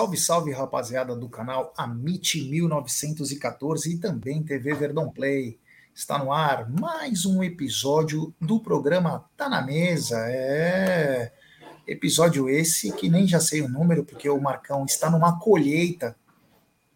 Salve, 0.00 0.16
salve, 0.16 0.50
rapaziada 0.50 1.14
do 1.14 1.28
canal 1.28 1.74
Amit 1.76 2.42
1914 2.42 3.92
e 3.92 3.98
também 3.98 4.42
TV 4.42 4.72
Verdão 4.72 5.10
Play. 5.10 5.58
Está 5.94 6.18
no 6.18 6.32
ar 6.32 6.70
mais 6.70 7.26
um 7.26 7.44
episódio 7.44 8.34
do 8.40 8.58
programa 8.58 9.26
Tá 9.36 9.46
na 9.46 9.60
Mesa. 9.60 10.16
É 10.26 11.30
episódio 11.86 12.48
esse 12.48 12.90
que 12.92 13.10
nem 13.10 13.28
já 13.28 13.38
sei 13.40 13.60
o 13.60 13.68
número, 13.68 14.02
porque 14.02 14.26
o 14.30 14.40
Marcão 14.40 14.86
está 14.86 15.10
numa 15.10 15.38
colheita. 15.38 16.16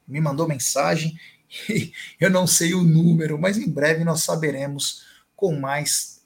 Me 0.09 0.18
mandou 0.18 0.48
mensagem 0.48 1.15
e 1.68 1.93
eu 2.18 2.30
não 2.30 2.46
sei 2.46 2.73
o 2.73 2.82
número, 2.82 3.38
mas 3.38 3.59
em 3.59 3.68
breve 3.68 4.02
nós 4.02 4.23
saberemos 4.23 5.05
com 5.37 5.55
mais 5.55 6.23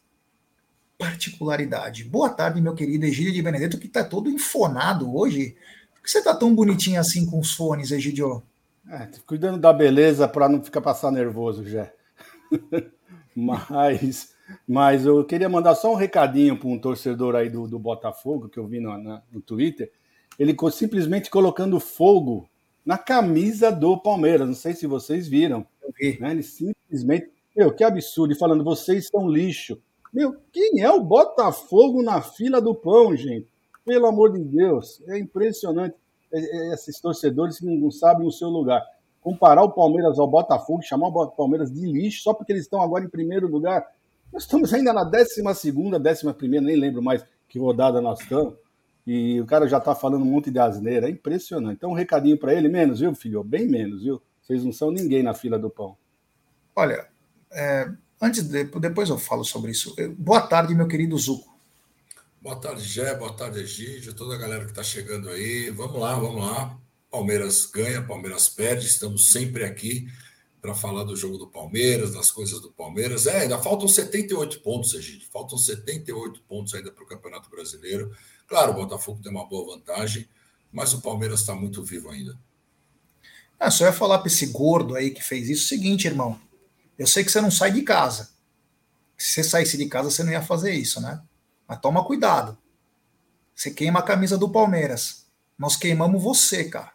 particularidade. 0.97 2.05
Boa 2.05 2.31
tarde, 2.31 2.61
meu 2.61 2.77
querido 2.77 3.05
Egílio 3.05 3.33
de 3.33 3.43
Benedetto, 3.43 3.79
que 3.79 3.89
está 3.89 4.05
todo 4.05 4.31
infonado 4.31 5.13
hoje 5.17 5.57
que 6.09 6.13
você 6.13 6.23
tá 6.23 6.35
tão 6.35 6.55
bonitinho 6.55 6.99
assim 6.99 7.27
com 7.27 7.39
os 7.39 7.53
fones, 7.53 7.91
Egidio? 7.91 8.43
É, 8.91 9.11
cuidando 9.27 9.59
da 9.59 9.75
beleza 9.75 10.27
para 10.27 10.49
não 10.49 10.65
ficar 10.65 10.81
passar 10.81 11.13
nervoso, 11.13 11.69
já. 11.69 11.93
mas, 13.37 14.35
mas 14.67 15.05
eu 15.05 15.23
queria 15.23 15.51
mandar 15.51 15.75
só 15.75 15.93
um 15.93 15.97
recadinho 15.97 16.59
para 16.59 16.67
um 16.67 16.79
torcedor 16.79 17.37
aí 17.37 17.51
do, 17.51 17.69
do 17.69 17.79
Botafogo, 17.79 18.49
que 18.49 18.59
eu 18.59 18.67
vi 18.67 18.81
no, 18.81 18.97
na, 18.97 19.23
no 19.31 19.43
Twitter. 19.43 19.93
Ele 20.39 20.57
simplesmente 20.73 21.29
colocando 21.29 21.79
fogo 21.79 22.49
na 22.87 22.97
camisa 22.97 23.71
do 23.71 24.01
Palmeiras. 24.01 24.47
Não 24.47 24.55
sei 24.55 24.73
se 24.73 24.87
vocês 24.87 25.29
viram. 25.29 25.67
Eu 25.83 25.93
vi. 25.95 26.19
Né? 26.19 26.31
Ele 26.31 26.43
simplesmente. 26.43 27.31
Meu, 27.55 27.71
que 27.71 27.85
absurdo. 27.85 28.33
E 28.33 28.39
falando, 28.39 28.65
vocês 28.65 29.09
são 29.09 29.29
lixo. 29.29 29.79
Meu, 30.11 30.37
quem 30.51 30.81
é 30.81 30.91
o 30.91 31.05
Botafogo 31.05 32.03
na 32.03 32.23
fila 32.23 32.63
do 32.63 32.75
pão, 32.75 33.15
gente? 33.15 33.47
Pelo 33.89 34.07
amor 34.07 34.35
de 34.35 34.45
Deus, 34.45 35.03
é 35.09 35.19
impressionante 35.19 35.97
é, 36.31 36.39
é, 36.39 36.75
esses 36.75 37.01
torcedores 37.01 37.59
que 37.59 37.65
não 37.65 37.91
sabem 37.91 38.27
o 38.27 38.31
seu 38.31 38.51
lugar. 38.51 38.85
Comparar 39.19 39.63
o 39.63 39.73
Palmeiras 39.73 40.19
ao 40.19 40.29
Botafogo, 40.29 40.83
chamar 40.83 41.09
o 41.09 41.29
Palmeiras 41.29 41.73
de 41.73 41.87
lixo 41.87 42.23
só 42.23 42.35
porque 42.35 42.53
eles 42.53 42.65
estão 42.65 42.83
agora 42.83 43.07
em 43.07 43.09
primeiro 43.09 43.49
lugar. 43.49 43.83
Nós 44.31 44.43
estamos 44.43 44.75
ainda 44.75 44.93
na 44.93 45.05
12 45.05 45.43
segunda, 45.55 45.99
11 45.99 46.35
primeira, 46.35 46.67
nem 46.67 46.77
lembro 46.77 47.03
mais 47.03 47.25
que 47.49 47.59
rodada 47.59 47.99
nós 48.03 48.21
estamos. 48.21 48.57
E 49.07 49.41
o 49.41 49.47
cara 49.47 49.67
já 49.67 49.79
está 49.79 49.95
falando 49.95 50.21
um 50.21 50.33
monte 50.33 50.51
de 50.51 50.59
asneira, 50.59 51.09
é 51.09 51.11
impressionante. 51.11 51.77
Então, 51.77 51.93
um 51.93 51.95
recadinho 51.95 52.39
para 52.39 52.53
ele, 52.53 52.69
menos, 52.69 53.01
viu, 53.01 53.15
filho? 53.15 53.43
Bem 53.43 53.67
menos, 53.67 54.03
viu? 54.03 54.21
Vocês 54.43 54.63
não 54.63 54.71
são 54.71 54.91
ninguém 54.91 55.23
na 55.23 55.33
fila 55.33 55.59
do 55.59 55.71
pão. 55.71 55.97
Olha, 56.77 57.09
é, 57.51 57.91
antes 58.21 58.47
de, 58.47 58.65
depois 58.65 59.09
eu 59.09 59.17
falo 59.17 59.45
sobre 59.45 59.71
isso. 59.71 59.97
Boa 60.19 60.43
tarde, 60.43 60.75
meu 60.75 60.87
querido 60.87 61.17
Zuco. 61.17 61.58
Boa 62.41 62.55
tarde, 62.55 62.85
Gé. 62.85 63.15
Boa 63.17 63.33
tarde, 63.33 63.59
Egídio. 63.59 64.15
Toda 64.15 64.37
a 64.37 64.39
galera 64.39 64.65
que 64.65 64.71
está 64.71 64.83
chegando 64.83 65.29
aí. 65.29 65.71
Vamos 65.71 66.01
lá, 66.01 66.15
vamos 66.15 66.41
lá. 66.41 66.79
Palmeiras 67.11 67.67
ganha, 67.67 68.01
Palmeiras 68.01 68.49
perde. 68.49 68.87
Estamos 68.87 69.33
sempre 69.33 69.65
aqui 69.65 70.07
para 70.61 70.73
falar 70.73 71.03
do 71.03 71.17
jogo 71.17 71.37
do 71.37 71.49
Palmeiras, 71.49 72.13
das 72.13 72.31
coisas 72.31 72.61
do 72.61 72.71
Palmeiras. 72.71 73.27
É, 73.27 73.41
ainda 73.41 73.59
faltam 73.59 73.89
78 73.89 74.61
pontos, 74.61 74.95
Egídio. 74.95 75.27
Faltam 75.33 75.59
78 75.59 76.41
pontos 76.43 76.75
ainda 76.75 76.93
para 76.93 77.03
o 77.03 77.07
Campeonato 77.09 77.51
Brasileiro. 77.51 78.17
Claro, 78.47 78.71
o 78.71 78.75
Botafogo 78.75 79.21
tem 79.21 79.33
uma 79.33 79.49
boa 79.49 79.75
vantagem, 79.75 80.29
mas 80.73 80.95
o 80.95 81.01
Palmeiras 81.01 81.41
está 81.41 81.57
muito 81.57 81.83
vivo 81.83 82.09
ainda. 82.09 82.39
Ah, 83.59 83.71
só 83.71 83.85
ia 83.85 83.93
falar 83.93 84.21
para 84.21 84.29
esse 84.29 84.47
gordo 84.47 84.95
aí 84.95 85.11
que 85.11 85.25
fez 85.25 85.49
isso 85.49 85.65
o 85.65 85.69
seguinte, 85.69 86.07
irmão. 86.07 86.41
Eu 86.97 87.07
sei 87.09 87.25
que 87.25 87.33
você 87.33 87.41
não 87.41 87.51
sai 87.51 87.73
de 87.73 87.83
casa. 87.83 88.31
Se 89.17 89.35
você 89.35 89.43
saísse 89.43 89.77
de 89.77 89.87
casa, 89.87 90.09
você 90.09 90.23
não 90.23 90.31
ia 90.31 90.43
fazer 90.43 90.73
isso, 90.73 91.01
né? 91.01 91.21
Mas 91.69 91.81
toma 91.81 92.05
cuidado. 92.05 92.57
Você 93.55 93.71
queima 93.71 93.99
a 93.99 94.03
camisa 94.03 94.39
do 94.39 94.49
Palmeiras. 94.49 95.27
Nós 95.59 95.77
queimamos 95.77 96.23
você, 96.23 96.65
cara. 96.65 96.93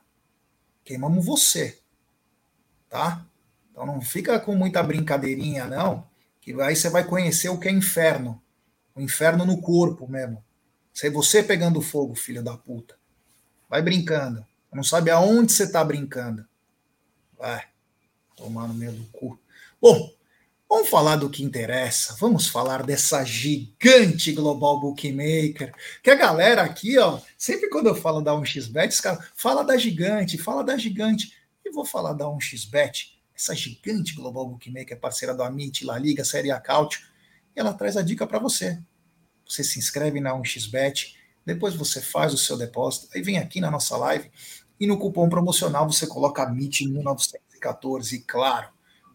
Queimamos 0.84 1.24
você. 1.24 1.80
Tá? 2.90 3.24
Então 3.72 3.86
não 3.86 4.02
fica 4.02 4.40
com 4.40 4.56
muita 4.56 4.82
brincadeirinha, 4.82 5.66
não. 5.66 6.08
Que 6.42 6.60
aí 6.62 6.76
você 6.76 6.90
vai 6.90 7.04
conhecer 7.04 7.50
o 7.50 7.60
que 7.60 7.68
é 7.68 7.72
inferno. 7.72 8.42
O 8.96 9.02
inferno 9.02 9.46
no 9.46 9.62
corpo 9.62 10.08
mesmo. 10.08 10.44
Ser 10.94 11.10
você 11.10 11.44
pegando 11.44 11.82
fogo, 11.82 12.16
filho 12.16 12.44
da 12.44 12.58
puta. 12.58 12.96
Vai 13.70 13.82
brincando. 13.82 14.46
Não 14.72 14.84
sabe 14.84 15.12
aonde 15.12 15.52
você 15.52 15.72
tá 15.72 15.84
brincando. 15.84 16.46
Vai. 17.38 17.64
Tomar 18.36 18.68
no 18.68 18.74
meio 18.74 18.92
do 18.92 19.06
cu. 19.06 19.40
Bom, 19.82 20.12
Vamos 20.74 20.90
falar 20.90 21.18
do 21.18 21.30
que 21.30 21.44
interessa. 21.44 22.16
Vamos 22.20 22.48
falar 22.48 22.82
dessa 22.82 23.24
gigante 23.24 24.32
global 24.32 24.80
bookmaker. 24.80 25.72
Que 26.02 26.10
a 26.10 26.16
galera 26.16 26.64
aqui, 26.64 26.98
ó, 26.98 27.22
sempre 27.38 27.70
quando 27.70 27.90
eu 27.90 27.96
falo 27.96 28.22
da 28.22 28.32
1xBet, 28.32 28.90
os 28.90 29.00
caras 29.00 29.24
fala 29.36 29.64
da 29.64 29.78
gigante, 29.78 30.36
fala 30.36 30.64
da 30.64 30.76
gigante. 30.76 31.32
E 31.64 31.70
vou 31.70 31.86
falar 31.86 32.14
da 32.14 32.26
1xBet, 32.26 33.10
essa 33.36 33.54
gigante 33.54 34.16
global 34.16 34.48
bookmaker, 34.48 35.00
parceira 35.00 35.36
do 35.36 35.44
Amit, 35.44 35.86
La 35.86 36.00
Liga, 36.00 36.26
Série 36.26 36.50
A 36.50 36.60
Cautio. 36.60 37.02
E 37.56 37.60
ela 37.60 37.76
traz 37.76 37.96
a 37.96 38.02
dica 38.02 38.26
para 38.26 38.40
você. 38.40 38.82
Você 39.48 39.64
se 39.64 39.78
inscreve 39.78 40.20
na 40.20 40.32
1xBet, 40.32 41.14
depois 41.46 41.76
você 41.76 42.02
faz 42.02 42.34
o 42.34 42.38
seu 42.38 42.58
depósito, 42.58 43.10
aí 43.14 43.22
vem 43.22 43.38
aqui 43.38 43.62
na 43.62 43.70
nossa 43.70 43.96
live 43.96 44.32
e 44.80 44.88
no 44.88 44.98
cupom 44.98 45.30
promocional 45.30 45.88
você 45.88 46.08
coloca 46.08 46.50
MIT1914, 46.50 48.14
e 48.14 48.20
claro 48.22 48.73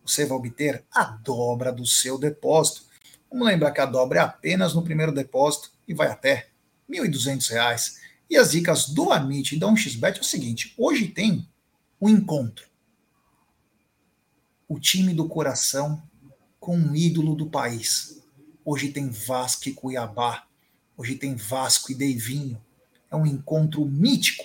você 0.08 0.24
vai 0.24 0.38
obter 0.38 0.84
a 0.91 1.04
dobra 1.04 1.72
do 1.72 1.84
seu 1.86 2.19
depósito. 2.19 2.82
Vamos 3.30 3.46
lembrar 3.46 3.72
que 3.72 3.80
a 3.80 3.86
dobra 3.86 4.20
é 4.20 4.22
apenas 4.22 4.74
no 4.74 4.82
primeiro 4.82 5.12
depósito 5.12 5.70
e 5.86 5.92
vai 5.92 6.08
até 6.08 6.48
R$ 6.88 7.00
1.200. 7.00 7.96
E 8.30 8.36
as 8.36 8.52
dicas 8.52 8.88
do 8.88 9.12
Amit 9.12 9.54
e 9.54 9.58
da 9.58 9.66
1xBet 9.66 10.18
é 10.18 10.20
o 10.20 10.24
seguinte: 10.24 10.74
hoje 10.76 11.08
tem 11.08 11.47
um 12.00 12.08
encontro. 12.08 12.66
O 14.66 14.78
time 14.78 15.14
do 15.14 15.28
coração 15.28 16.02
com 16.58 16.76
um 16.76 16.94
ídolo 16.94 17.34
do 17.34 17.47
país. 17.47 18.22
Hoje 18.64 18.88
tem 18.91 19.08
Vasco 19.08 19.68
e 19.68 19.72
Cuiabá. 19.72 20.47
Hoje 20.97 21.14
tem 21.14 21.34
Vasco 21.34 21.91
e 21.92 21.94
Deivinho. 21.94 22.60
É 23.10 23.16
um 23.16 23.24
encontro 23.24 23.84
mítico 23.84 24.44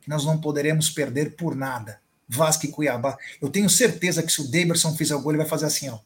que 0.00 0.08
nós 0.08 0.24
não 0.24 0.40
poderemos 0.40 0.88
perder 0.88 1.36
por 1.36 1.54
nada. 1.54 2.00
Vasco 2.28 2.66
e 2.66 2.70
Cuiabá. 2.70 3.16
Eu 3.40 3.48
tenho 3.48 3.68
certeza 3.70 4.22
que 4.22 4.32
se 4.32 4.40
o 4.40 4.50
Davidson 4.50 4.96
fizer 4.96 5.14
o 5.14 5.20
gol, 5.20 5.32
ele 5.32 5.38
vai 5.38 5.48
fazer 5.48 5.66
assim, 5.66 5.88
ó. 5.88 5.98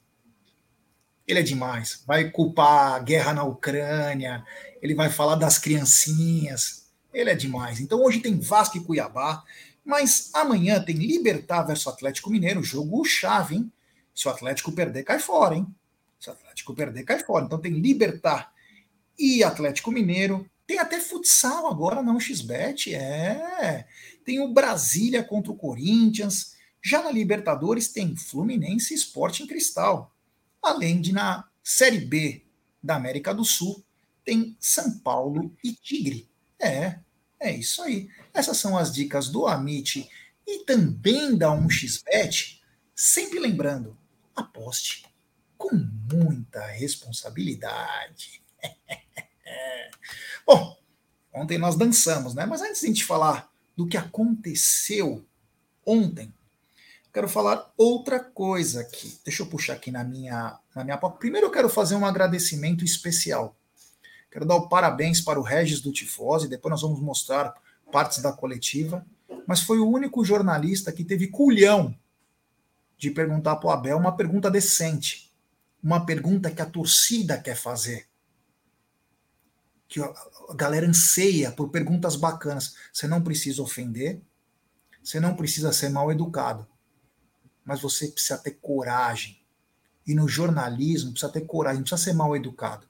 Ele 1.26 1.38
é 1.38 1.42
demais. 1.42 2.02
Vai 2.06 2.30
culpar 2.30 2.94
a 2.94 2.98
guerra 2.98 3.32
na 3.34 3.44
Ucrânia, 3.44 4.44
ele 4.82 4.94
vai 4.94 5.08
falar 5.08 5.36
das 5.36 5.58
criancinhas. 5.58 6.90
Ele 7.12 7.30
é 7.30 7.34
demais. 7.34 7.80
Então 7.80 8.02
hoje 8.02 8.20
tem 8.20 8.38
Vasco 8.38 8.76
e 8.76 8.84
Cuiabá, 8.84 9.42
mas 9.84 10.30
amanhã 10.34 10.82
tem 10.82 10.96
Libertar 10.96 11.62
versus 11.62 11.86
Atlético 11.86 12.30
Mineiro, 12.30 12.62
jogo 12.62 13.04
chave, 13.04 13.56
hein? 13.56 13.72
Se 14.14 14.28
o 14.28 14.30
Atlético 14.30 14.72
perder, 14.72 15.02
cai 15.02 15.18
fora, 15.18 15.54
hein? 15.54 15.66
Se 16.18 16.28
o 16.28 16.32
Atlético 16.32 16.74
perder, 16.74 17.04
cai 17.04 17.18
fora. 17.20 17.44
Então 17.44 17.58
tem 17.58 17.72
Libertar 17.72 18.52
e 19.18 19.42
Atlético 19.42 19.90
Mineiro. 19.90 20.48
Tem 20.70 20.78
até 20.78 21.00
futsal 21.00 21.66
agora 21.66 22.00
não 22.00 22.20
XBet, 22.20 22.94
é. 22.94 23.88
Tem 24.24 24.38
o 24.38 24.52
Brasília 24.52 25.20
contra 25.24 25.50
o 25.50 25.56
Corinthians. 25.56 26.54
Já 26.80 27.02
na 27.02 27.10
Libertadores 27.10 27.88
tem 27.88 28.14
Fluminense 28.14 28.94
e 28.94 28.96
Sporting 28.96 29.48
Cristal. 29.48 30.14
Além 30.62 31.00
de 31.00 31.12
na 31.12 31.44
Série 31.60 31.98
B 31.98 32.46
da 32.80 32.94
América 32.94 33.34
do 33.34 33.44
Sul 33.44 33.84
tem 34.24 34.56
São 34.60 34.96
Paulo 35.00 35.52
e 35.64 35.72
Tigre. 35.72 36.30
É, 36.56 37.00
é 37.40 37.50
isso 37.50 37.82
aí. 37.82 38.08
Essas 38.32 38.56
são 38.56 38.78
as 38.78 38.92
dicas 38.92 39.28
do 39.28 39.48
Amit 39.48 40.08
e 40.46 40.64
também 40.64 41.36
da 41.36 41.48
1xBet. 41.48 42.60
Sempre 42.94 43.40
lembrando, 43.40 43.98
aposte 44.36 45.04
com 45.58 45.74
muita 45.74 46.64
responsabilidade. 46.66 48.40
Bom, 50.46 50.76
ontem 51.32 51.58
nós 51.58 51.76
dançamos, 51.76 52.34
né? 52.34 52.44
Mas 52.44 52.60
antes 52.60 52.80
de 52.80 52.86
a 52.86 52.88
gente 52.88 53.04
falar 53.04 53.50
do 53.76 53.86
que 53.86 53.96
aconteceu 53.96 55.24
ontem, 55.86 56.34
quero 57.12 57.28
falar 57.28 57.72
outra 57.76 58.18
coisa 58.18 58.80
aqui. 58.80 59.18
Deixa 59.24 59.42
eu 59.42 59.46
puxar 59.46 59.74
aqui 59.74 59.90
na 59.90 60.02
minha, 60.04 60.58
na 60.74 60.84
minha 60.84 60.98
Primeiro 60.98 61.46
eu 61.46 61.50
quero 61.50 61.68
fazer 61.68 61.94
um 61.94 62.04
agradecimento 62.04 62.84
especial. 62.84 63.56
Quero 64.30 64.44
dar 64.44 64.56
o 64.56 64.68
parabéns 64.68 65.20
para 65.20 65.40
o 65.40 65.42
Regis 65.42 65.80
do 65.80 65.92
Tifose, 65.92 66.48
depois 66.48 66.70
nós 66.70 66.82
vamos 66.82 67.00
mostrar 67.00 67.54
partes 67.90 68.22
da 68.22 68.32
coletiva, 68.32 69.04
mas 69.46 69.60
foi 69.60 69.78
o 69.78 69.88
único 69.88 70.24
jornalista 70.24 70.92
que 70.92 71.04
teve 71.04 71.28
culhão 71.28 71.94
de 72.96 73.10
perguntar 73.10 73.56
para 73.56 73.68
o 73.68 73.70
Abel 73.70 73.96
uma 73.96 74.16
pergunta 74.16 74.50
decente, 74.50 75.32
uma 75.82 76.04
pergunta 76.04 76.50
que 76.50 76.60
a 76.60 76.66
torcida 76.66 77.38
quer 77.38 77.56
fazer 77.56 78.09
que 79.90 80.00
a 80.00 80.14
galera 80.54 80.86
anseia 80.86 81.50
por 81.50 81.68
perguntas 81.68 82.14
bacanas. 82.14 82.76
Você 82.92 83.08
não 83.08 83.20
precisa 83.20 83.60
ofender, 83.60 84.22
você 85.02 85.18
não 85.18 85.34
precisa 85.34 85.72
ser 85.72 85.88
mal 85.88 86.12
educado, 86.12 86.64
mas 87.64 87.80
você 87.80 88.06
precisa 88.06 88.38
ter 88.38 88.52
coragem. 88.52 89.44
E 90.06 90.14
no 90.14 90.28
jornalismo 90.28 91.10
precisa 91.10 91.32
ter 91.32 91.40
coragem, 91.40 91.82
precisa 91.82 92.00
ser 92.00 92.12
mal 92.12 92.36
educado. 92.36 92.88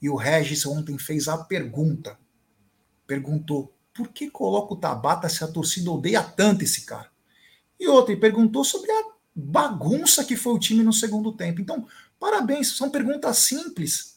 E 0.00 0.08
o 0.08 0.16
Regis 0.16 0.64
ontem 0.64 0.96
fez 0.96 1.28
a 1.28 1.36
pergunta. 1.36 2.18
Perguntou: 3.06 3.76
por 3.92 4.08
que 4.08 4.30
coloca 4.30 4.72
o 4.72 4.78
Tabata 4.78 5.28
se 5.28 5.44
a 5.44 5.48
torcida 5.48 5.90
odeia 5.90 6.22
tanto 6.22 6.64
esse 6.64 6.86
cara? 6.86 7.10
E 7.78 7.86
outra, 7.86 8.12
ele 8.12 8.20
perguntou 8.20 8.64
sobre 8.64 8.90
a 8.90 9.04
bagunça 9.34 10.24
que 10.24 10.36
foi 10.36 10.54
o 10.54 10.58
time 10.58 10.82
no 10.82 10.92
segundo 10.92 11.32
tempo. 11.32 11.60
Então, 11.60 11.86
parabéns, 12.18 12.76
são 12.76 12.88
perguntas 12.88 13.36
simples. 13.38 14.09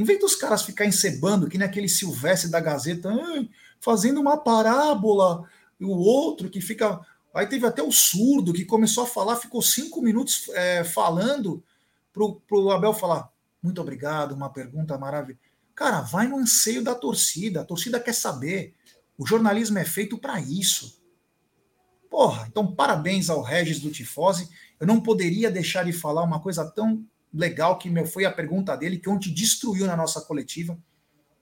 Em 0.00 0.04
vez 0.04 0.18
dos 0.18 0.34
caras 0.34 0.62
ficarem 0.62 0.88
encebando, 0.88 1.46
que 1.46 1.58
naquele 1.58 1.86
Silvestre 1.86 2.50
da 2.50 2.58
Gazeta, 2.58 3.10
fazendo 3.78 4.18
uma 4.18 4.38
parábola, 4.38 5.46
e 5.78 5.84
o 5.84 5.90
outro 5.90 6.48
que 6.48 6.58
fica. 6.58 6.98
Aí 7.34 7.46
teve 7.46 7.66
até 7.66 7.82
o 7.82 7.92
surdo 7.92 8.54
que 8.54 8.64
começou 8.64 9.04
a 9.04 9.06
falar, 9.06 9.36
ficou 9.36 9.60
cinco 9.60 10.00
minutos 10.00 10.48
é, 10.54 10.82
falando 10.84 11.62
pro, 12.14 12.40
pro 12.48 12.70
Abel 12.70 12.94
falar. 12.94 13.30
Muito 13.62 13.78
obrigado, 13.78 14.32
uma 14.32 14.48
pergunta 14.48 14.96
maravilhosa. 14.96 15.38
Cara, 15.74 16.00
vai 16.00 16.26
no 16.26 16.38
anseio 16.38 16.82
da 16.82 16.94
torcida. 16.94 17.60
A 17.60 17.64
torcida 17.64 18.00
quer 18.00 18.14
saber. 18.14 18.74
O 19.18 19.26
jornalismo 19.26 19.78
é 19.78 19.84
feito 19.84 20.16
para 20.16 20.40
isso. 20.40 20.98
Porra, 22.08 22.46
então 22.48 22.74
parabéns 22.74 23.28
ao 23.28 23.42
Regis 23.42 23.80
do 23.80 23.90
Tifose. 23.90 24.48
Eu 24.80 24.86
não 24.86 24.98
poderia 24.98 25.50
deixar 25.50 25.84
de 25.84 25.92
falar 25.92 26.22
uma 26.22 26.40
coisa 26.40 26.64
tão 26.64 27.04
legal 27.32 27.78
que 27.78 27.88
meu, 27.88 28.06
foi 28.06 28.24
a 28.24 28.32
pergunta 28.32 28.76
dele, 28.76 28.98
que 28.98 29.08
ontem 29.08 29.32
destruiu 29.32 29.86
na 29.86 29.96
nossa 29.96 30.20
coletiva. 30.20 30.78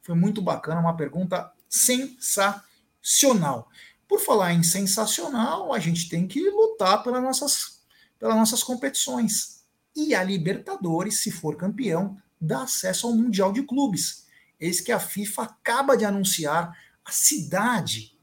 Foi 0.03 0.15
muito 0.15 0.41
bacana, 0.41 0.81
uma 0.81 0.97
pergunta 0.97 1.51
sensacional. 1.69 3.69
Por 4.07 4.21
falar 4.21 4.53
em 4.53 4.63
sensacional, 4.63 5.73
a 5.73 5.79
gente 5.79 6.09
tem 6.09 6.27
que 6.27 6.41
lutar 6.51 7.03
pelas 7.03 7.23
nossas, 7.23 7.83
pelas 8.19 8.37
nossas 8.37 8.63
competições. 8.63 9.65
E 9.95 10.15
a 10.15 10.23
Libertadores, 10.23 11.21
se 11.21 11.31
for 11.31 11.57
campeão, 11.57 12.17
dá 12.41 12.63
acesso 12.63 13.07
ao 13.07 13.15
Mundial 13.15 13.53
de 13.53 13.63
Clubes. 13.63 14.27
Eis 14.59 14.81
que 14.81 14.93
a 14.93 15.01
FIFA 15.01 15.43
acaba 15.43 15.97
de 15.97 16.05
anunciar 16.05 16.77
a 17.05 17.11
cidade 17.11 18.19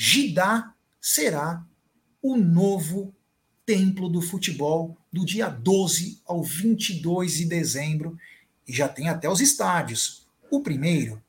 Gidá 0.00 0.72
será 1.00 1.66
o 2.22 2.36
novo 2.36 3.12
templo 3.68 4.08
do 4.08 4.22
futebol 4.22 4.96
do 5.12 5.26
dia 5.26 5.46
12 5.46 6.22
ao 6.24 6.42
22 6.42 7.34
de 7.34 7.44
dezembro 7.44 8.18
e 8.66 8.72
já 8.72 8.88
tem 8.88 9.10
até 9.10 9.28
os 9.28 9.42
estádios. 9.42 10.26
O 10.50 10.62
primeiro 10.62 11.22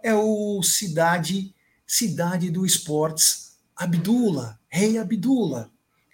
é 0.00 0.14
o 0.14 0.62
Cidade 0.62 1.52
Cidade 1.84 2.48
do 2.48 2.64
Esportes 2.64 3.56
Abdula, 3.74 4.56
Rei 4.68 4.98
Abdula. 4.98 5.68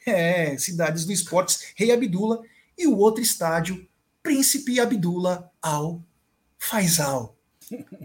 É, 0.07 0.57
Cidades 0.57 1.05
do 1.05 1.13
Esportes 1.13 1.75
Rei 1.77 1.93
Abdula 1.93 2.43
e 2.77 2.87
o 2.87 2.97
outro 2.97 3.23
estádio 3.23 3.87
Príncipe 4.23 4.81
Abdula 4.81 5.53
Al 5.61 6.03
Faisal. 6.59 7.37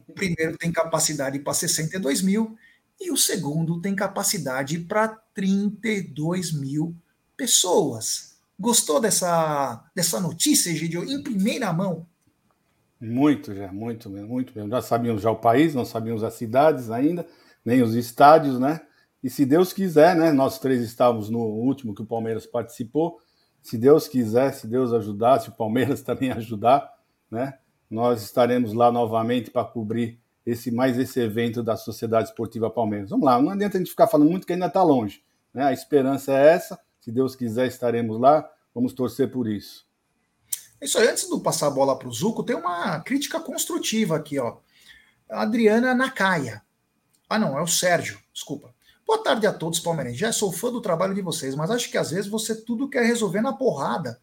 O 0.10 0.12
primeiro 0.14 0.58
tem 0.58 0.74
capacidade 0.74 1.40
para 1.40 1.54
62 1.54 2.22
mil 2.22 2.58
e 3.00 3.12
o 3.12 3.18
segundo 3.18 3.80
tem 3.80 3.96
capacidade 3.96 4.78
para 4.78 5.08
32 5.34 6.52
mil 6.52 6.94
pessoas. 7.36 8.36
Gostou 8.60 9.00
dessa, 9.00 9.84
dessa 9.94 10.20
notícia, 10.20 10.70
Egidio, 10.70 11.04
em 11.04 11.22
primeira 11.22 11.72
mão? 11.74 12.06
Muito, 13.00 13.54
já, 13.54 13.72
muito, 13.72 14.10
muito 14.10 14.54
mesmo. 14.56 14.70
Já 14.70 14.82
sabíamos 14.82 15.22
já 15.22 15.30
o 15.30 15.36
país, 15.36 15.76
não 15.76 15.86
sabíamos 15.86 16.24
as 16.24 16.34
cidades 16.36 16.90
ainda, 16.90 17.28
nem 17.64 17.82
os 17.82 17.94
estádios, 17.94 18.60
né? 18.60 18.82
E 19.22 19.30
se 19.30 19.46
Deus 19.46 19.74
quiser, 19.74 20.16
né? 20.16 20.32
Nós 20.32 20.60
três 20.60 20.82
estávamos 20.82 21.30
no 21.30 21.40
último 21.40 21.94
que 21.94 22.02
o 22.02 22.06
Palmeiras 22.06 22.46
participou. 22.46 23.20
Se 23.62 23.78
Deus 23.78 24.08
quiser, 24.08 24.54
se 24.54 24.68
Deus 24.68 24.94
ajudar, 24.94 25.40
se 25.40 25.50
o 25.50 25.52
Palmeiras 25.52 26.02
também 26.04 26.32
ajudar, 26.32 26.90
né? 27.30 27.58
Nós 27.90 28.24
estaremos 28.24 28.74
lá 28.74 28.92
novamente 28.92 29.52
para 29.52 29.66
cobrir 29.66 30.20
esse 30.46 30.72
mais 30.72 30.98
esse 30.98 31.20
evento 31.20 31.64
da 31.64 31.76
Sociedade 31.76 32.30
Esportiva 32.30 32.70
Palmeiras. 32.70 33.10
Vamos 33.10 33.26
lá, 33.26 33.42
não 33.42 33.50
adianta 33.50 33.78
a 33.78 33.80
gente 33.80 33.90
ficar 33.90 34.08
falando 34.08 34.30
muito 34.30 34.46
que 34.46 34.54
ainda 34.54 34.68
está 34.68 34.84
longe. 34.84 35.24
Né? 35.54 35.64
A 35.64 35.74
esperança 35.74 36.32
é 36.32 36.54
essa. 36.54 36.80
Se 37.06 37.12
Deus 37.12 37.36
quiser, 37.36 37.68
estaremos 37.68 38.20
lá. 38.20 38.50
Vamos 38.74 38.92
torcer 38.92 39.30
por 39.30 39.48
isso. 39.48 39.86
Isso 40.82 40.98
aí, 40.98 41.08
antes 41.08 41.30
de 41.30 41.40
passar 41.40 41.68
a 41.68 41.70
bola 41.70 42.00
para 42.00 42.08
o 42.08 42.12
Zuco, 42.12 42.44
tem 42.44 42.56
uma 42.56 43.00
crítica 43.02 43.40
construtiva 43.40 44.16
aqui, 44.16 44.40
ó. 44.40 44.58
Adriana 45.30 45.94
Nakaya. 45.94 46.64
Ah, 47.30 47.38
não, 47.38 47.60
é 47.60 47.62
o 47.62 47.68
Sérgio, 47.68 48.20
desculpa. 48.34 48.74
Boa 49.06 49.24
tarde 49.24 49.46
a 49.46 49.54
todos, 49.54 49.80
palmeirenses. 49.80 50.20
Já 50.20 50.34
sou 50.34 50.52
fã 50.52 50.72
do 50.72 50.82
trabalho 50.82 51.14
de 51.14 51.22
vocês, 51.22 51.54
mas 51.54 51.70
acho 51.70 51.92
que 51.92 51.98
às 52.00 52.10
vezes 52.10 52.26
você 52.26 52.56
tudo 52.56 52.90
quer 52.90 53.06
resolver 53.06 53.42
na 53.42 53.54
porrada. 53.54 54.20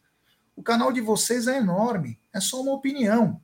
O 0.56 0.62
canal 0.62 0.90
de 0.90 1.00
vocês 1.00 1.46
é 1.46 1.58
enorme, 1.58 2.18
é 2.34 2.40
só 2.40 2.60
uma 2.60 2.72
opinião. 2.72 3.40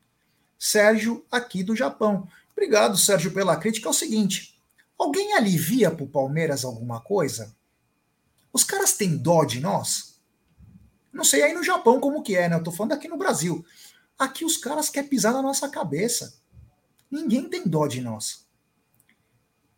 Sérgio, 0.58 1.24
aqui 1.30 1.62
do 1.62 1.76
Japão. 1.76 2.26
Obrigado, 2.50 2.96
Sérgio, 2.96 3.32
pela 3.32 3.56
crítica. 3.56 3.86
É 3.86 3.90
o 3.90 3.94
seguinte: 3.94 4.60
alguém 4.98 5.34
alivia 5.34 5.92
para 5.92 6.02
o 6.02 6.08
Palmeiras 6.08 6.64
alguma 6.64 7.00
coisa? 7.00 7.56
Os 8.52 8.64
caras 8.64 8.94
têm 8.94 9.16
dó 9.16 9.44
de 9.44 9.60
nós? 9.60 10.20
Não 11.12 11.24
sei 11.24 11.42
aí 11.42 11.52
no 11.52 11.64
Japão 11.64 12.00
como 12.00 12.22
que 12.22 12.36
é, 12.36 12.48
né? 12.48 12.56
Eu 12.56 12.62
tô 12.62 12.70
falando 12.70 12.92
aqui 12.92 13.08
no 13.08 13.18
Brasil. 13.18 13.64
Aqui 14.18 14.44
os 14.44 14.56
caras 14.56 14.88
querem 14.88 15.08
pisar 15.08 15.32
na 15.32 15.42
nossa 15.42 15.68
cabeça. 15.68 16.40
Ninguém 17.10 17.48
tem 17.48 17.66
dó 17.66 17.86
de 17.86 18.00
nós. 18.00 18.46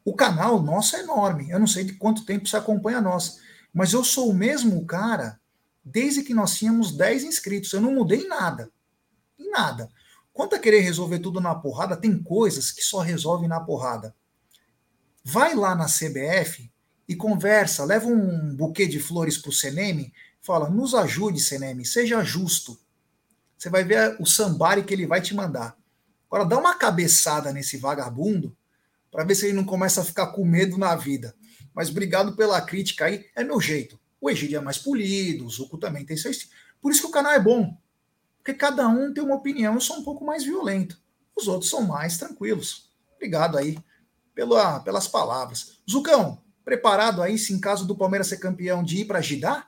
O 0.04 0.14
canal 0.14 0.62
nosso 0.62 0.96
é 0.96 1.00
enorme. 1.00 1.50
Eu 1.50 1.58
não 1.58 1.66
sei 1.66 1.84
de 1.84 1.94
quanto 1.94 2.24
tempo 2.24 2.48
você 2.48 2.56
acompanha 2.56 3.00
nós. 3.00 3.38
Mas 3.72 3.92
eu 3.92 4.02
sou 4.02 4.30
o 4.30 4.34
mesmo 4.34 4.84
cara 4.86 5.40
desde 5.84 6.22
que 6.22 6.34
nós 6.34 6.56
tínhamos 6.56 6.96
10 6.96 7.24
inscritos. 7.24 7.72
Eu 7.72 7.80
não 7.80 7.94
mudei 7.94 8.26
nada. 8.26 8.70
Em 9.38 9.50
nada. 9.50 9.88
Quanto 10.32 10.56
a 10.56 10.58
querer 10.58 10.80
resolver 10.80 11.18
tudo 11.18 11.40
na 11.40 11.54
porrada, 11.54 11.96
tem 11.96 12.22
coisas 12.22 12.70
que 12.70 12.82
só 12.82 13.00
resolvem 13.00 13.48
na 13.48 13.60
porrada. 13.60 14.14
Vai 15.22 15.54
lá 15.54 15.74
na 15.74 15.86
CBF 15.86 16.70
e 17.10 17.16
conversa, 17.16 17.84
leva 17.84 18.06
um 18.06 18.54
buquê 18.54 18.86
de 18.86 19.00
flores 19.00 19.36
para 19.36 19.48
o 19.50 19.52
Seneme, 19.52 20.14
fala: 20.40 20.70
nos 20.70 20.94
ajude, 20.94 21.40
Seneme, 21.40 21.84
seja 21.84 22.22
justo. 22.22 22.78
Você 23.58 23.68
vai 23.68 23.82
ver 23.82 24.16
o 24.20 24.24
sambari 24.24 24.84
que 24.84 24.94
ele 24.94 25.08
vai 25.08 25.20
te 25.20 25.34
mandar. 25.34 25.76
Agora, 26.28 26.44
dá 26.44 26.56
uma 26.56 26.76
cabeçada 26.76 27.52
nesse 27.52 27.76
vagabundo 27.76 28.56
para 29.10 29.24
ver 29.24 29.34
se 29.34 29.46
ele 29.46 29.54
não 29.54 29.64
começa 29.64 30.00
a 30.00 30.04
ficar 30.04 30.28
com 30.28 30.44
medo 30.44 30.78
na 30.78 30.94
vida. 30.94 31.34
Mas 31.74 31.90
obrigado 31.90 32.36
pela 32.36 32.60
crítica 32.60 33.06
aí, 33.06 33.26
é 33.34 33.42
meu 33.42 33.60
jeito. 33.60 33.98
O 34.20 34.30
Egídio 34.30 34.58
é 34.58 34.60
mais 34.60 34.78
polido, 34.78 35.44
o 35.46 35.50
Zuco 35.50 35.78
também 35.78 36.06
tem 36.06 36.16
seu 36.16 36.30
estilo. 36.30 36.52
Por 36.80 36.92
isso 36.92 37.00
que 37.00 37.08
o 37.08 37.10
canal 37.10 37.32
é 37.32 37.40
bom. 37.40 37.76
Porque 38.38 38.54
cada 38.54 38.86
um 38.86 39.12
tem 39.12 39.24
uma 39.24 39.34
opinião. 39.34 39.74
Eu 39.74 39.80
sou 39.80 39.96
um 39.96 40.04
pouco 40.04 40.24
mais 40.24 40.44
violento. 40.44 40.96
Os 41.36 41.48
outros 41.48 41.68
são 41.68 41.82
mais 41.82 42.18
tranquilos. 42.18 42.88
Obrigado 43.16 43.58
aí 43.58 43.76
pela, 44.32 44.78
pelas 44.78 45.08
palavras. 45.08 45.80
Zucão, 45.90 46.40
preparado 46.70 47.20
aí, 47.20 47.36
se 47.36 47.52
em 47.52 47.58
caso 47.58 47.84
do 47.84 47.96
Palmeiras 47.96 48.28
ser 48.28 48.36
campeão, 48.36 48.84
de 48.84 48.98
ir 48.98 49.04
para 49.04 49.20
Gidá? 49.20 49.66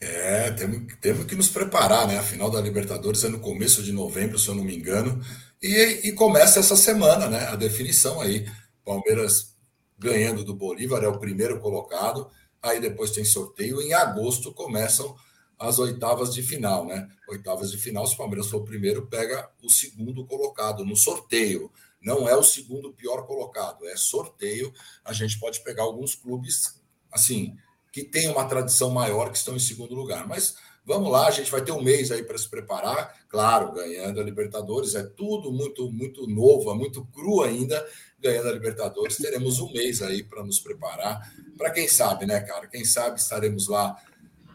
É, 0.00 0.50
temos, 0.52 0.94
temos 0.98 1.26
que 1.26 1.34
nos 1.34 1.48
preparar, 1.48 2.08
né? 2.08 2.18
A 2.18 2.22
final 2.22 2.50
da 2.50 2.58
Libertadores 2.58 3.22
é 3.22 3.28
no 3.28 3.38
começo 3.38 3.82
de 3.82 3.92
novembro, 3.92 4.38
se 4.38 4.48
eu 4.48 4.54
não 4.54 4.64
me 4.64 4.74
engano. 4.74 5.22
E, 5.62 6.08
e 6.08 6.12
começa 6.12 6.58
essa 6.58 6.74
semana, 6.74 7.28
né? 7.28 7.48
A 7.48 7.54
definição 7.54 8.18
aí. 8.18 8.50
Palmeiras 8.82 9.54
ganhando 9.98 10.42
do 10.42 10.54
Bolívar 10.54 11.04
é 11.04 11.06
o 11.06 11.18
primeiro 11.18 11.60
colocado. 11.60 12.30
Aí 12.62 12.80
depois 12.80 13.10
tem 13.10 13.26
sorteio. 13.26 13.82
Em 13.82 13.92
agosto 13.92 14.54
começam 14.54 15.14
as 15.58 15.78
oitavas 15.78 16.32
de 16.32 16.42
final, 16.42 16.86
né? 16.86 17.06
Oitavas 17.28 17.70
de 17.70 17.76
final, 17.76 18.06
se 18.06 18.14
o 18.14 18.16
Palmeiras 18.16 18.46
for 18.46 18.62
o 18.62 18.64
primeiro, 18.64 19.06
pega 19.06 19.50
o 19.62 19.68
segundo 19.68 20.24
colocado 20.26 20.82
no 20.82 20.96
sorteio. 20.96 21.70
Não 22.02 22.28
é 22.28 22.36
o 22.36 22.42
segundo 22.42 22.92
pior 22.92 23.26
colocado, 23.26 23.86
é 23.86 23.96
sorteio. 23.96 24.72
A 25.04 25.12
gente 25.12 25.38
pode 25.38 25.60
pegar 25.60 25.84
alguns 25.84 26.14
clubes, 26.14 26.80
assim, 27.10 27.56
que 27.92 28.02
têm 28.02 28.28
uma 28.28 28.44
tradição 28.46 28.90
maior, 28.90 29.30
que 29.30 29.38
estão 29.38 29.54
em 29.54 29.60
segundo 29.60 29.94
lugar. 29.94 30.26
Mas 30.26 30.56
vamos 30.84 31.12
lá, 31.12 31.28
a 31.28 31.30
gente 31.30 31.50
vai 31.50 31.62
ter 31.62 31.72
um 31.72 31.82
mês 31.82 32.10
aí 32.10 32.22
para 32.22 32.36
se 32.36 32.48
preparar. 32.48 33.26
Claro, 33.28 33.72
ganhando 33.72 34.20
a 34.20 34.24
Libertadores, 34.24 34.94
é 34.94 35.02
tudo 35.02 35.52
muito, 35.52 35.90
muito 35.92 36.26
novo, 36.26 36.70
é 36.70 36.74
muito 36.74 37.04
cru 37.06 37.42
ainda. 37.42 37.86
Ganhando 38.18 38.48
a 38.48 38.52
Libertadores, 38.52 39.16
teremos 39.16 39.60
um 39.60 39.72
mês 39.72 40.00
aí 40.02 40.22
para 40.22 40.42
nos 40.42 40.58
preparar. 40.58 41.32
Para 41.56 41.70
quem 41.70 41.86
sabe, 41.86 42.26
né, 42.26 42.40
cara? 42.40 42.66
Quem 42.66 42.84
sabe 42.84 43.20
estaremos 43.20 43.68
lá 43.68 43.96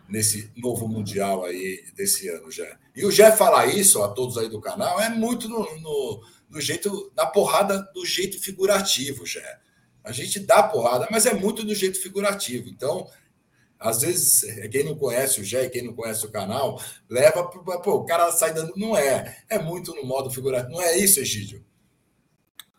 nesse 0.08 0.52
novo 0.56 0.88
Mundial 0.88 1.44
aí 1.44 1.84
desse 1.96 2.28
ano, 2.30 2.52
já. 2.52 2.78
E 2.96 3.06
o 3.06 3.12
Jé 3.12 3.32
falar 3.32 3.68
isso 3.68 4.02
a 4.02 4.10
todos 4.10 4.38
aí 4.38 4.50
do 4.50 4.62
canal 4.62 5.00
é 5.02 5.10
muito 5.10 5.48
no, 5.48 5.60
no, 5.80 6.24
no 6.50 6.62
jeito, 6.62 7.12
na 7.16 7.26
porrada 7.26 7.82
do 7.94 8.06
jeito 8.06 8.40
figurativo, 8.40 9.26
Jé. 9.26 9.60
A 10.04 10.12
gente 10.12 10.40
dá 10.40 10.64
porrada, 10.64 11.08
mas 11.12 11.26
é 11.26 11.34
muito 11.34 11.64
do 11.64 11.76
jeito 11.76 12.02
figurativo. 12.02 12.70
Então, 12.70 13.10
às 13.80 14.02
vezes, 14.02 14.42
quem 14.70 14.84
não 14.84 14.96
conhece 14.96 15.42
o 15.42 15.44
Jé 15.44 15.70
quem 15.70 15.84
não 15.84 15.94
conhece 15.94 16.26
o 16.26 16.32
canal, 16.32 16.82
leva 17.10 17.44
para. 17.44 17.92
O 17.92 18.06
cara 18.06 18.32
sai 18.32 18.54
dando. 18.54 18.74
Não 18.76 18.98
é. 18.98 19.38
É 19.50 19.60
muito 19.60 19.94
no 19.94 20.04
modo 20.06 20.32
figurativo. 20.32 20.72
Não 20.72 20.82
é 20.82 20.98
isso, 20.98 21.20
Egídio? 21.20 21.64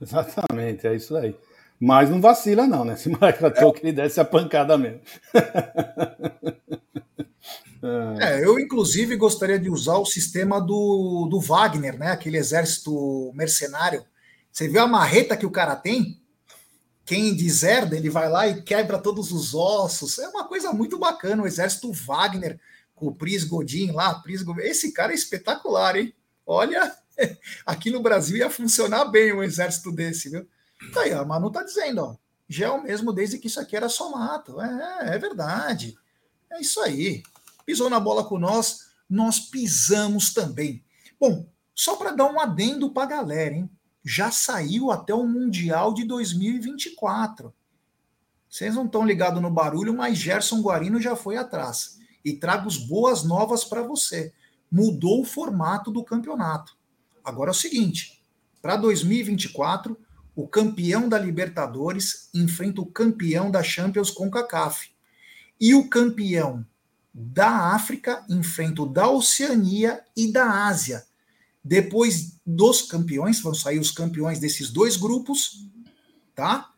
Exatamente, 0.00 0.86
é 0.86 0.96
isso 0.96 1.16
aí. 1.16 1.36
Mas 1.80 2.10
não 2.10 2.20
vacila, 2.20 2.66
não, 2.66 2.84
né? 2.84 2.96
Se 2.96 3.10
é. 3.10 3.72
que 3.72 3.80
ele 3.82 3.92
desse 3.92 4.20
a 4.20 4.24
pancada 4.24 4.76
mesmo. 4.76 5.00
É, 8.20 8.44
eu, 8.44 8.58
inclusive, 8.58 9.14
gostaria 9.14 9.56
de 9.56 9.70
usar 9.70 9.98
o 9.98 10.04
sistema 10.04 10.60
do, 10.60 11.28
do 11.30 11.40
Wagner, 11.40 11.96
né? 11.96 12.10
Aquele 12.10 12.36
exército 12.36 13.30
mercenário. 13.32 14.04
Você 14.50 14.66
viu 14.66 14.82
a 14.82 14.86
marreta 14.88 15.36
que 15.36 15.46
o 15.46 15.50
cara 15.50 15.76
tem? 15.76 16.20
quem 17.08 17.34
deserda, 17.34 17.96
ele 17.96 18.10
vai 18.10 18.28
lá 18.28 18.46
e 18.46 18.60
quebra 18.60 18.98
todos 18.98 19.32
os 19.32 19.54
ossos. 19.54 20.18
É 20.18 20.28
uma 20.28 20.46
coisa 20.46 20.74
muito 20.74 20.98
bacana. 20.98 21.42
O 21.42 21.46
exército 21.46 21.90
Wagner, 21.90 22.60
com 22.94 23.06
o 23.06 23.14
Pris 23.14 23.44
Godin 23.44 23.92
lá, 23.92 24.16
Pris 24.16 24.42
Godin. 24.42 24.60
Esse 24.60 24.92
cara 24.92 25.12
é 25.12 25.14
espetacular, 25.14 25.96
hein? 25.96 26.12
Olha, 26.44 26.94
aqui 27.64 27.90
no 27.90 28.02
Brasil 28.02 28.36
ia 28.36 28.50
funcionar 28.50 29.06
bem 29.06 29.32
um 29.32 29.42
exército 29.42 29.90
desse, 29.90 30.28
viu? 30.28 30.46
Tá 30.92 31.02
aí, 31.02 31.12
a 31.12 31.24
Manu 31.24 31.50
tá 31.50 31.62
dizendo, 31.62 32.02
ó. 32.02 32.16
Gel 32.48 32.82
mesmo 32.82 33.12
desde 33.12 33.38
que 33.38 33.46
isso 33.46 33.60
aqui 33.60 33.76
era 33.76 33.88
só 33.88 34.10
mato. 34.10 34.60
É, 34.60 35.14
é 35.14 35.18
verdade. 35.18 35.96
É 36.50 36.60
isso 36.60 36.80
aí. 36.80 37.22
Pisou 37.66 37.90
na 37.90 38.00
bola 38.00 38.24
com 38.24 38.38
nós, 38.38 38.88
nós 39.08 39.38
pisamos 39.38 40.32
também. 40.32 40.82
Bom, 41.20 41.46
só 41.74 41.96
para 41.96 42.12
dar 42.12 42.26
um 42.26 42.40
adendo 42.40 42.90
para 42.90 43.02
a 43.02 43.18
galera, 43.18 43.54
hein? 43.54 43.70
Já 44.02 44.30
saiu 44.30 44.90
até 44.90 45.12
o 45.12 45.26
Mundial 45.26 45.92
de 45.92 46.04
2024. 46.04 47.52
Vocês 48.48 48.74
não 48.74 48.86
estão 48.86 49.04
ligados 49.04 49.42
no 49.42 49.50
barulho, 49.50 49.94
mas 49.94 50.16
Gerson 50.16 50.62
Guarino 50.62 51.00
já 51.00 51.14
foi 51.14 51.36
atrás. 51.36 51.98
E 52.24 52.32
trago 52.32 52.70
boas 52.86 53.22
novas 53.22 53.64
para 53.64 53.82
você. 53.82 54.32
Mudou 54.70 55.20
o 55.20 55.24
formato 55.24 55.90
do 55.90 56.02
campeonato. 56.02 56.76
Agora 57.22 57.50
é 57.50 57.52
o 57.52 57.54
seguinte: 57.54 58.24
para 58.62 58.76
2024, 58.76 59.98
o 60.38 60.46
campeão 60.46 61.08
da 61.08 61.18
Libertadores 61.18 62.30
enfrenta 62.32 62.80
o 62.80 62.86
campeão 62.86 63.50
da 63.50 63.60
Champions 63.60 64.08
com 64.08 64.30
CACAF. 64.30 64.88
E 65.60 65.74
o 65.74 65.88
campeão 65.88 66.64
da 67.12 67.74
África 67.74 68.24
enfrenta 68.30 68.82
o 68.82 68.86
da 68.86 69.10
Oceania 69.10 70.00
e 70.16 70.30
da 70.30 70.68
Ásia. 70.68 71.04
Depois 71.64 72.38
dos 72.46 72.82
campeões, 72.82 73.40
vão 73.40 73.52
sair 73.52 73.80
os 73.80 73.90
campeões 73.90 74.38
desses 74.38 74.70
dois 74.70 74.96
grupos, 74.96 75.68
tá? 76.36 76.72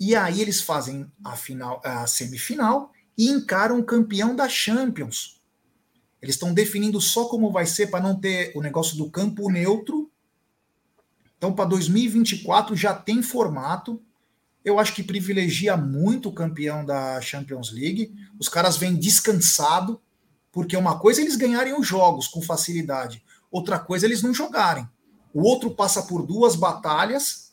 E 0.00 0.16
aí 0.16 0.40
eles 0.40 0.60
fazem 0.60 1.08
a 1.22 1.36
final, 1.36 1.80
a 1.84 2.04
semifinal 2.04 2.90
e 3.16 3.28
encaram 3.28 3.78
o 3.78 3.84
campeão 3.84 4.34
da 4.34 4.48
Champions. 4.48 5.40
Eles 6.20 6.34
estão 6.34 6.52
definindo 6.52 7.00
só 7.00 7.26
como 7.26 7.52
vai 7.52 7.64
ser 7.64 7.92
para 7.92 8.02
não 8.02 8.18
ter 8.18 8.50
o 8.56 8.60
negócio 8.60 8.96
do 8.96 9.08
campo 9.08 9.48
neutro 9.48 10.10
então, 11.38 11.52
para 11.52 11.64
2024 11.66 12.74
já 12.76 12.92
tem 12.92 13.22
formato. 13.22 14.02
Eu 14.64 14.78
acho 14.78 14.92
que 14.92 15.04
privilegia 15.04 15.76
muito 15.76 16.28
o 16.28 16.32
campeão 16.32 16.84
da 16.84 17.20
Champions 17.20 17.70
League. 17.70 18.12
Os 18.38 18.48
caras 18.48 18.76
vêm 18.76 18.96
descansado, 18.96 20.00
porque 20.52 20.76
uma 20.76 20.98
coisa 20.98 21.20
é 21.20 21.24
eles 21.24 21.36
ganharem 21.36 21.78
os 21.78 21.86
jogos 21.86 22.26
com 22.26 22.42
facilidade, 22.42 23.22
outra 23.50 23.78
coisa 23.78 24.04
é 24.04 24.08
eles 24.08 24.22
não 24.22 24.34
jogarem. 24.34 24.86
O 25.32 25.42
outro 25.42 25.70
passa 25.70 26.02
por 26.02 26.26
duas 26.26 26.56
batalhas, 26.56 27.52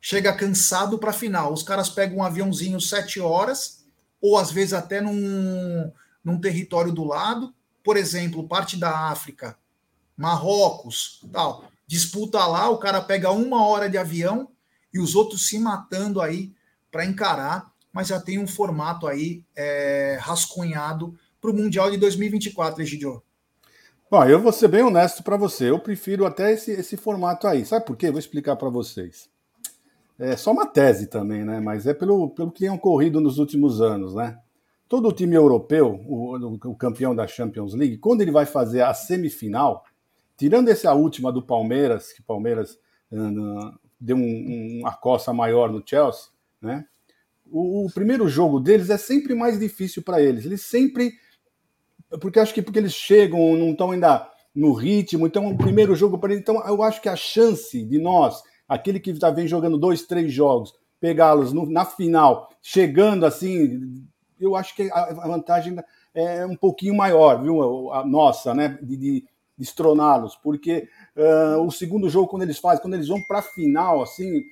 chega 0.00 0.34
cansado 0.34 0.98
para 0.98 1.10
a 1.10 1.14
final. 1.14 1.52
Os 1.52 1.62
caras 1.62 1.88
pegam 1.88 2.18
um 2.18 2.22
aviãozinho 2.22 2.80
sete 2.80 3.18
horas, 3.18 3.86
ou 4.20 4.36
às 4.36 4.52
vezes 4.52 4.74
até 4.74 5.00
num, 5.00 5.90
num 6.22 6.38
território 6.38 6.92
do 6.92 7.04
lado. 7.04 7.54
Por 7.82 7.96
exemplo, 7.96 8.46
parte 8.46 8.76
da 8.76 9.08
África, 9.08 9.56
Marrocos, 10.14 11.24
tal 11.32 11.64
disputa 11.88 12.46
lá, 12.46 12.68
o 12.68 12.78
cara 12.78 13.00
pega 13.00 13.32
uma 13.32 13.66
hora 13.66 13.88
de 13.88 13.96
avião 13.96 14.50
e 14.92 15.00
os 15.00 15.16
outros 15.16 15.48
se 15.48 15.58
matando 15.58 16.20
aí 16.20 16.52
para 16.90 17.06
encarar, 17.06 17.72
mas 17.90 18.08
já 18.08 18.20
tem 18.20 18.38
um 18.38 18.46
formato 18.46 19.06
aí 19.06 19.42
é, 19.56 20.18
rascunhado 20.20 21.18
para 21.40 21.50
o 21.50 21.54
Mundial 21.54 21.90
de 21.90 21.96
2024, 21.96 22.82
Egidio. 22.82 23.22
Bom, 24.10 24.22
eu 24.24 24.40
vou 24.40 24.52
ser 24.52 24.68
bem 24.68 24.82
honesto 24.82 25.22
para 25.22 25.36
você. 25.36 25.70
Eu 25.70 25.78
prefiro 25.78 26.26
até 26.26 26.52
esse, 26.52 26.72
esse 26.72 26.96
formato 26.96 27.46
aí. 27.46 27.64
Sabe 27.64 27.86
por 27.86 27.96
quê? 27.96 28.10
Vou 28.10 28.18
explicar 28.18 28.56
para 28.56 28.68
vocês. 28.68 29.28
É 30.18 30.36
só 30.36 30.50
uma 30.50 30.66
tese 30.66 31.06
também, 31.06 31.44
né? 31.44 31.60
Mas 31.60 31.86
é 31.86 31.94
pelo, 31.94 32.30
pelo 32.30 32.50
que 32.50 32.60
tem 32.60 32.70
ocorrido 32.70 33.20
nos 33.20 33.38
últimos 33.38 33.80
anos, 33.80 34.14
né? 34.14 34.38
Todo 34.88 35.08
o 35.08 35.12
time 35.12 35.34
europeu, 35.36 36.00
o, 36.06 36.58
o 36.70 36.74
campeão 36.74 37.14
da 37.14 37.26
Champions 37.26 37.74
League, 37.74 37.98
quando 37.98 38.22
ele 38.22 38.30
vai 38.30 38.46
fazer 38.46 38.80
a 38.80 38.94
semifinal, 38.94 39.84
tirando 40.38 40.68
essa 40.68 40.94
última 40.94 41.32
do 41.32 41.42
Palmeiras, 41.42 42.12
que 42.12 42.20
o 42.20 42.24
Palmeiras 42.24 42.78
uh, 43.12 43.78
deu 44.00 44.16
um, 44.16 44.80
uma 44.80 44.94
coça 44.94 45.32
maior 45.32 45.70
no 45.70 45.82
Chelsea, 45.84 46.30
né? 46.62 46.86
O, 47.50 47.86
o 47.86 47.92
primeiro 47.92 48.28
jogo 48.28 48.60
deles 48.60 48.88
é 48.88 48.96
sempre 48.96 49.34
mais 49.34 49.58
difícil 49.58 50.02
para 50.02 50.22
eles. 50.22 50.44
Eles 50.44 50.62
sempre. 50.62 51.12
Porque 52.20 52.38
acho 52.38 52.54
que 52.54 52.62
porque 52.62 52.78
eles 52.78 52.94
chegam, 52.94 53.56
não 53.56 53.72
estão 53.72 53.90
ainda 53.90 54.30
no 54.54 54.72
ritmo, 54.72 55.26
então 55.26 55.46
o 55.48 55.56
primeiro 55.56 55.94
jogo 55.94 56.18
para 56.18 56.32
eles. 56.32 56.42
Então 56.42 56.64
eu 56.66 56.82
acho 56.82 57.02
que 57.02 57.08
a 57.08 57.16
chance 57.16 57.82
de 57.84 57.98
nós, 57.98 58.42
aquele 58.68 59.00
que 59.00 59.14
já 59.14 59.30
vem 59.30 59.46
jogando 59.46 59.76
dois, 59.76 60.02
três 60.02 60.32
jogos, 60.32 60.72
pegá-los 61.00 61.52
na 61.52 61.84
final, 61.84 62.48
chegando 62.62 63.24
assim, 63.26 64.04
eu 64.40 64.56
acho 64.56 64.74
que 64.74 64.90
a 64.92 65.26
vantagem 65.26 65.76
é 66.14 66.46
um 66.46 66.56
pouquinho 66.56 66.96
maior, 66.96 67.42
viu? 67.42 67.92
A 67.92 68.04
nossa, 68.04 68.54
né? 68.54 68.78
de, 68.82 68.96
de 68.96 69.24
destroná-los, 69.58 70.36
porque 70.36 70.88
uh, 71.16 71.60
o 71.62 71.70
segundo 71.70 72.08
jogo, 72.08 72.28
quando 72.28 72.42
eles 72.42 72.58
fazem, 72.58 72.80
quando 72.80 72.94
eles 72.94 73.08
vão 73.08 73.20
para 73.22 73.40
a 73.40 73.42
final, 73.42 74.02
assim, 74.02 74.44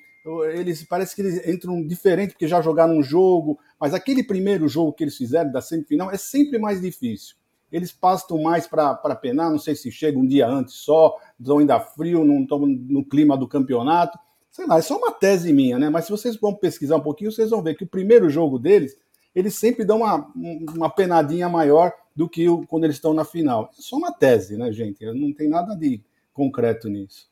eles 0.53 0.83
parece 0.83 1.15
que 1.15 1.23
eles 1.23 1.47
entram 1.47 1.87
diferente, 1.87 2.33
porque 2.33 2.49
já 2.49 2.61
jogaram 2.61 2.99
um 2.99 3.03
jogo, 3.03 3.59
mas 3.79 3.95
aquele 3.95 4.25
primeiro 4.25 4.69
jogo 4.69 4.93
que 4.93 5.05
eles 5.05 5.17
fizeram 5.17 5.53
da 5.53 5.61
semifinal 5.61 6.11
é 6.11 6.17
sempre 6.17 6.59
mais 6.59 6.81
difícil. 6.81 7.37
Eles 7.71 7.93
passam 7.93 8.41
mais 8.43 8.67
para 8.67 8.95
penar, 9.17 9.51
não 9.51 9.59
sei 9.59 9.75
se 9.75 9.91
chega 9.91 10.19
um 10.19 10.27
dia 10.27 10.49
antes 10.49 10.75
só, 10.75 11.17
estão 11.39 11.59
ainda 11.59 11.79
frio, 11.79 12.25
não 12.25 12.43
estão 12.43 12.61
no 12.61 13.05
clima 13.05 13.37
do 13.37 13.47
campeonato. 13.47 14.19
Sei 14.51 14.67
lá, 14.67 14.79
é 14.79 14.83
só 14.83 14.97
uma 14.97 15.13
tese 15.13 15.53
minha, 15.53 15.79
né? 15.79 15.91
Mas 15.91 16.07
se 16.07 16.11
vocês 16.11 16.37
vão 16.37 16.55
pesquisar 16.55 16.97
um 16.97 17.01
pouquinho, 17.01 17.31
vocês 17.31 17.51
vão 17.51 17.63
ver 17.63 17.77
que 17.77 17.85
o 17.85 17.89
primeiro 17.89 18.31
jogo 18.31 18.59
deles, 18.59 18.97
eles 19.35 19.55
sempre 19.57 19.85
dão 19.85 19.99
uma, 19.99 20.33
uma 20.75 20.89
penadinha 20.89 21.49
maior 21.49 21.93
do 22.17 22.29
que 22.29 22.49
o, 22.49 22.67
quando 22.67 22.85
eles 22.85 22.97
estão 22.97 23.13
na 23.13 23.25
final. 23.25 23.71
É 23.79 23.83
só 23.83 23.97
uma 23.97 24.11
tese, 24.11 24.57
né, 24.57 24.73
gente? 24.73 25.05
Não 25.05 25.33
tem 25.33 25.49
nada 25.49 25.77
de 25.77 26.03
concreto 26.33 26.89
nisso. 26.89 27.29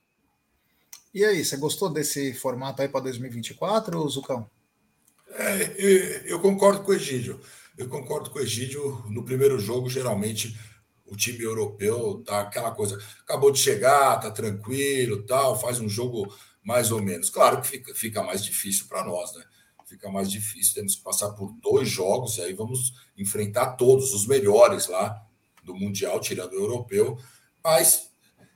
E 1.13 1.25
aí, 1.25 1.43
você 1.45 1.57
gostou 1.57 1.89
desse 1.89 2.35
formato 2.35 2.83
aí 2.83 2.89
para 2.89 3.01
2024, 3.01 4.09
Zucão? 4.09 4.51
É, 5.31 6.23
eu 6.27 6.41
concordo 6.41 6.83
com 6.83 6.91
o 6.91 6.95
Egídio. 6.95 7.41
Eu 7.79 7.89
concordo 7.89 8.31
com 8.31 8.39
o 8.39 8.43
Egídio. 8.43 9.03
No 9.09 9.25
primeiro 9.25 9.59
jogo, 9.59 9.89
geralmente, 9.89 10.59
o 11.07 11.17
time 11.17 11.43
europeu 11.43 12.23
tá 12.27 12.41
aquela 12.41 12.73
coisa. 12.73 12.99
Acabou 13.23 13.51
de 13.51 13.61
chegar, 13.61 14.21
tá 14.21 14.31
tranquilo, 14.31 15.25
tal, 15.25 15.59
faz 15.59 15.81
um 15.81 15.89
jogo 15.89 16.35
mais 16.63 16.91
ou 16.91 17.01
menos. 17.01 17.31
Claro 17.31 17.61
que 17.63 17.69
fica, 17.69 17.95
fica 17.95 18.23
mais 18.23 18.45
difícil 18.45 18.87
para 18.89 19.05
nós, 19.05 19.35
né? 19.35 19.45
Fica 19.95 20.11
mais 20.11 20.31
difícil. 20.31 20.75
Temos 20.75 20.97
que 20.97 21.03
passar 21.03 21.31
por 21.31 21.53
dois 21.61 21.89
jogos 21.89 22.37
e 22.37 22.43
aí 22.43 22.53
vamos 22.53 22.93
enfrentar 23.17 23.73
todos 23.73 24.13
os 24.13 24.27
melhores 24.27 24.89
lá 24.89 25.25
do 25.63 25.75
Mundial, 25.75 26.21
tirando 26.21 26.53
o 26.53 26.57
europeu. 26.57 27.19
Mas 27.63 28.11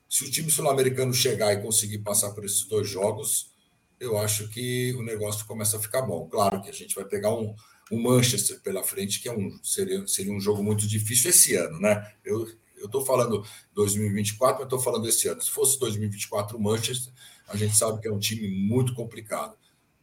se 0.09 0.25
o 0.25 0.30
time 0.30 0.50
sul-americano 0.50 1.12
chegar 1.14 1.52
e 1.52 1.62
conseguir 1.62 1.99
passar 1.99 2.30
por 2.33 2.45
esses 2.45 2.64
dois 2.64 2.88
jogos, 2.88 3.50
eu 3.99 4.18
acho 4.18 4.49
que 4.49 4.95
o 4.95 5.02
negócio 5.02 5.47
começa 5.47 5.76
a 5.76 5.80
ficar 5.80 6.02
bom. 6.02 6.28
Claro 6.28 6.61
que 6.62 6.68
a 6.68 6.73
gente 6.73 6.95
vai 6.95 7.04
pegar 7.04 7.35
um, 7.35 7.54
um 7.90 8.00
Manchester 8.00 8.61
pela 8.61 8.83
frente, 8.83 9.21
que 9.21 9.28
é 9.28 9.33
um, 9.33 9.59
seria, 9.62 10.07
seria 10.07 10.33
um 10.33 10.40
jogo 10.40 10.62
muito 10.62 10.87
difícil 10.87 11.30
esse 11.30 11.54
ano, 11.57 11.80
né? 11.80 12.12
Eu 12.25 12.47
estou 12.76 13.04
falando 13.04 13.45
2024, 13.75 14.57
mas 14.57 14.64
estou 14.64 14.80
falando 14.80 15.09
esse 15.09 15.28
ano. 15.28 15.42
Se 15.42 15.50
fosse 15.50 15.78
2024 15.80 16.57
o 16.57 16.62
Manchester, 16.62 17.12
a 17.49 17.57
gente 17.57 17.76
sabe 17.76 18.00
que 18.00 18.09
é 18.09 18.12
um 18.12 18.18
time 18.18 18.49
muito 18.49 18.95
complicado. 18.95 19.57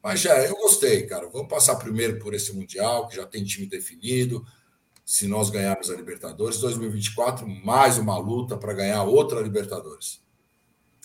Mas 0.06 0.20
já, 0.20 0.38
eu 0.46 0.56
gostei, 0.58 1.08
cara. 1.08 1.28
Vamos 1.30 1.48
passar 1.48 1.78
primeiro 1.78 2.20
por 2.20 2.36
esse 2.36 2.54
Mundial, 2.54 3.08
que 3.08 3.16
já 3.16 3.26
tem 3.26 3.44
time 3.44 3.66
definido. 3.66 4.46
Se 5.04 5.28
nós 5.28 5.50
ganharmos 5.50 5.90
a 5.90 5.96
Libertadores, 5.96 6.60
2024, 6.60 7.48
mais 7.48 7.98
uma 7.98 8.16
luta 8.16 8.56
para 8.56 8.72
ganhar 8.72 9.02
outra 9.02 9.42
Libertadores. 9.42 10.22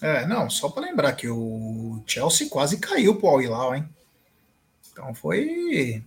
É, 0.02 0.26
não, 0.26 0.50
só 0.50 0.68
para 0.68 0.84
lembrar 0.84 1.14
que 1.14 1.26
o 1.30 2.02
Chelsea 2.06 2.50
quase 2.50 2.76
caiu 2.76 3.16
pro 3.16 3.28
Al 3.28 3.40
Hilal, 3.40 3.74
hein? 3.74 3.88
Então 4.92 5.14
foi. 5.14 6.04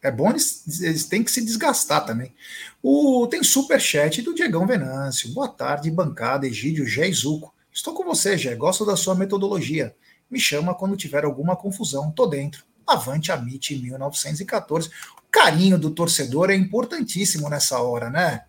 É 0.00 0.10
bom 0.10 0.30
eles, 0.30 0.80
eles 0.80 1.04
têm 1.04 1.22
que 1.22 1.30
se 1.30 1.44
desgastar 1.44 2.06
também. 2.06 2.34
O, 2.82 3.26
tem 3.26 3.42
super 3.42 3.78
chat 3.78 4.22
do 4.22 4.34
Diegão 4.34 4.66
Venâncio. 4.66 5.30
Boa 5.34 5.48
tarde, 5.48 5.90
bancada, 5.90 6.46
Egídio 6.46 6.86
Gé 6.86 7.06
Estou 7.06 7.92
com 7.92 8.02
você, 8.02 8.38
Gé. 8.38 8.54
Gosto 8.54 8.86
da 8.86 8.96
sua 8.96 9.14
metodologia. 9.14 9.94
Me 10.30 10.38
chama 10.38 10.74
quando 10.74 10.96
tiver 10.96 11.24
alguma 11.24 11.56
confusão, 11.56 12.12
tô 12.12 12.26
dentro. 12.26 12.64
Avante 12.86 13.32
a 13.32 13.36
MIT 13.36 13.76
1914. 13.76 14.88
O 14.88 15.30
carinho 15.30 15.78
do 15.78 15.90
torcedor 15.90 16.50
é 16.50 16.54
importantíssimo 16.54 17.48
nessa 17.48 17.80
hora, 17.80 18.08
né? 18.08 18.44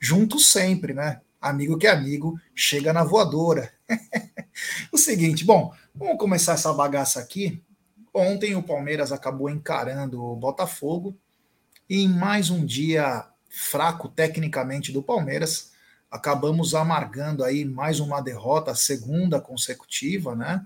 Juntos 0.00 0.50
sempre, 0.50 0.94
né? 0.94 1.20
Amigo 1.40 1.78
que 1.78 1.86
é 1.86 1.90
amigo, 1.90 2.40
chega 2.54 2.92
na 2.92 3.04
voadora. 3.04 3.72
o 4.92 4.98
seguinte, 4.98 5.44
bom, 5.44 5.72
vamos 5.94 6.18
começar 6.18 6.54
essa 6.54 6.72
bagaça 6.72 7.20
aqui. 7.20 7.62
Ontem 8.12 8.56
o 8.56 8.62
Palmeiras 8.62 9.12
acabou 9.12 9.48
encarando 9.48 10.22
o 10.22 10.34
Botafogo 10.34 11.16
e 11.88 12.02
em 12.02 12.08
mais 12.08 12.50
um 12.50 12.64
dia 12.64 13.26
fraco 13.48 14.08
tecnicamente 14.08 14.92
do 14.92 15.02
Palmeiras, 15.02 15.72
acabamos 16.10 16.74
amargando 16.74 17.44
aí 17.44 17.64
mais 17.64 18.00
uma 18.00 18.20
derrota, 18.20 18.74
segunda 18.74 19.40
consecutiva, 19.40 20.34
né? 20.34 20.64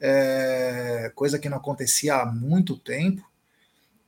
É, 0.00 1.10
coisa 1.14 1.38
que 1.38 1.48
não 1.48 1.58
acontecia 1.58 2.16
há 2.16 2.26
muito 2.26 2.76
tempo. 2.76 3.28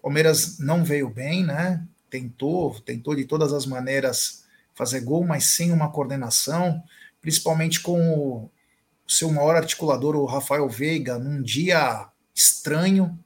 Palmeiras 0.03 0.59
não 0.59 0.85
veio 0.85 1.11
bem, 1.11 1.45
né? 1.45 1.87
Tentou, 2.09 2.79
tentou 2.81 3.15
de 3.15 3.25
todas 3.25 3.53
as 3.53 3.67
maneiras 3.67 4.45
fazer 4.75 5.01
gol, 5.01 5.25
mas 5.25 5.45
sem 5.45 5.73
uma 5.73 5.91
coordenação, 5.91 6.83
principalmente 7.21 7.81
com 7.81 8.01
o 8.01 8.51
seu 9.07 9.31
maior 9.31 9.57
articulador, 9.57 10.17
o 10.17 10.25
Rafael 10.25 10.69
Veiga, 10.69 11.19
num 11.19 11.43
dia 11.43 12.09
estranho, 12.35 13.19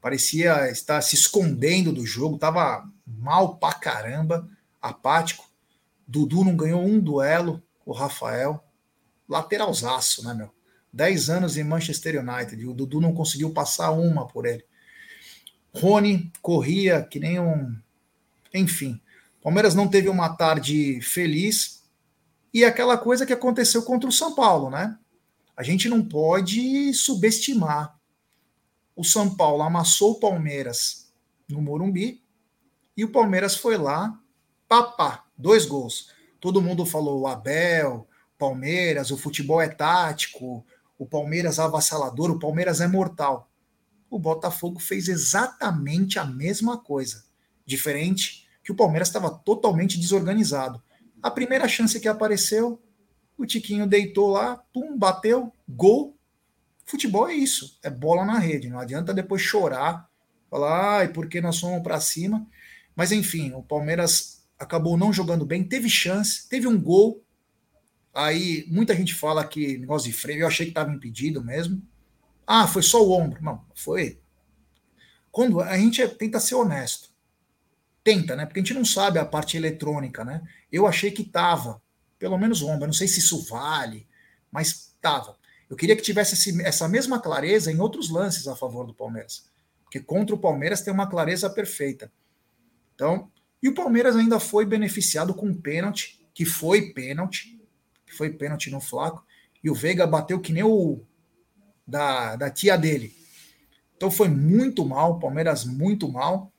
parecia 0.00 0.70
estar 0.70 1.00
se 1.02 1.14
escondendo 1.14 1.92
do 1.92 2.06
jogo, 2.06 2.36
estava 2.36 2.88
mal 3.06 3.56
pra 3.56 3.74
caramba, 3.74 4.48
apático. 4.80 5.48
Dudu 6.06 6.44
não 6.44 6.56
ganhou 6.56 6.82
um 6.82 6.98
duelo 6.98 7.62
o 7.84 7.92
Rafael, 7.92 8.64
lateralzaço, 9.28 10.24
né, 10.24 10.32
meu? 10.34 10.57
10 10.92 11.30
anos 11.30 11.56
em 11.56 11.64
Manchester 11.64 12.20
United, 12.20 12.66
o 12.66 12.74
Dudu 12.74 13.00
não 13.00 13.14
conseguiu 13.14 13.50
passar 13.50 13.90
uma 13.90 14.26
por 14.26 14.46
ele. 14.46 14.64
Rony 15.74 16.32
corria 16.40 17.02
que 17.02 17.20
nem 17.20 17.38
um. 17.38 17.76
Enfim, 18.52 19.00
Palmeiras 19.42 19.74
não 19.74 19.88
teve 19.88 20.08
uma 20.08 20.30
tarde 20.30 21.00
feliz 21.00 21.84
e 22.52 22.64
aquela 22.64 22.96
coisa 22.96 23.26
que 23.26 23.32
aconteceu 23.32 23.82
contra 23.82 24.08
o 24.08 24.12
São 24.12 24.34
Paulo, 24.34 24.70
né? 24.70 24.98
A 25.56 25.62
gente 25.62 25.88
não 25.88 26.02
pode 26.02 26.92
subestimar. 26.94 27.98
O 28.96 29.04
São 29.04 29.34
Paulo 29.36 29.62
amassou 29.62 30.12
o 30.12 30.20
Palmeiras 30.20 31.12
no 31.48 31.60
Morumbi 31.60 32.22
e 32.96 33.04
o 33.04 33.10
Palmeiras 33.10 33.56
foi 33.56 33.76
lá, 33.76 34.18
papá, 34.66 35.24
dois 35.36 35.66
gols. 35.66 36.12
Todo 36.40 36.62
mundo 36.62 36.84
falou 36.84 37.26
Abel, 37.26 38.08
Palmeiras, 38.38 39.10
o 39.10 39.16
futebol 39.16 39.60
é 39.60 39.68
tático, 39.68 40.64
o 40.98 41.06
Palmeiras 41.06 41.58
avassalador, 41.58 42.30
o 42.30 42.38
Palmeiras 42.38 42.80
é 42.80 42.88
mortal. 42.88 43.50
O 44.10 44.18
Botafogo 44.18 44.80
fez 44.80 45.08
exatamente 45.08 46.18
a 46.18 46.24
mesma 46.24 46.76
coisa, 46.76 47.24
diferente 47.64 48.48
que 48.64 48.72
o 48.72 48.74
Palmeiras 48.74 49.08
estava 49.08 49.30
totalmente 49.30 49.98
desorganizado. 49.98 50.82
A 51.22 51.30
primeira 51.30 51.68
chance 51.68 51.98
que 52.00 52.08
apareceu, 52.08 52.82
o 53.36 53.46
Tiquinho 53.46 53.86
deitou 53.86 54.28
lá, 54.28 54.56
pum, 54.72 54.98
bateu, 54.98 55.52
gol. 55.68 56.16
Futebol 56.84 57.28
é 57.28 57.34
isso, 57.34 57.78
é 57.82 57.88
bola 57.88 58.24
na 58.24 58.38
rede. 58.38 58.68
Não 58.68 58.78
adianta 58.78 59.14
depois 59.14 59.40
chorar, 59.40 60.08
falar, 60.50 60.98
ai, 60.98 61.08
porque 61.08 61.40
nós 61.40 61.58
fomos 61.60 61.82
para 61.82 62.00
cima. 62.00 62.46
Mas 62.96 63.12
enfim, 63.12 63.52
o 63.52 63.62
Palmeiras 63.62 64.44
acabou 64.58 64.96
não 64.96 65.12
jogando 65.12 65.46
bem, 65.46 65.62
teve 65.62 65.88
chance, 65.88 66.48
teve 66.48 66.66
um 66.66 66.80
gol, 66.80 67.22
Aí 68.14 68.64
muita 68.68 68.94
gente 68.94 69.14
fala 69.14 69.46
que 69.46 69.78
negócio 69.78 70.10
de 70.10 70.16
freio, 70.16 70.40
eu 70.40 70.46
achei 70.46 70.66
que 70.66 70.70
estava 70.70 70.92
impedido 70.92 71.42
mesmo. 71.42 71.82
Ah, 72.46 72.66
foi 72.66 72.82
só 72.82 73.04
o 73.04 73.12
ombro. 73.12 73.42
Não, 73.42 73.64
foi. 73.74 74.20
Quando 75.30 75.60
a 75.60 75.76
gente 75.76 76.00
é, 76.00 76.08
tenta 76.08 76.40
ser 76.40 76.54
honesto. 76.54 77.10
Tenta, 78.02 78.34
né? 78.34 78.46
Porque 78.46 78.60
a 78.60 78.62
gente 78.62 78.74
não 78.74 78.84
sabe 78.84 79.18
a 79.18 79.24
parte 79.24 79.56
eletrônica, 79.56 80.24
né? 80.24 80.42
Eu 80.72 80.86
achei 80.86 81.10
que 81.10 81.24
tava, 81.24 81.80
pelo 82.18 82.38
menos 82.38 82.62
o 82.62 82.66
ombro. 82.66 82.84
Eu 82.84 82.88
não 82.88 82.94
sei 82.94 83.06
se 83.06 83.20
isso 83.20 83.44
vale, 83.44 84.06
mas 84.50 84.96
tava. 85.00 85.36
Eu 85.68 85.76
queria 85.76 85.94
que 85.94 86.02
tivesse 86.02 86.34
esse, 86.34 86.62
essa 86.62 86.88
mesma 86.88 87.20
clareza 87.20 87.70
em 87.70 87.78
outros 87.78 88.08
lances 88.08 88.48
a 88.48 88.56
favor 88.56 88.86
do 88.86 88.94
Palmeiras. 88.94 89.46
Porque 89.84 90.00
contra 90.00 90.34
o 90.34 90.38
Palmeiras 90.38 90.80
tem 90.80 90.92
uma 90.92 91.06
clareza 91.06 91.50
perfeita. 91.50 92.10
Então, 92.94 93.30
e 93.62 93.68
o 93.68 93.74
Palmeiras 93.74 94.16
ainda 94.16 94.40
foi 94.40 94.64
beneficiado 94.64 95.34
com 95.34 95.46
um 95.46 95.54
pênalti, 95.54 96.24
que 96.32 96.44
foi 96.44 96.92
pênalti, 96.92 97.57
que 98.08 98.14
foi 98.14 98.30
pênalti 98.30 98.70
no 98.70 98.80
Flaco, 98.80 99.24
e 99.62 99.70
o 99.70 99.74
Veiga 99.74 100.06
bateu 100.06 100.40
que 100.40 100.52
nem 100.52 100.62
o 100.62 101.00
da, 101.86 102.36
da 102.36 102.50
tia 102.50 102.76
dele. 102.76 103.14
Então 103.96 104.10
foi 104.10 104.28
muito 104.28 104.84
mal, 104.84 105.18
Palmeiras 105.18 105.64
muito 105.64 106.10
mal. 106.10 106.52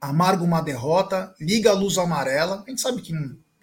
Amarga 0.00 0.42
uma 0.42 0.60
derrota, 0.60 1.34
liga 1.40 1.70
a 1.70 1.74
luz 1.74 1.98
amarela. 1.98 2.64
A 2.66 2.70
gente 2.70 2.80
sabe 2.80 3.00
que 3.00 3.12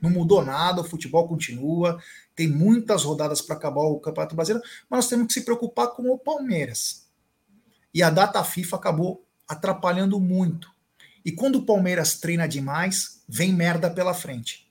não 0.02 0.10
mudou 0.10 0.44
nada, 0.44 0.82
o 0.82 0.86
futebol 0.86 1.28
continua, 1.28 2.02
tem 2.36 2.48
muitas 2.48 3.04
rodadas 3.04 3.42
para 3.42 3.56
acabar 3.56 3.82
o 3.82 4.00
Campeonato 4.00 4.36
Brasileiro, 4.36 4.68
mas 4.90 4.98
nós 4.98 5.08
temos 5.08 5.28
que 5.28 5.34
se 5.34 5.42
preocupar 5.42 5.90
com 5.90 6.10
o 6.10 6.18
Palmeiras. 6.18 7.08
E 7.94 8.04
a 8.04 8.10
data 8.10 8.44
FIFA 8.44 8.76
acabou 8.76 9.26
atrapalhando 9.48 10.20
muito. 10.20 10.70
E 11.24 11.32
quando 11.32 11.58
o 11.58 11.66
Palmeiras 11.66 12.20
treina 12.20 12.48
demais, 12.48 13.24
vem 13.28 13.54
merda 13.54 13.90
pela 13.90 14.14
frente 14.14 14.65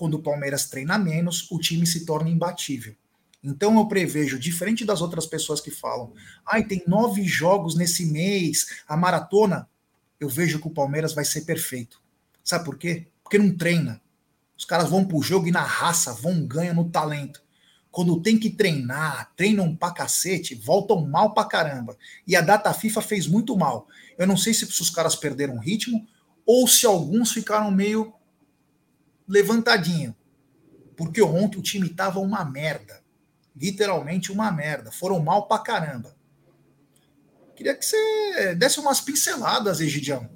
quando 0.00 0.14
o 0.14 0.22
Palmeiras 0.22 0.64
treina 0.64 0.96
menos, 0.96 1.46
o 1.50 1.58
time 1.58 1.86
se 1.86 2.06
torna 2.06 2.30
imbatível. 2.30 2.96
Então 3.44 3.76
eu 3.76 3.86
prevejo, 3.86 4.38
diferente 4.38 4.82
das 4.82 5.02
outras 5.02 5.26
pessoas 5.26 5.60
que 5.60 5.70
falam, 5.70 6.14
ai, 6.46 6.64
tem 6.64 6.82
nove 6.86 7.22
jogos 7.24 7.74
nesse 7.74 8.06
mês, 8.06 8.82
a 8.88 8.96
maratona, 8.96 9.68
eu 10.18 10.26
vejo 10.26 10.58
que 10.58 10.66
o 10.66 10.70
Palmeiras 10.70 11.12
vai 11.12 11.26
ser 11.26 11.42
perfeito. 11.42 12.00
Sabe 12.42 12.64
por 12.64 12.78
quê? 12.78 13.08
Porque 13.22 13.36
não 13.36 13.54
treina. 13.54 14.00
Os 14.56 14.64
caras 14.64 14.88
vão 14.88 15.04
pro 15.04 15.20
jogo 15.20 15.48
e 15.48 15.52
na 15.52 15.60
raça, 15.60 16.14
vão 16.14 16.46
ganhar 16.46 16.72
no 16.72 16.88
talento. 16.88 17.42
Quando 17.90 18.22
tem 18.22 18.38
que 18.38 18.48
treinar, 18.48 19.30
treinam 19.36 19.76
pra 19.76 19.90
cacete, 19.90 20.54
voltam 20.54 21.04
mal 21.06 21.34
pra 21.34 21.44
caramba. 21.44 21.94
E 22.26 22.34
a 22.34 22.40
data 22.40 22.72
FIFA 22.72 23.02
fez 23.02 23.26
muito 23.26 23.54
mal. 23.54 23.86
Eu 24.16 24.26
não 24.26 24.38
sei 24.38 24.54
se 24.54 24.64
os 24.64 24.88
caras 24.88 25.14
perderam 25.14 25.58
ritmo 25.58 26.08
ou 26.46 26.66
se 26.66 26.86
alguns 26.86 27.32
ficaram 27.32 27.70
meio 27.70 28.14
levantadinho. 29.30 30.14
Porque 30.96 31.22
ontem 31.22 31.58
o 31.58 31.62
time 31.62 31.88
tava 31.88 32.18
uma 32.18 32.44
merda. 32.44 33.00
Literalmente 33.56 34.32
uma 34.32 34.50
merda. 34.50 34.90
Foram 34.90 35.20
mal 35.20 35.46
pra 35.46 35.58
caramba. 35.58 36.14
Queria 37.54 37.74
que 37.74 37.84
você 37.84 38.54
desse 38.54 38.80
umas 38.80 39.00
pinceladas, 39.00 39.80
Egidião. 39.80 40.28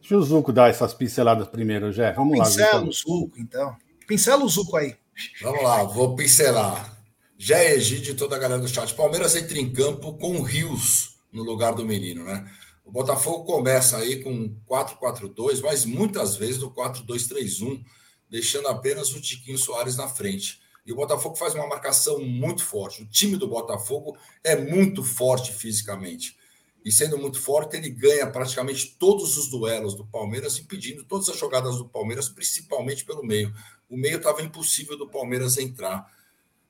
Deixa 0.00 0.16
o 0.16 0.22
Zuco 0.22 0.52
dar 0.52 0.70
essas 0.70 0.94
pinceladas 0.94 1.48
primeiro, 1.48 1.92
Jé. 1.92 2.12
Vamos 2.12 2.38
Pincela 2.38 2.78
lá. 2.78 2.80
Pincela 2.80 2.88
o 2.88 2.92
Zuco, 2.92 3.38
então. 3.38 3.76
Pincela 4.06 4.44
o 4.44 4.48
Zuco 4.48 4.76
aí. 4.76 4.96
Vamos 5.42 5.62
lá, 5.62 5.82
vou 5.82 6.16
pincelar. 6.16 6.96
Jé 7.36 7.74
Egídio 7.74 8.12
e 8.12 8.16
toda 8.16 8.36
a 8.36 8.38
galera 8.38 8.60
do 8.60 8.68
chat. 8.68 8.94
Palmeiras 8.94 9.36
entra 9.36 9.58
em 9.58 9.72
campo 9.72 10.14
com 10.14 10.40
Rios 10.40 11.18
no 11.32 11.42
lugar 11.42 11.74
do 11.74 11.84
menino, 11.84 12.24
né? 12.24 12.50
O 12.88 12.90
Botafogo 12.90 13.44
começa 13.44 13.98
aí 13.98 14.22
com 14.22 14.56
4-4-2, 14.66 15.60
mas 15.62 15.84
muitas 15.84 16.36
vezes 16.36 16.56
no 16.56 16.70
4-2-3-1, 16.70 17.84
deixando 18.30 18.66
apenas 18.66 19.14
o 19.14 19.20
Tiquinho 19.20 19.58
Soares 19.58 19.94
na 19.94 20.08
frente. 20.08 20.58
E 20.86 20.92
o 20.92 20.96
Botafogo 20.96 21.36
faz 21.36 21.54
uma 21.54 21.66
marcação 21.66 22.18
muito 22.18 22.64
forte. 22.64 23.02
O 23.02 23.06
time 23.06 23.36
do 23.36 23.46
Botafogo 23.46 24.16
é 24.42 24.56
muito 24.56 25.04
forte 25.04 25.52
fisicamente. 25.52 26.34
E 26.82 26.90
sendo 26.90 27.18
muito 27.18 27.38
forte, 27.38 27.76
ele 27.76 27.90
ganha 27.90 28.26
praticamente 28.26 28.96
todos 28.98 29.36
os 29.36 29.50
duelos 29.50 29.92
do 29.92 30.06
Palmeiras, 30.06 30.58
impedindo 30.58 31.04
todas 31.04 31.28
as 31.28 31.36
jogadas 31.36 31.76
do 31.76 31.86
Palmeiras, 31.86 32.30
principalmente 32.30 33.04
pelo 33.04 33.22
meio. 33.22 33.54
O 33.86 33.98
meio 33.98 34.16
estava 34.16 34.40
impossível 34.40 34.96
do 34.96 35.10
Palmeiras 35.10 35.58
entrar. 35.58 36.10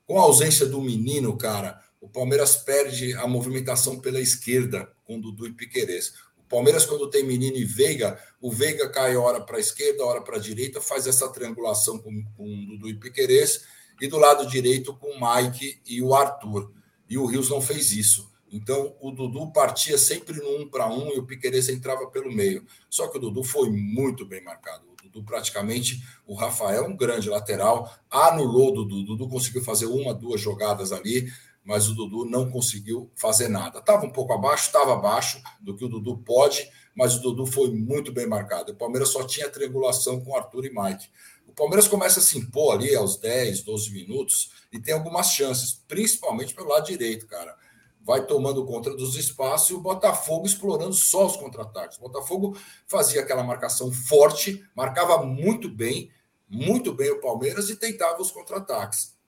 Com 0.05 0.19
a 0.19 0.23
ausência 0.23 0.65
do 0.65 0.81
menino, 0.81 1.37
cara, 1.37 1.81
o 2.01 2.07
Palmeiras 2.07 2.55
perde 2.55 3.13
a 3.13 3.27
movimentação 3.27 3.99
pela 3.99 4.19
esquerda 4.19 4.91
com 5.05 5.19
Dudu 5.19 5.47
e 5.47 5.53
Piquerez. 5.53 6.13
O 6.37 6.43
Palmeiras, 6.49 6.85
quando 6.85 7.09
tem 7.09 7.23
Menino 7.23 7.57
e 7.57 7.65
Veiga, 7.65 8.17
o 8.41 8.51
Veiga 8.51 8.89
cai 8.89 9.15
hora 9.15 9.41
para 9.41 9.57
a 9.57 9.59
esquerda, 9.59 10.05
hora 10.05 10.21
para 10.21 10.37
a 10.37 10.39
direita, 10.39 10.81
faz 10.81 11.07
essa 11.07 11.27
triangulação 11.29 11.99
com, 11.99 12.23
com 12.37 12.65
Dudu 12.65 12.89
e 12.89 12.93
Piquerez, 12.95 13.65
e 14.01 14.07
do 14.07 14.17
lado 14.17 14.47
direito 14.47 14.95
com 14.95 15.11
o 15.11 15.19
Mike 15.19 15.81
e 15.85 16.01
o 16.01 16.15
Arthur. 16.15 16.71
E 17.09 17.17
o 17.17 17.25
Rios 17.25 17.49
não 17.49 17.61
fez 17.61 17.91
isso. 17.91 18.31
Então, 18.51 18.95
o 18.99 19.11
Dudu 19.11 19.51
partia 19.51 19.97
sempre 19.97 20.37
no 20.37 20.61
um 20.61 20.69
para 20.69 20.87
um 20.87 21.11
e 21.13 21.19
o 21.19 21.25
Piquerez 21.25 21.69
entrava 21.69 22.07
pelo 22.07 22.31
meio. 22.31 22.65
Só 22.89 23.07
que 23.07 23.17
o 23.17 23.21
Dudu 23.21 23.43
foi 23.43 23.69
muito 23.69 24.25
bem 24.25 24.43
marcado. 24.43 24.85
O 24.89 25.03
Dudu, 25.03 25.23
praticamente, 25.23 26.01
o 26.25 26.33
Rafael, 26.33 26.85
um 26.85 26.95
grande 26.95 27.29
lateral, 27.29 27.93
anulou 28.09 28.69
o 28.69 28.71
Dudu. 28.71 28.95
O 28.95 29.03
Dudu 29.03 29.29
conseguiu 29.29 29.61
fazer 29.61 29.85
uma, 29.85 30.13
duas 30.13 30.41
jogadas 30.41 30.91
ali 30.91 31.31
mas 31.63 31.87
o 31.87 31.95
Dudu 31.95 32.25
não 32.25 32.49
conseguiu 32.49 33.11
fazer 33.15 33.47
nada. 33.47 33.79
Estava 33.79 34.05
um 34.05 34.11
pouco 34.11 34.33
abaixo, 34.33 34.67
estava 34.67 34.93
abaixo 34.93 35.41
do 35.59 35.75
que 35.75 35.85
o 35.85 35.89
Dudu 35.89 36.17
pode, 36.17 36.69
mas 36.95 37.15
o 37.15 37.21
Dudu 37.21 37.45
foi 37.45 37.71
muito 37.71 38.11
bem 38.11 38.27
marcado. 38.27 38.71
O 38.71 38.75
Palmeiras 38.75 39.09
só 39.09 39.23
tinha 39.23 39.49
triangulação 39.49 40.19
com 40.19 40.35
Arthur 40.35 40.65
e 40.65 40.71
Mike. 40.73 41.07
O 41.47 41.53
Palmeiras 41.53 41.87
começa 41.87 42.19
a 42.19 42.23
se 42.23 42.37
impor 42.37 42.75
ali 42.75 42.95
aos 42.95 43.17
10, 43.17 43.61
12 43.63 43.91
minutos 43.91 44.51
e 44.71 44.79
tem 44.79 44.93
algumas 44.93 45.27
chances, 45.31 45.73
principalmente 45.87 46.53
pelo 46.53 46.69
lado 46.69 46.85
direito, 46.85 47.27
cara. 47.27 47.55
Vai 48.01 48.25
tomando 48.25 48.65
conta 48.65 48.95
dos 48.95 49.15
espaços 49.15 49.69
e 49.69 49.73
o 49.73 49.81
Botafogo 49.81 50.45
explorando 50.45 50.93
só 50.93 51.25
os 51.25 51.35
contra-ataques. 51.35 51.97
O 51.97 52.01
Botafogo 52.01 52.57
fazia 52.87 53.21
aquela 53.21 53.43
marcação 53.43 53.91
forte, 53.91 54.63
marcava 54.75 55.23
muito 55.23 55.69
bem, 55.69 56.11
muito 56.47 56.93
bem 56.93 57.11
o 57.11 57.21
Palmeiras 57.21 57.69
e 57.69 57.75
tentava 57.75 58.21
os 58.21 58.31
contra-ataques. 58.31 59.18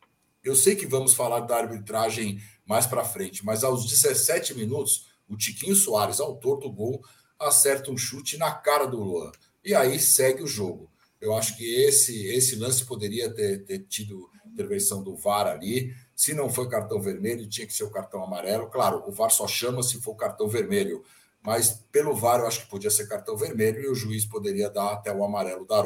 Eu 0.44 0.56
sei 0.56 0.76
que 0.76 0.88
vamos 0.88 1.14
falar 1.14 1.42
da 1.42 1.58
arbitragem 1.58 2.42
mais 2.66 2.86
para 2.86 3.04
frente, 3.04 3.46
mas 3.46 3.64
aos 3.64 3.86
17 3.86 4.56
minutos, 4.56 5.08
o 5.30 5.38
Tiquinho 5.38 5.76
Soares, 5.76 6.20
autor 6.20 6.60
do 6.60 6.72
gol, 6.72 7.04
acerta 7.40 7.92
um 7.92 7.98
chute 7.98 8.38
na 8.38 8.52
cara 8.52 8.86
do 8.86 9.00
Luan. 9.00 9.32
E 9.64 9.76
aí 9.76 10.00
segue 10.00 10.44
o 10.44 10.48
jogo. 10.48 10.90
Eu 11.20 11.36
acho 11.36 11.56
que 11.56 11.64
esse 11.64 12.26
esse 12.28 12.56
lance 12.56 12.84
poderia 12.86 13.32
ter, 13.32 13.64
ter 13.64 13.80
tido 13.88 14.30
intervenção 14.46 15.04
do 15.04 15.16
VAR 15.16 15.48
ali. 15.48 15.94
Se 16.16 16.34
não 16.34 16.50
foi 16.50 16.68
cartão 16.68 17.00
vermelho, 17.00 17.48
tinha 17.48 17.66
que 17.66 17.74
ser 17.74 17.84
o 17.84 17.92
cartão 17.92 18.24
amarelo. 18.24 18.70
Claro, 18.70 19.04
o 19.08 19.12
VAR 19.12 19.30
só 19.30 19.48
chama 19.48 19.84
se 19.84 20.02
for 20.02 20.16
cartão 20.16 20.48
vermelho, 20.48 21.04
mas 21.42 21.84
pelo 21.92 22.16
VAR 22.16 22.40
eu 22.40 22.48
acho 22.48 22.62
que 22.62 22.70
podia 22.70 22.90
ser 22.90 23.08
cartão 23.08 23.38
vermelho 23.38 23.82
e 23.82 23.88
o 23.88 23.96
juiz 23.96 24.26
poderia 24.26 24.70
dar 24.70 24.94
até 24.94 25.14
o 25.14 25.24
amarelo 25.24 25.66
da. 25.66 25.84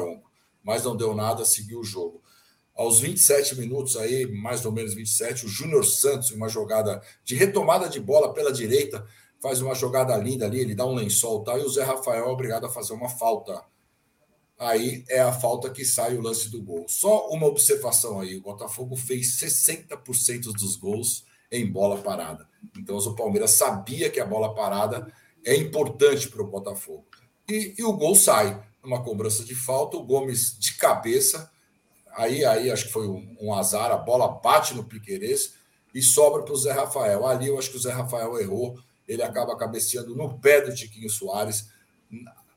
Mas 0.62 0.82
não 0.82 0.96
deu 0.96 1.14
nada, 1.14 1.44
seguiu 1.44 1.80
o 1.80 1.84
jogo. 1.84 2.22
Aos 2.76 3.00
27 3.00 3.56
minutos 3.56 3.96
aí, 3.96 4.26
mais 4.26 4.64
ou 4.66 4.72
menos 4.72 4.94
27, 4.94 5.46
o 5.46 5.48
Júnior 5.48 5.84
Santos, 5.84 6.30
uma 6.30 6.48
jogada 6.48 7.00
de 7.24 7.34
retomada 7.34 7.88
de 7.88 7.98
bola 7.98 8.34
pela 8.34 8.52
direita, 8.52 9.06
faz 9.40 9.60
uma 9.62 9.74
jogada 9.74 10.16
linda 10.16 10.44
ali, 10.44 10.60
ele 10.60 10.74
dá 10.74 10.84
um 10.84 10.94
lençol 10.94 11.42
tal, 11.42 11.58
e 11.58 11.62
o 11.62 11.68
Zé 11.68 11.82
Rafael 11.82 12.26
é 12.26 12.28
obrigado 12.28 12.66
a 12.66 12.70
fazer 12.70 12.92
uma 12.92 13.08
falta 13.08 13.64
aí 14.58 15.04
é 15.08 15.20
a 15.20 15.32
falta 15.32 15.70
que 15.70 15.84
sai 15.84 16.16
o 16.16 16.22
lance 16.22 16.50
do 16.50 16.62
gol. 16.62 16.86
Só 16.88 17.28
uma 17.28 17.46
observação 17.46 18.20
aí: 18.20 18.36
o 18.36 18.42
Botafogo 18.42 18.96
fez 18.96 19.38
60% 19.38 20.52
dos 20.52 20.76
gols 20.76 21.24
em 21.50 21.70
bola 21.70 21.98
parada. 21.98 22.48
Então, 22.76 22.96
o 22.96 23.14
Palmeiras 23.14 23.52
sabia 23.52 24.10
que 24.10 24.20
a 24.20 24.26
bola 24.26 24.54
parada 24.54 25.12
é 25.44 25.54
importante 25.54 26.28
para 26.28 26.42
o 26.42 26.46
Botafogo. 26.46 27.06
E, 27.48 27.74
e, 27.78 27.84
o 27.84 27.92
gol 27.92 28.14
sai. 28.14 28.64
Uma 28.82 29.02
cobrança 29.02 29.44
de 29.44 29.54
falta, 29.54 29.96
o 29.96 30.04
Gomes 30.04 30.56
de 30.58 30.74
cabeça. 30.74 31.50
Aí, 32.16 32.44
aí 32.44 32.70
acho 32.70 32.86
que 32.86 32.92
foi 32.92 33.06
um, 33.06 33.36
um 33.40 33.54
azar, 33.54 33.92
a 33.92 33.96
bola 33.96 34.28
bate 34.28 34.74
no 34.74 34.84
Piquerez 34.84 35.54
e 35.94 36.02
sobra 36.02 36.42
para 36.42 36.54
o 36.54 36.56
Zé 36.56 36.72
Rafael. 36.72 37.26
Ali 37.26 37.48
eu 37.48 37.58
acho 37.58 37.70
que 37.70 37.76
o 37.76 37.80
Zé 37.80 37.92
Rafael 37.92 38.38
errou, 38.38 38.78
ele 39.06 39.22
acaba 39.22 39.56
cabeceando 39.56 40.16
no 40.16 40.38
pé 40.38 40.60
do 40.62 40.74
Tiquinho 40.74 41.10
Soares 41.10 41.66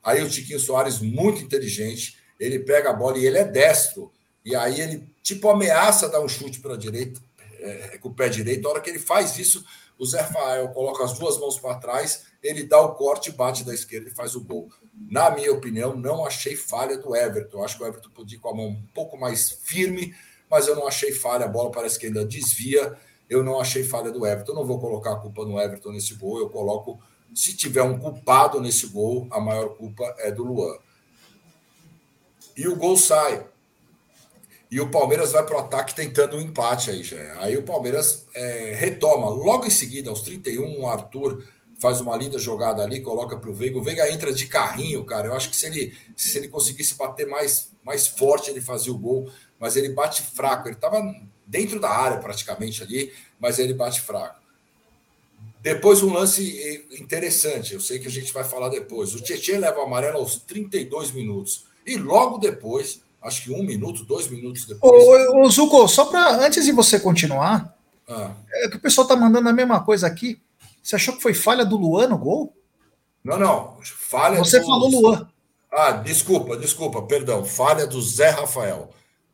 Aí 0.03 0.23
o 0.23 0.29
Tiquinho 0.29 0.59
Soares, 0.59 0.99
muito 0.99 1.41
inteligente, 1.41 2.17
ele 2.39 2.59
pega 2.59 2.89
a 2.89 2.93
bola 2.93 3.17
e 3.17 3.25
ele 3.25 3.37
é 3.37 3.43
destro. 3.43 4.11
E 4.45 4.55
aí 4.55 4.79
ele, 4.79 5.07
tipo, 5.21 5.49
ameaça 5.49 6.09
dar 6.09 6.21
um 6.21 6.27
chute 6.27 6.59
para 6.59 6.73
a 6.73 6.77
direita, 6.77 7.21
é, 7.59 7.97
com 7.97 8.09
o 8.09 8.13
pé 8.13 8.29
direito. 8.29 8.67
A 8.67 8.71
hora 8.71 8.81
que 8.81 8.89
ele 8.89 8.99
faz 8.99 9.37
isso, 9.37 9.63
o 9.97 10.05
Zé 10.05 10.21
Rafael 10.21 10.69
coloca 10.69 11.03
as 11.03 11.17
duas 11.19 11.37
mãos 11.37 11.59
para 11.59 11.75
trás, 11.75 12.23
ele 12.41 12.63
dá 12.63 12.79
o 12.79 12.95
corte, 12.95 13.31
bate 13.31 13.63
da 13.65 13.73
esquerda 13.73 14.09
e 14.09 14.15
faz 14.15 14.35
o 14.35 14.43
gol. 14.43 14.69
Na 15.07 15.29
minha 15.31 15.51
opinião, 15.53 15.95
não 15.95 16.25
achei 16.25 16.55
falha 16.55 16.97
do 16.97 17.15
Everton. 17.15 17.63
Acho 17.63 17.77
que 17.77 17.83
o 17.83 17.87
Everton 17.87 18.09
podia 18.09 18.37
ir 18.37 18.41
com 18.41 18.49
a 18.49 18.55
mão 18.55 18.67
um 18.67 18.83
pouco 18.93 19.17
mais 19.17 19.51
firme, 19.51 20.13
mas 20.49 20.67
eu 20.67 20.75
não 20.75 20.87
achei 20.87 21.11
falha. 21.11 21.45
A 21.45 21.47
bola 21.49 21.71
parece 21.71 21.97
que 21.97 22.07
ainda 22.07 22.25
desvia. 22.25 22.97
Eu 23.29 23.43
não 23.43 23.59
achei 23.59 23.83
falha 23.83 24.11
do 24.11 24.25
Everton. 24.25 24.53
Não 24.53 24.65
vou 24.65 24.79
colocar 24.79 25.13
a 25.13 25.19
culpa 25.19 25.45
no 25.45 25.59
Everton 25.59 25.91
nesse 25.91 26.15
gol. 26.15 26.39
Eu 26.39 26.49
coloco 26.49 26.99
se 27.33 27.55
tiver 27.55 27.83
um 27.83 27.99
culpado 27.99 28.59
nesse 28.59 28.87
gol, 28.87 29.27
a 29.31 29.39
maior 29.39 29.69
culpa 29.75 30.03
é 30.19 30.31
do 30.31 30.43
Luan. 30.43 30.77
E 32.55 32.67
o 32.67 32.75
gol 32.75 32.97
sai. 32.97 33.45
E 34.71 34.79
o 34.79 34.91
Palmeiras 34.91 35.31
vai 35.31 35.45
para 35.45 35.55
o 35.55 35.59
ataque 35.59 35.95
tentando 35.95 36.37
um 36.37 36.41
empate 36.41 36.91
aí 36.91 37.03
já. 37.03 37.41
Aí 37.41 37.57
o 37.57 37.63
Palmeiras 37.63 38.27
é, 38.35 38.75
retoma. 38.75 39.29
Logo 39.29 39.65
em 39.65 39.69
seguida, 39.69 40.09
aos 40.09 40.21
31, 40.21 40.81
o 40.81 40.87
Arthur 40.87 41.43
faz 41.79 42.01
uma 42.01 42.15
linda 42.15 42.37
jogada 42.37 42.83
ali, 42.83 43.01
coloca 43.01 43.37
para 43.37 43.49
o 43.49 43.53
Veiga. 43.53 43.77
O 43.77 43.83
Veiga 43.83 44.11
entra 44.11 44.33
de 44.33 44.45
carrinho, 44.47 45.03
cara. 45.05 45.27
Eu 45.27 45.33
acho 45.33 45.49
que 45.49 45.55
se 45.55 45.65
ele, 45.65 45.97
se 46.15 46.37
ele 46.37 46.47
conseguisse 46.47 46.95
bater 46.95 47.27
mais, 47.27 47.71
mais 47.83 48.07
forte, 48.07 48.51
ele 48.51 48.61
fazia 48.61 48.91
o 48.91 48.97
gol. 48.97 49.31
Mas 49.59 49.75
ele 49.75 49.89
bate 49.89 50.21
fraco. 50.21 50.67
Ele 50.67 50.75
estava 50.75 51.01
dentro 51.45 51.79
da 51.79 51.89
área 51.89 52.17
praticamente 52.17 52.83
ali, 52.83 53.11
mas 53.39 53.57
ele 53.59 53.73
bate 53.73 54.01
fraco. 54.01 54.39
Depois 55.61 56.01
um 56.03 56.13
lance 56.13 56.87
interessante, 56.99 57.73
eu 57.73 57.81
sei 57.81 57.99
que 57.99 58.07
a 58.07 58.11
gente 58.11 58.31
vai 58.31 58.43
falar 58.43 58.69
depois. 58.69 59.13
O 59.13 59.21
Tietchan 59.21 59.59
leva 59.59 59.79
o 59.79 59.83
amarelo 59.83 60.19
aos 60.19 60.37
32 60.37 61.11
minutos. 61.11 61.65
E 61.85 61.97
logo 61.97 62.37
depois, 62.37 63.01
acho 63.21 63.43
que 63.43 63.51
um 63.51 63.63
minuto, 63.63 64.05
dois 64.05 64.27
minutos 64.27 64.65
depois. 64.65 65.03
Ô, 65.03 65.41
ô 65.41 65.49
Zuko, 65.49 65.87
só 65.87 66.05
para 66.05 66.45
antes 66.45 66.63
de 66.63 66.71
você 66.71 66.99
continuar, 66.99 67.75
ah. 68.07 68.31
é 68.53 68.69
que 68.69 68.77
o 68.77 68.79
pessoal 68.79 69.07
tá 69.07 69.15
mandando 69.15 69.49
a 69.49 69.53
mesma 69.53 69.83
coisa 69.83 70.07
aqui. 70.07 70.39
Você 70.89 70.95
achou 70.95 71.15
que 71.15 71.21
foi 71.21 71.35
falha 71.35 71.63
do 71.63 71.77
Luan 71.77 72.07
no 72.07 72.17
gol? 72.17 72.57
Não, 73.23 73.37
não. 73.37 73.77
Falha 73.83 74.39
Você 74.39 74.59
do... 74.59 74.65
falou 74.65 74.89
Luan. 74.89 75.29
Ah, 75.71 75.91
desculpa, 75.91 76.57
desculpa, 76.57 77.03
perdão. 77.03 77.45
Falha 77.45 77.85
do 77.85 78.01
Zé 78.01 78.31
Rafael. 78.31 78.89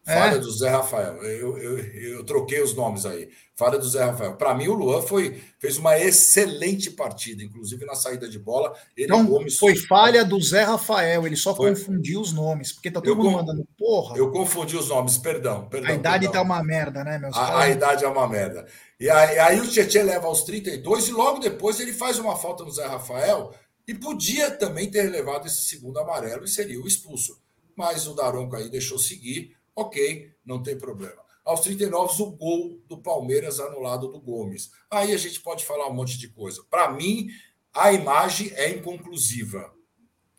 Falha 0.06 0.36
é. 0.36 0.38
do 0.38 0.52
Zé 0.52 0.70
Rafael. 0.70 1.16
Eu, 1.24 1.58
eu, 1.58 1.80
eu, 1.80 2.24
troquei 2.24 2.62
os 2.62 2.76
nomes 2.76 3.08
aí. 3.08 3.28
Falha 3.56 3.80
do 3.80 3.90
Zé 3.90 4.04
Rafael. 4.04 4.36
Para 4.36 4.54
mim, 4.54 4.68
o 4.68 4.76
Luan 4.76 5.02
foi, 5.02 5.42
fez 5.58 5.78
uma 5.78 5.98
excelente 5.98 6.92
partida, 6.92 7.42
inclusive 7.42 7.84
na 7.86 7.96
saída 7.96 8.30
de 8.30 8.38
bola. 8.38 8.76
Ele 8.96 9.08
então, 9.08 9.26
Gomes... 9.26 9.58
foi 9.58 9.76
falha 9.76 10.24
do 10.24 10.40
Zé 10.40 10.62
Rafael. 10.62 11.26
Ele 11.26 11.36
só 11.36 11.56
foi. 11.56 11.72
confundiu 11.72 12.22
os 12.22 12.32
nomes, 12.32 12.72
porque 12.72 12.92
tá 12.92 13.02
todo 13.02 13.10
eu 13.10 13.16
mundo 13.16 13.32
com... 13.32 13.38
mandando 13.38 13.68
porra. 13.76 14.16
Eu 14.16 14.32
confundi 14.32 14.78
os 14.78 14.90
nomes, 14.90 15.18
perdão. 15.18 15.68
perdão 15.68 15.90
a 15.90 15.96
idade 15.96 16.26
perdão. 16.26 16.44
tá 16.44 16.54
uma 16.54 16.64
merda, 16.64 17.04
né, 17.04 17.18
meus 17.18 17.36
a, 17.36 17.62
a 17.62 17.70
idade 17.70 18.06
é 18.06 18.08
uma 18.08 18.28
merda. 18.28 18.68
E 19.00 19.10
aí, 19.10 19.40
aí 19.40 19.60
o 19.60 19.68
Tietchan 19.68 20.04
leva 20.04 20.28
aos 20.28 20.44
32 20.44 21.08
e 21.08 21.12
logo 21.14 21.40
depois 21.40 21.80
ele 21.80 21.94
faz 21.94 22.20
uma 22.20 22.36
falta 22.36 22.64
no 22.64 22.70
Zé 22.70 22.86
Rafael 22.86 23.52
e 23.88 23.96
podia 23.96 24.52
também 24.52 24.90
ter 24.90 25.10
levado 25.10 25.48
esse 25.48 25.64
segundo 25.64 25.98
amarelo 25.98 26.46
e 26.46 26.48
seria 26.48 26.80
o 26.80 26.88
expulso. 26.88 27.42
Mas 27.76 28.08
o 28.08 28.14
Daronco 28.14 28.56
aí 28.56 28.70
deixou 28.70 29.00
seguir 29.00 29.56
Ok, 29.76 30.32
não 30.46 30.64
tem 30.64 30.78
problema. 30.78 31.22
Aos 31.44 31.62
39, 31.62 32.24
o 32.24 32.32
gol 32.32 32.82
do 32.88 32.98
Palmeiras 32.98 33.60
anulado 33.60 34.08
do 34.08 34.20
Gomes. 34.20 34.72
Aí 34.90 35.14
a 35.14 35.18
gente 35.18 35.42
pode 35.42 35.66
falar 35.66 35.88
um 35.88 35.94
monte 35.94 36.18
de 36.18 36.30
coisa. 36.30 36.64
Para 36.70 36.92
mim, 36.92 37.28
a 37.74 37.92
imagem 37.92 38.52
é 38.56 38.70
inconclusiva. 38.70 39.72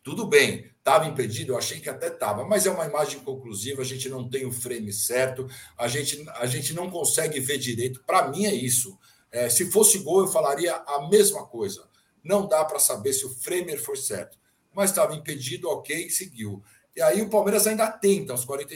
Tudo 0.03 0.27
bem, 0.27 0.71
estava 0.79 1.07
impedido, 1.07 1.53
eu 1.53 1.59
achei 1.59 1.81
que 1.81 1.91
até 1.91 2.07
estava, 2.07 2.45
mas 2.45 2.65
é 2.65 2.71
uma 2.71 2.87
imagem 2.87 3.19
inconclusiva, 3.19 3.83
a 3.83 3.85
gente 3.85 4.09
não 4.09 4.29
tem 4.29 4.47
o 4.47 4.53
frame 4.53 4.93
certo, 4.93 5.49
a 5.77 5.89
gente, 5.89 6.25
a 6.31 6.47
gente 6.47 6.73
não 6.73 6.89
consegue 6.89 7.41
ver 7.41 7.59
direito. 7.59 8.03
Para 8.05 8.29
mim 8.29 8.47
é 8.47 8.55
isso. 8.55 8.97
É, 9.31 9.51
se 9.51 9.71
fosse 9.71 9.99
gol, 9.99 10.21
eu 10.21 10.29
falaria 10.29 10.75
a 10.75 11.09
mesma 11.09 11.45
coisa. 11.45 11.89
Não 12.23 12.49
dá 12.49 12.65
para 12.65 12.79
saber 12.79 13.13
se 13.13 13.27
o 13.27 13.31
framer 13.31 13.81
foi 13.83 13.97
certo. 13.97 14.39
Mas 14.73 14.91
estava 14.91 15.15
impedido, 15.15 15.69
ok, 15.69 16.09
seguiu. 16.09 16.63
E 16.95 17.03
aí 17.03 17.21
o 17.21 17.29
Palmeiras 17.29 17.67
ainda 17.67 17.91
tenta, 17.91 18.33
aos 18.33 18.45
40, 18.45 18.75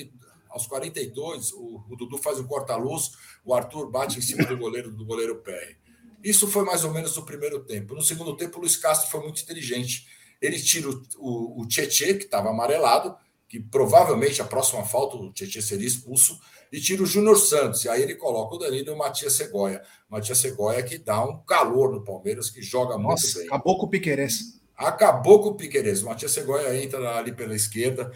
aos 0.50 0.66
42, 0.66 1.52
o, 1.52 1.84
o 1.88 1.96
Dudu 1.96 2.18
faz 2.18 2.38
um 2.38 2.46
corta-luz, 2.46 3.12
o 3.44 3.54
Arthur 3.54 3.90
bate 3.90 4.18
em 4.18 4.22
cima 4.22 4.44
do 4.44 4.56
goleiro 4.56 4.90
do 4.90 5.04
goleiro 5.04 5.36
PR. 5.36 5.76
Isso 6.22 6.46
foi 6.46 6.64
mais 6.64 6.84
ou 6.84 6.92
menos 6.92 7.16
no 7.16 7.24
primeiro 7.24 7.60
tempo. 7.64 7.94
No 7.94 8.02
segundo 8.02 8.36
tempo, 8.36 8.58
o 8.58 8.60
Luiz 8.60 8.76
Castro 8.76 9.10
foi 9.10 9.20
muito 9.20 9.40
inteligente. 9.40 10.06
Ele 10.40 10.60
tira 10.60 10.90
o, 10.90 11.02
o, 11.18 11.62
o 11.62 11.66
Tietê, 11.66 12.14
que 12.14 12.24
estava 12.24 12.50
amarelado, 12.50 13.16
que 13.48 13.58
provavelmente 13.58 14.40
a 14.40 14.44
próxima 14.44 14.84
falta 14.84 15.16
o 15.16 15.32
Tietê 15.32 15.62
seria 15.62 15.86
expulso, 15.86 16.38
e 16.70 16.80
tira 16.80 17.02
o 17.02 17.06
Júnior 17.06 17.36
Santos. 17.36 17.84
E 17.84 17.88
aí 17.88 18.02
ele 18.02 18.14
coloca 18.14 18.54
o 18.54 18.58
Danilo 18.58 18.88
e 18.88 18.90
o 18.90 18.98
Matias 18.98 19.32
Segoia. 19.32 19.82
Matias 20.08 20.38
Segoia 20.38 20.82
que 20.82 20.98
dá 20.98 21.24
um 21.24 21.38
calor 21.38 21.90
no 21.90 22.04
Palmeiras, 22.04 22.50
que 22.50 22.62
joga 22.62 22.96
Nossa, 22.98 23.26
muito 23.26 23.38
bem. 23.38 23.46
Acabou 23.46 23.78
com 23.78 23.86
o 23.86 23.90
Piqueires. 23.90 24.60
Acabou 24.76 25.42
com 25.42 25.48
o 25.50 25.54
Piqueires. 25.54 26.02
O 26.02 26.06
Matias 26.06 26.32
Segoia 26.32 26.82
entra 26.82 27.16
ali 27.16 27.32
pela 27.32 27.54
esquerda 27.54 28.12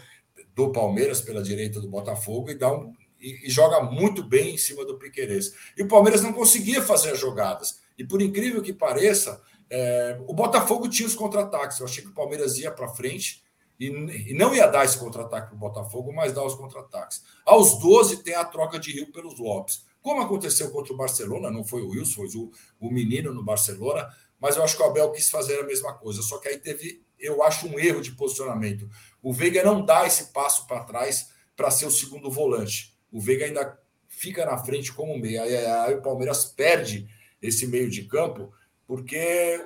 do 0.55 0.71
Palmeiras 0.71 1.21
pela 1.21 1.43
direita 1.43 1.79
do 1.81 1.89
Botafogo 1.89 2.49
e 2.49 2.55
dá 2.55 2.71
um 2.71 2.93
e, 3.19 3.47
e 3.47 3.49
joga 3.49 3.81
muito 3.81 4.23
bem 4.23 4.53
em 4.53 4.57
cima 4.57 4.85
do 4.85 4.97
Piquerez. 4.97 5.53
E 5.77 5.83
o 5.83 5.87
Palmeiras 5.87 6.21
não 6.21 6.31
conseguia 6.31 6.81
fazer 6.81 7.11
as 7.11 7.19
jogadas. 7.19 7.79
E 7.97 8.03
por 8.03 8.21
incrível 8.21 8.61
que 8.61 8.73
pareça, 8.73 9.41
é, 9.69 10.19
o 10.27 10.33
Botafogo 10.33 10.87
tinha 10.87 11.07
os 11.07 11.15
contra-ataques. 11.15 11.79
Eu 11.79 11.85
achei 11.85 12.03
que 12.03 12.09
o 12.09 12.13
Palmeiras 12.13 12.57
ia 12.57 12.71
para 12.71 12.87
frente 12.89 13.43
e, 13.79 13.87
e, 13.87 14.33
não 14.33 14.53
ia 14.53 14.67
dar 14.67 14.85
esse 14.85 14.97
contra-ataque 14.97 15.47
para 15.47 15.55
o 15.55 15.59
Botafogo, 15.59 16.13
mas 16.13 16.33
dar 16.33 16.43
os 16.43 16.55
contra-ataques. 16.55 17.23
Aos 17.45 17.79
12 17.79 18.23
tem 18.23 18.35
a 18.35 18.45
troca 18.45 18.79
de 18.79 18.91
Rio 18.91 19.11
pelos 19.11 19.39
Lopes. 19.39 19.83
Como 20.01 20.21
aconteceu 20.21 20.69
contra 20.69 20.93
o 20.93 20.97
Barcelona, 20.97 21.49
não 21.49 21.63
foi 21.63 21.81
o 21.81 21.89
Wilson, 21.89 22.13
foi 22.13 22.27
o, 22.39 22.51
o 22.79 22.91
menino 22.91 23.33
no 23.33 23.43
Barcelona, 23.43 24.07
mas 24.39 24.55
eu 24.55 24.63
acho 24.63 24.77
que 24.77 24.83
o 24.83 24.85
Abel 24.85 25.11
quis 25.11 25.29
fazer 25.29 25.59
a 25.59 25.63
mesma 25.63 25.93
coisa. 25.93 26.21
Só 26.21 26.37
que 26.37 26.47
aí 26.47 26.57
teve, 26.57 27.01
eu 27.19 27.43
acho, 27.43 27.67
um 27.67 27.79
erro 27.79 28.01
de 28.01 28.11
posicionamento. 28.11 28.89
O 29.21 29.33
Veiga 29.33 29.63
não 29.63 29.83
dá 29.83 30.05
esse 30.05 30.33
passo 30.33 30.67
para 30.67 30.83
trás 30.83 31.29
para 31.55 31.71
ser 31.71 31.85
o 31.85 31.91
segundo 31.91 32.29
volante. 32.29 32.95
O 33.11 33.19
Veiga 33.19 33.45
ainda 33.45 33.79
fica 34.07 34.45
na 34.45 34.57
frente 34.57 34.93
como 34.93 35.17
meio. 35.17 35.41
Aí, 35.41 35.55
aí 35.55 35.93
o 35.95 36.01
Palmeiras 36.01 36.45
perde 36.45 37.07
esse 37.41 37.67
meio 37.67 37.89
de 37.89 38.03
campo, 38.03 38.51
porque 38.87 39.65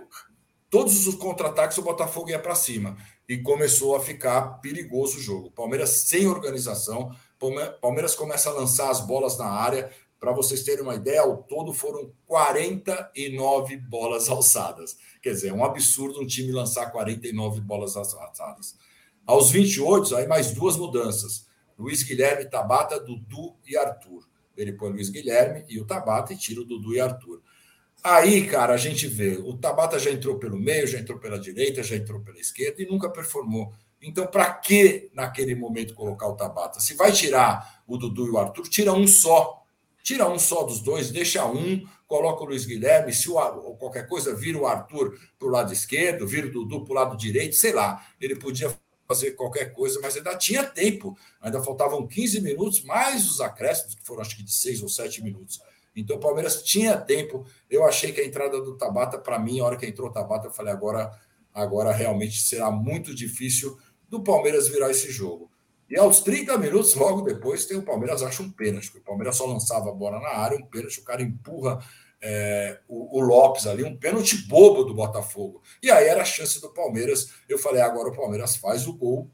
todos 0.70 1.08
os 1.08 1.16
contra-ataques 1.16 1.78
o 1.78 1.84
Botafogo 1.84 2.30
ia 2.30 2.40
para 2.40 2.56
cima. 2.56 2.98
E 3.28 3.38
começou 3.38 3.96
a 3.96 4.00
ficar 4.00 4.60
perigoso 4.60 5.18
o 5.18 5.22
jogo. 5.22 5.52
Palmeiras 5.52 5.90
sem 5.90 6.28
organização. 6.28 7.16
Palmeiras 7.80 8.16
começa 8.16 8.50
a 8.50 8.54
lançar 8.54 8.90
as 8.90 9.02
bolas 9.02 9.38
na 9.38 9.46
área. 9.46 9.92
Para 10.20 10.34
vocês 10.34 10.64
terem 10.64 10.84
uma 10.84 10.96
ideia, 10.96 11.22
ao 11.22 11.38
todo 11.44 11.74
foram 11.74 12.12
49 12.26 13.78
bolas 13.78 14.28
alçadas. 14.28 14.98
Quer 15.22 15.32
dizer, 15.32 15.50
é 15.50 15.54
um 15.54 15.64
absurdo 15.64 16.22
um 16.22 16.28
time 16.28 16.52
lançar 16.52 16.92
49 16.92 17.62
bolas 17.62 17.96
alçadas. 17.96 18.78
Aos 19.26 19.52
28, 19.52 20.16
aí 20.16 20.28
mais 20.28 20.52
duas 20.52 20.76
mudanças. 20.76 21.48
Luiz 21.78 22.04
Guilherme, 22.04 22.50
Tabata, 22.50 23.00
Dudu 23.00 23.56
e 23.66 23.78
Arthur. 23.78 24.28
Ele 24.58 24.74
põe 24.74 24.92
Luiz 24.92 25.10
Guilherme 25.10 25.64
e 25.70 25.80
o 25.80 25.86
Tabata 25.86 26.34
e 26.34 26.38
tira 26.38 26.62
o 26.62 26.66
Dudu 26.66 26.94
e 26.94 27.00
Arthur. 27.00 27.42
Aí, 28.04 28.48
cara, 28.48 28.74
a 28.74 28.78
gente 28.78 29.08
vê, 29.08 29.38
o 29.38 29.58
Tabata 29.58 30.00
já 30.00 30.10
entrou 30.10 30.38
pelo 30.38 30.58
meio, 30.58 30.88
já 30.88 31.00
entrou 31.00 31.20
pela 31.20 31.40
direita, 31.40 31.84
já 31.84 31.96
entrou 31.96 32.22
pela 32.22 32.40
esquerda 32.40 32.82
e 32.82 32.86
nunca 32.86 33.10
performou. 33.10 33.74
Então, 34.02 34.26
para 34.28 34.54
que 34.54 35.10
naquele 35.14 35.54
momento 35.56 35.94
colocar 35.94 36.28
o 36.28 36.36
Tabata? 36.36 36.80
Se 36.80 36.94
vai 36.94 37.12
tirar 37.12 37.84
o 37.86 37.98
Dudu 37.98 38.28
e 38.28 38.30
o 38.32 38.38
Arthur, 38.38 38.68
tira 38.68 38.94
um 38.94 39.08
só. 39.08 39.59
Tira 40.04 40.28
um 40.28 40.40
só 40.40 40.64
dos 40.64 40.80
dois, 40.80 41.12
deixa 41.12 41.46
um, 41.46 41.86
coloca 42.08 42.44
o 42.44 42.48
Luiz 42.48 42.66
Guilherme, 42.66 43.14
se 43.14 43.30
o, 43.30 43.34
qualquer 43.78 44.08
coisa 44.08 44.36
vira 44.36 44.58
o 44.58 44.66
Arthur 44.66 45.18
para 45.38 45.48
o 45.48 45.52
lado 45.52 45.72
esquerdo, 45.72 46.28
vira 46.28 46.48
o 46.48 46.52
Dudu 46.52 46.84
para 46.84 46.92
o 46.92 46.96
lado 46.96 47.18
direito, 47.18 47.56
sei 47.56 47.74
lá. 47.74 48.06
Ele 48.20 48.36
podia 48.36 48.76
fazer 49.08 49.32
qualquer 49.32 49.74
coisa, 49.74 50.00
mas 50.02 50.16
ainda 50.16 50.36
tinha 50.36 50.64
tempo. 50.64 51.18
Ainda 51.42 51.62
faltavam 51.64 52.06
15 52.08 52.42
minutos, 52.42 52.84
mais 52.84 53.28
os 53.28 53.42
acréscimos, 53.42 53.96
que 53.96 54.06
foram 54.06 54.22
acho 54.22 54.38
que 54.38 54.44
de 54.44 54.54
6 54.54 54.84
ou 54.84 54.90
7 54.90 55.24
minutos. 55.24 55.60
Então 55.96 56.18
o 56.18 56.20
Palmeiras 56.20 56.62
tinha 56.62 56.96
tempo. 56.96 57.46
Eu 57.70 57.84
achei 57.84 58.12
que 58.12 58.22
a 58.22 58.26
entrada 58.26 58.62
do 58.62 58.78
Tabata, 58.78 59.18
para 59.18 59.40
mim, 59.40 59.60
a 59.60 59.66
hora 59.66 59.78
que 59.78 59.86
entrou 59.86 60.10
o 60.10 60.14
Tabata, 60.14 60.48
eu 60.48 60.52
falei, 60.52 60.72
agora, 60.72 61.12
agora 61.54 61.92
realmente 61.92 62.40
será 62.42 62.70
muito 62.70 63.14
difícil 63.14 63.78
do 64.08 64.24
Palmeiras 64.24 64.68
virar 64.68 64.92
esse 64.92 65.12
jogo. 65.12 65.49
E 65.90 65.98
aos 65.98 66.22
30 66.22 66.58
minutos, 66.58 66.94
logo 66.94 67.22
depois, 67.22 67.66
tem 67.66 67.78
o 67.78 67.82
Palmeiras 67.82 68.22
acha 68.22 68.44
um 68.44 68.52
pênalti. 68.52 68.96
O 68.96 69.02
Palmeiras 69.02 69.38
só 69.38 69.46
lançava 69.46 69.90
a 69.90 69.94
bola 69.94 70.20
na 70.20 70.30
área, 70.30 70.58
um 70.58 70.66
pênalti, 70.66 71.00
o 71.00 71.04
cara 71.04 71.24
empurra 71.24 71.80
é, 72.22 72.80
o, 72.88 73.18
o, 73.18 73.22
Lopes 73.22 73.66
ali, 73.66 73.84
um 73.84 73.98
pênalti 73.98 74.38
bobo 74.48 74.84
do 74.84 74.94
Botafogo. 74.94 75.62
E 75.82 75.90
aí 75.90 76.08
era 76.08 76.22
a 76.22 76.26
chance 76.26 76.62
do 76.62 76.70
Palmeiras. 76.70 77.30
Eu 77.48 77.58
falei, 77.58 77.82
agora 77.82 78.10
o 78.10 78.16
Palmeiras 78.16 78.56
faz 78.56 78.88
o 78.88 78.94
gol 78.94 79.32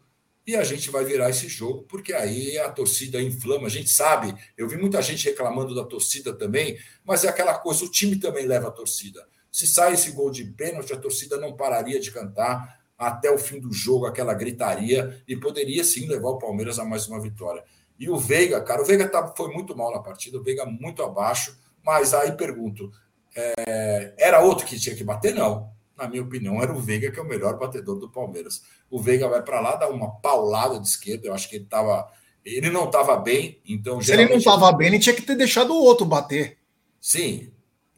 e 0.47 0.55
a 0.55 0.63
gente 0.63 0.91
vai 0.91 1.03
virar 1.03 1.29
esse 1.29 1.47
jogo, 1.47 1.83
porque 1.89 2.13
aí 2.13 2.57
a 2.59 2.69
torcida 2.69 3.21
inflama. 3.21 3.65
A 3.65 3.69
gente 3.69 3.89
sabe, 3.89 4.33
eu 4.57 4.67
vi 4.67 4.77
muita 4.77 5.01
gente 5.01 5.25
reclamando 5.25 5.73
da 5.73 5.83
torcida 5.83 6.33
também, 6.33 6.77
mas 7.03 7.23
é 7.23 7.29
aquela 7.29 7.57
coisa, 7.57 7.83
o 7.83 7.89
time 7.89 8.17
também 8.17 8.45
leva 8.45 8.67
a 8.67 8.71
torcida. 8.71 9.27
Se 9.51 9.65
sai 9.65 9.93
esse 9.93 10.11
gol 10.11 10.29
de 10.29 10.43
pênalti, 10.43 10.93
a 10.93 10.97
torcida 10.97 11.37
não 11.37 11.55
pararia 11.55 11.99
de 11.99 12.11
cantar 12.11 12.84
até 12.97 13.29
o 13.29 13.37
fim 13.37 13.59
do 13.59 13.71
jogo, 13.71 14.05
aquela 14.05 14.33
gritaria, 14.33 15.21
e 15.27 15.35
poderia 15.35 15.83
sim 15.83 16.07
levar 16.07 16.29
o 16.29 16.37
Palmeiras 16.37 16.79
a 16.79 16.85
mais 16.85 17.07
uma 17.07 17.19
vitória. 17.19 17.63
E 17.99 18.09
o 18.09 18.17
Veiga, 18.17 18.61
cara, 18.61 18.81
o 18.81 18.85
Veiga 18.85 19.07
tá, 19.07 19.33
foi 19.35 19.53
muito 19.53 19.75
mal 19.75 19.91
na 19.91 19.99
partida, 19.99 20.37
o 20.37 20.43
Veiga 20.43 20.65
muito 20.65 21.03
abaixo, 21.03 21.57
mas 21.83 22.13
aí 22.13 22.31
pergunto: 22.33 22.91
é, 23.35 24.13
era 24.17 24.41
outro 24.41 24.65
que 24.65 24.79
tinha 24.79 24.95
que 24.95 25.03
bater? 25.03 25.33
Não. 25.33 25.73
Na 25.97 26.09
minha 26.09 26.23
opinião, 26.23 26.61
era 26.61 26.73
o 26.73 26.79
Veiga 26.79 27.09
que 27.09 27.19
é 27.19 27.23
o 27.23 27.27
melhor 27.27 27.57
batedor 27.57 27.97
do 27.97 28.09
Palmeiras. 28.09 28.63
O 28.89 29.01
Veiga 29.01 29.29
vai 29.29 29.41
para 29.41 29.61
lá, 29.61 29.75
dá 29.75 29.87
uma 29.87 30.19
paulada 30.19 30.77
de 30.79 30.87
esquerda, 30.87 31.27
eu 31.27 31.33
acho 31.33 31.49
que 31.49 31.55
ele 31.55 31.65
tava. 31.65 32.09
Ele 32.43 32.69
não 32.69 32.85
estava 32.85 33.15
bem, 33.15 33.61
então. 33.65 34.01
Se 34.01 34.11
ele 34.11 34.27
não 34.27 34.37
estava 34.37 34.71
bem, 34.73 34.87
ele 34.87 34.99
tinha 34.99 35.15
que 35.15 35.21
ter 35.21 35.35
deixado 35.35 35.73
o 35.73 35.81
outro 35.81 36.05
bater. 36.05 36.57
Sim, 36.99 37.51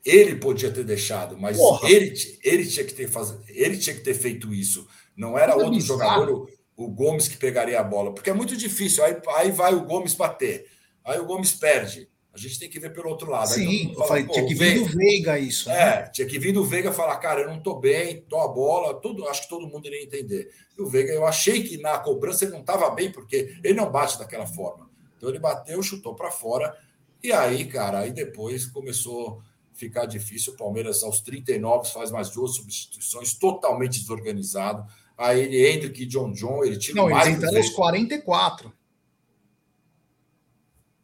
ele 0.07 0.35
podia 0.35 0.71
ter 0.71 0.85
deixado, 0.85 1.37
mas 1.37 1.59
ele, 1.83 2.13
ele, 2.41 2.65
tinha 2.65 2.85
que 2.85 2.93
ter 2.93 3.09
faz... 3.09 3.35
ele 3.49 3.77
tinha 3.77 3.93
que 3.93 4.01
ter 4.01 4.13
feito 4.13 4.53
isso. 4.53 4.87
Não 5.15 5.37
era 5.37 5.53
outro 5.53 5.71
bizarro. 5.71 5.99
jogador, 5.99 6.49
o, 6.77 6.85
o, 6.85 6.87
Gomes, 6.87 7.27
que 7.27 7.35
pegaria 7.35 7.77
a 7.77 7.83
bola, 7.83 8.13
porque 8.13 8.29
é 8.29 8.33
muito 8.33 8.55
difícil. 8.55 9.03
Aí, 9.03 9.17
aí 9.35 9.51
vai 9.51 9.75
o 9.75 9.83
Gomes 9.83 10.13
bater, 10.13 10.65
aí 11.03 11.19
o 11.19 11.25
Gomes 11.25 11.51
perde. 11.51 12.07
A 12.33 12.37
gente 12.39 12.59
tem 12.59 12.69
que 12.69 12.79
ver 12.79 12.93
pelo 12.93 13.09
outro 13.09 13.29
lado. 13.29 13.49
Sim, 13.49 13.93
fala, 13.95 14.07
falei, 14.07 14.27
tinha 14.27 14.45
que 14.45 14.53
vir 14.53 14.79
do 14.79 14.85
Veiga 14.85 15.39
isso. 15.39 15.67
Né? 15.67 15.75
É, 15.75 16.03
tinha 16.03 16.27
que 16.27 16.37
vir 16.37 16.53
do 16.53 16.63
Veiga 16.63 16.93
falar, 16.93 17.17
cara, 17.17 17.41
eu 17.41 17.47
não 17.49 17.59
tô 17.59 17.75
bem, 17.79 18.21
tô 18.29 18.39
a 18.39 18.47
bola, 18.47 18.93
tudo, 19.01 19.27
acho 19.27 19.41
que 19.41 19.49
todo 19.49 19.67
mundo 19.67 19.87
iria 19.87 20.03
entender. 20.03 20.49
E 20.77 20.81
o 20.81 20.87
Veiga, 20.87 21.11
eu 21.11 21.25
achei 21.25 21.63
que 21.63 21.77
na 21.79 21.97
cobrança 21.97 22.45
ele 22.45 22.53
não 22.53 22.61
estava 22.61 22.91
bem, 22.91 23.11
porque 23.11 23.57
ele 23.63 23.73
não 23.73 23.91
bate 23.91 24.19
daquela 24.19 24.45
forma. 24.45 24.87
Então 25.17 25.27
ele 25.27 25.39
bateu, 25.39 25.81
chutou 25.81 26.15
para 26.15 26.29
fora, 26.29 26.77
e 27.23 27.33
aí, 27.33 27.65
cara, 27.65 27.99
aí 27.99 28.11
depois 28.11 28.67
começou 28.67 29.41
ficar 29.77 30.05
difícil. 30.05 30.53
O 30.53 30.57
Palmeiras, 30.57 31.03
aos 31.03 31.21
39, 31.21 31.89
faz 31.91 32.11
mais 32.11 32.29
duas 32.29 32.55
substituições, 32.55 33.33
totalmente 33.33 33.99
desorganizado. 33.99 34.85
Aí 35.17 35.41
ele, 35.41 35.67
Hendrick 35.67 36.03
e 36.03 36.05
John 36.05 36.31
John, 36.31 36.63
ele 36.63 36.77
tira 36.77 37.01
Não, 37.01 37.09
mais. 37.09 37.27
Eles 37.27 37.37
entraram 37.37 37.57
aos 37.57 37.69
44. 37.69 38.73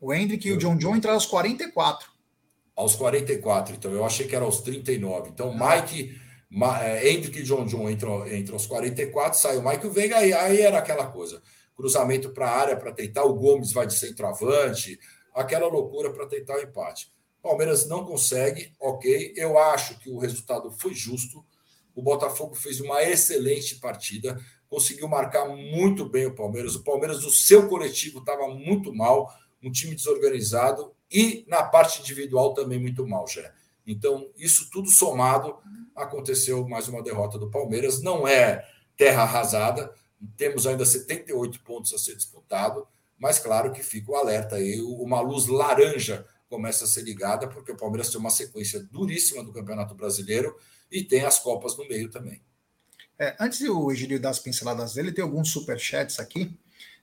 O 0.01 0.13
Hendrick 0.13 0.47
eu... 0.47 0.55
e 0.55 0.57
o 0.57 0.59
John 0.59 0.77
John 0.77 0.95
entraram 0.95 1.15
aos 1.15 1.25
44. 1.25 2.11
Aos 2.75 2.95
44, 2.95 3.75
então 3.75 3.91
eu 3.91 4.03
achei 4.03 4.27
que 4.27 4.35
era 4.35 4.43
aos 4.43 4.61
39. 4.61 5.29
Então, 5.29 5.53
Mike, 5.53 6.19
Ma, 6.49 6.83
é, 6.83 7.09
Hendrick 7.09 7.39
e 7.39 7.43
John 7.43 7.65
John 7.65 7.89
entram, 7.89 8.27
entram 8.27 8.55
aos 8.55 8.67
44, 8.67 9.39
sai 9.39 9.57
o 9.57 9.63
Mike 9.63 9.85
e 9.85 9.87
o 9.87 9.91
Veiga, 9.91 10.17
aí, 10.17 10.33
aí 10.33 10.61
era 10.61 10.77
aquela 10.77 11.07
coisa. 11.07 11.41
Cruzamento 11.75 12.29
para 12.29 12.47
a 12.47 12.59
área 12.59 12.77
para 12.77 12.91
tentar, 12.91 13.23
o 13.23 13.33
Gomes 13.33 13.71
vai 13.71 13.87
de 13.87 13.93
centroavante, 13.93 14.99
aquela 15.33 15.67
loucura 15.67 16.11
para 16.11 16.27
tentar 16.27 16.57
o 16.57 16.61
empate. 16.61 17.11
Palmeiras 17.43 17.85
não 17.85 18.05
consegue, 18.05 18.71
ok. 18.79 19.33
Eu 19.35 19.59
acho 19.59 19.99
que 19.99 20.09
o 20.09 20.17
resultado 20.17 20.71
foi 20.71 20.93
justo. 20.93 21.45
O 21.93 22.01
Botafogo 22.01 22.55
fez 22.55 22.79
uma 22.79 23.03
excelente 23.03 23.75
partida, 23.75 24.41
conseguiu 24.69 25.09
marcar 25.09 25.45
muito 25.49 26.07
bem 26.07 26.25
o 26.25 26.33
Palmeiras. 26.33 26.73
O 26.75 26.83
Palmeiras, 26.83 27.25
o 27.25 27.29
seu 27.29 27.67
coletivo, 27.67 28.19
estava 28.19 28.47
muito 28.47 28.95
mal, 28.95 29.29
um 29.61 29.69
time 29.69 29.93
desorganizado 29.93 30.93
e 31.11 31.45
na 31.47 31.61
parte 31.61 31.99
individual 31.99 32.53
também 32.53 32.79
muito 32.79 33.05
mal, 33.05 33.27
já. 33.27 33.53
Então, 33.85 34.29
isso 34.37 34.69
tudo 34.71 34.89
somado, 34.89 35.57
aconteceu 35.93 36.65
mais 36.67 36.87
uma 36.87 37.03
derrota 37.03 37.37
do 37.37 37.51
Palmeiras. 37.51 38.01
Não 38.01 38.25
é 38.25 38.65
terra 38.95 39.23
arrasada, 39.23 39.93
temos 40.37 40.65
ainda 40.65 40.85
78 40.85 41.59
pontos 41.61 41.93
a 41.93 41.97
ser 41.97 42.15
disputado, 42.15 42.87
mas 43.17 43.37
claro 43.37 43.73
que 43.73 43.83
fica 43.83 44.11
o 44.11 44.15
alerta 44.15 44.55
aí, 44.55 44.81
uma 44.81 45.19
luz 45.19 45.47
laranja 45.47 46.25
começa 46.53 46.85
a 46.85 46.87
ser 46.87 47.01
ligada, 47.01 47.47
porque 47.47 47.71
o 47.71 47.75
Palmeiras 47.75 48.09
tem 48.09 48.19
uma 48.19 48.29
sequência 48.29 48.87
duríssima 48.91 49.43
do 49.43 49.51
Campeonato 49.51 49.95
Brasileiro 49.95 50.55
e 50.91 51.03
tem 51.03 51.25
as 51.25 51.39
Copas 51.39 51.75
no 51.75 51.87
meio 51.87 52.11
também. 52.11 52.43
É, 53.17 53.35
antes 53.39 53.57
de 53.57 53.69
o 53.69 53.91
Egílio 53.91 54.19
dar 54.19 54.29
as 54.29 54.37
pinceladas 54.37 54.93
dele, 54.93 55.11
tem 55.11 55.23
alguns 55.23 55.49
superchats 55.49 56.19
aqui. 56.19 56.55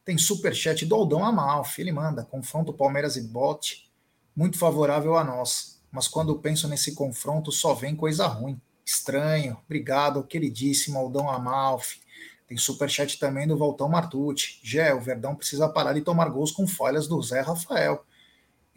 Tem 0.05 0.17
superchat 0.17 0.87
do 0.87 0.95
Aldão 0.95 1.25
Amalfi, 1.25 1.81
ele 1.81 1.91
manda, 1.91 2.25
confronto 2.25 2.73
Palmeiras 2.73 3.17
e 3.17 3.23
Bote, 3.23 3.91
muito 4.37 4.57
favorável 4.57 5.17
a 5.17 5.25
nós. 5.25 5.81
Mas 5.91 6.07
quando 6.07 6.39
penso 6.39 6.69
nesse 6.69 6.95
confronto, 6.95 7.51
só 7.51 7.75
vem 7.75 7.97
coisa 7.97 8.29
ruim. 8.29 8.61
Estranho. 8.87 9.59
Obrigado, 9.65 10.23
queridíssimo 10.23 10.97
Aldão 10.97 11.29
Amalfi. 11.29 11.99
Tem 12.47 12.57
superchat 12.57 13.19
também 13.19 13.49
do 13.49 13.59
Voltão 13.59 13.89
Martucci. 13.89 14.61
Gé, 14.63 14.95
o 14.95 15.01
Verdão 15.01 15.35
precisa 15.35 15.69
parar 15.69 15.93
de 15.93 16.03
tomar 16.03 16.29
gols 16.29 16.53
com 16.53 16.69
falhas 16.69 17.09
do 17.09 17.21
Zé 17.21 17.41
Rafael. 17.41 18.05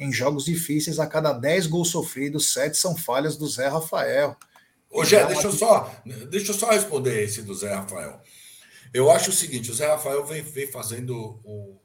Em 0.04 0.12
jogos 0.12 0.44
difíceis, 0.44 1.00
a 1.00 1.08
cada 1.08 1.32
10 1.32 1.68
gols 1.68 1.88
sofridos, 1.88 2.52
7 2.52 2.76
são 2.76 2.94
falhas 2.94 3.38
do 3.38 3.48
Zé 3.48 3.70
Rafael. 3.70 4.36
Ô, 4.90 5.06
Gé, 5.06 5.26
deixa, 5.26 5.48
eu 5.48 5.52
só, 5.54 5.96
deixa 6.30 6.52
eu 6.52 6.56
só 6.56 6.70
responder 6.72 7.24
esse 7.24 7.42
do 7.42 7.56
Zé 7.56 7.74
Rafael. 7.74 8.22
Eu 8.94 9.10
acho 9.10 9.30
o 9.30 9.34
seguinte: 9.34 9.72
o 9.72 9.74
Zé 9.74 9.88
Rafael 9.88 10.26
vem, 10.26 10.42
vem 10.42 10.68
fazendo 10.68 11.40
o, 11.46 11.80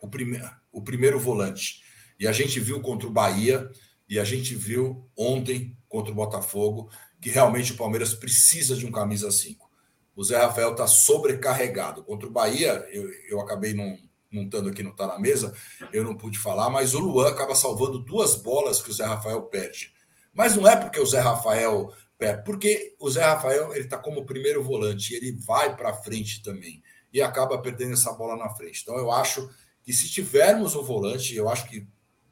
o, 0.00 0.08
prime, 0.08 0.40
o 0.72 0.80
primeiro 0.80 1.20
volante. 1.20 1.82
E 2.18 2.26
a 2.26 2.32
gente 2.32 2.58
viu 2.58 2.80
contra 2.80 3.06
o 3.06 3.12
Bahia, 3.12 3.70
e 4.08 4.18
a 4.18 4.24
gente 4.24 4.54
viu 4.54 5.06
ontem 5.14 5.76
contra 5.90 6.10
o 6.10 6.16
Botafogo, 6.16 6.88
que 7.20 7.28
realmente 7.28 7.72
o 7.72 7.76
Palmeiras 7.76 8.14
precisa 8.14 8.74
de 8.74 8.86
um 8.86 8.90
camisa 8.90 9.30
5. 9.30 9.70
O 10.16 10.24
Zé 10.24 10.38
Rafael 10.38 10.72
está 10.72 10.86
sobrecarregado. 10.86 12.02
Contra 12.02 12.26
o 12.26 12.32
Bahia, 12.32 12.88
eu, 12.90 13.10
eu 13.28 13.40
acabei 13.42 13.74
não 13.74 13.98
montando 14.32 14.70
aqui, 14.70 14.82
não 14.82 14.90
está 14.92 15.06
na 15.06 15.18
mesa, 15.18 15.54
eu 15.92 16.02
não 16.02 16.16
pude 16.16 16.38
falar, 16.38 16.70
mas 16.70 16.94
o 16.94 16.98
Luan 16.98 17.28
acaba 17.28 17.54
salvando 17.54 17.98
duas 17.98 18.34
bolas 18.36 18.80
que 18.80 18.90
o 18.90 18.92
Zé 18.92 19.04
Rafael 19.04 19.42
perde. 19.42 19.92
Mas 20.32 20.56
não 20.56 20.66
é 20.66 20.74
porque 20.74 20.98
o 20.98 21.06
Zé 21.06 21.20
Rafael 21.20 21.92
perde, 22.18 22.44
porque 22.44 22.96
o 22.98 23.10
Zé 23.10 23.22
Rafael 23.22 23.74
ele 23.74 23.84
está 23.84 23.98
como 23.98 24.24
primeiro 24.24 24.62
volante, 24.62 25.14
ele 25.14 25.32
vai 25.32 25.76
para 25.76 25.92
frente 25.92 26.42
também 26.42 26.82
e 27.12 27.20
acaba 27.20 27.58
perdendo 27.58 27.92
essa 27.92 28.12
bola 28.12 28.36
na 28.36 28.48
frente. 28.48 28.80
Então 28.82 28.96
eu 28.96 29.10
acho 29.10 29.50
que 29.82 29.92
se 29.92 30.08
tivermos 30.08 30.74
um 30.74 30.82
volante, 30.82 31.36
eu 31.36 31.48
acho 31.48 31.68
que 31.68 31.86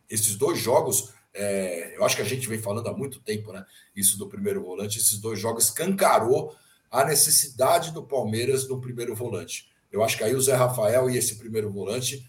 esses 0.08 0.36
dois 0.36 0.58
jogos, 0.58 1.12
é, 1.34 1.96
eu 1.96 2.04
acho 2.04 2.16
que 2.16 2.22
a 2.22 2.26
gente 2.26 2.48
vem 2.48 2.58
falando 2.58 2.88
há 2.88 2.96
muito 2.96 3.20
tempo, 3.20 3.52
né? 3.52 3.64
Isso 3.94 4.16
do 4.18 4.28
primeiro 4.28 4.62
volante, 4.62 4.98
esses 4.98 5.18
dois 5.18 5.38
jogos 5.38 5.64
escancarou 5.64 6.56
a 6.90 7.04
necessidade 7.04 7.92
do 7.92 8.02
Palmeiras 8.02 8.68
no 8.68 8.80
primeiro 8.80 9.14
volante. 9.14 9.69
Eu 9.90 10.04
acho 10.04 10.16
que 10.16 10.24
aí 10.24 10.34
o 10.34 10.40
Zé 10.40 10.54
Rafael 10.54 11.10
e 11.10 11.16
esse 11.16 11.36
primeiro 11.36 11.70
volante 11.70 12.24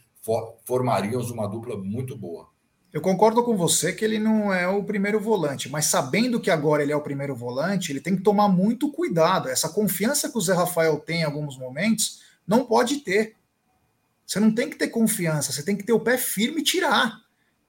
formariam 0.66 1.22
uma 1.22 1.48
dupla 1.48 1.78
muito 1.78 2.18
boa. 2.18 2.50
Eu 2.94 3.00
concordo 3.00 3.42
com 3.44 3.56
você 3.56 3.94
que 3.94 4.04
ele 4.04 4.20
não 4.20 4.54
é 4.54 4.68
o 4.68 4.84
primeiro 4.84 5.20
volante, 5.20 5.70
mas 5.70 5.86
sabendo 5.86 6.42
que 6.42 6.52
agora 6.52 6.84
ele 6.84 6.92
é 6.92 6.96
o 6.96 7.02
primeiro 7.02 7.34
volante, 7.34 7.92
ele 7.92 8.02
tem 8.02 8.18
que 8.18 8.22
tomar 8.24 8.50
muito 8.50 8.92
cuidado. 8.92 9.48
Essa 9.48 9.70
confiança 9.70 10.30
que 10.30 10.38
o 10.38 10.42
Zé 10.42 10.54
Rafael 10.54 11.00
tem 11.00 11.22
em 11.22 11.24
alguns 11.24 11.58
momentos, 11.58 12.20
não 12.46 12.66
pode 12.66 12.98
ter. 12.98 13.38
Você 14.26 14.42
não 14.42 14.54
tem 14.54 14.70
que 14.70 14.76
ter 14.76 14.90
confiança, 14.90 15.54
você 15.54 15.64
tem 15.64 15.78
que 15.78 15.86
ter 15.86 15.94
o 15.94 16.02
pé 16.02 16.18
firme 16.18 16.60
e 16.60 16.64
tirar. 16.64 17.18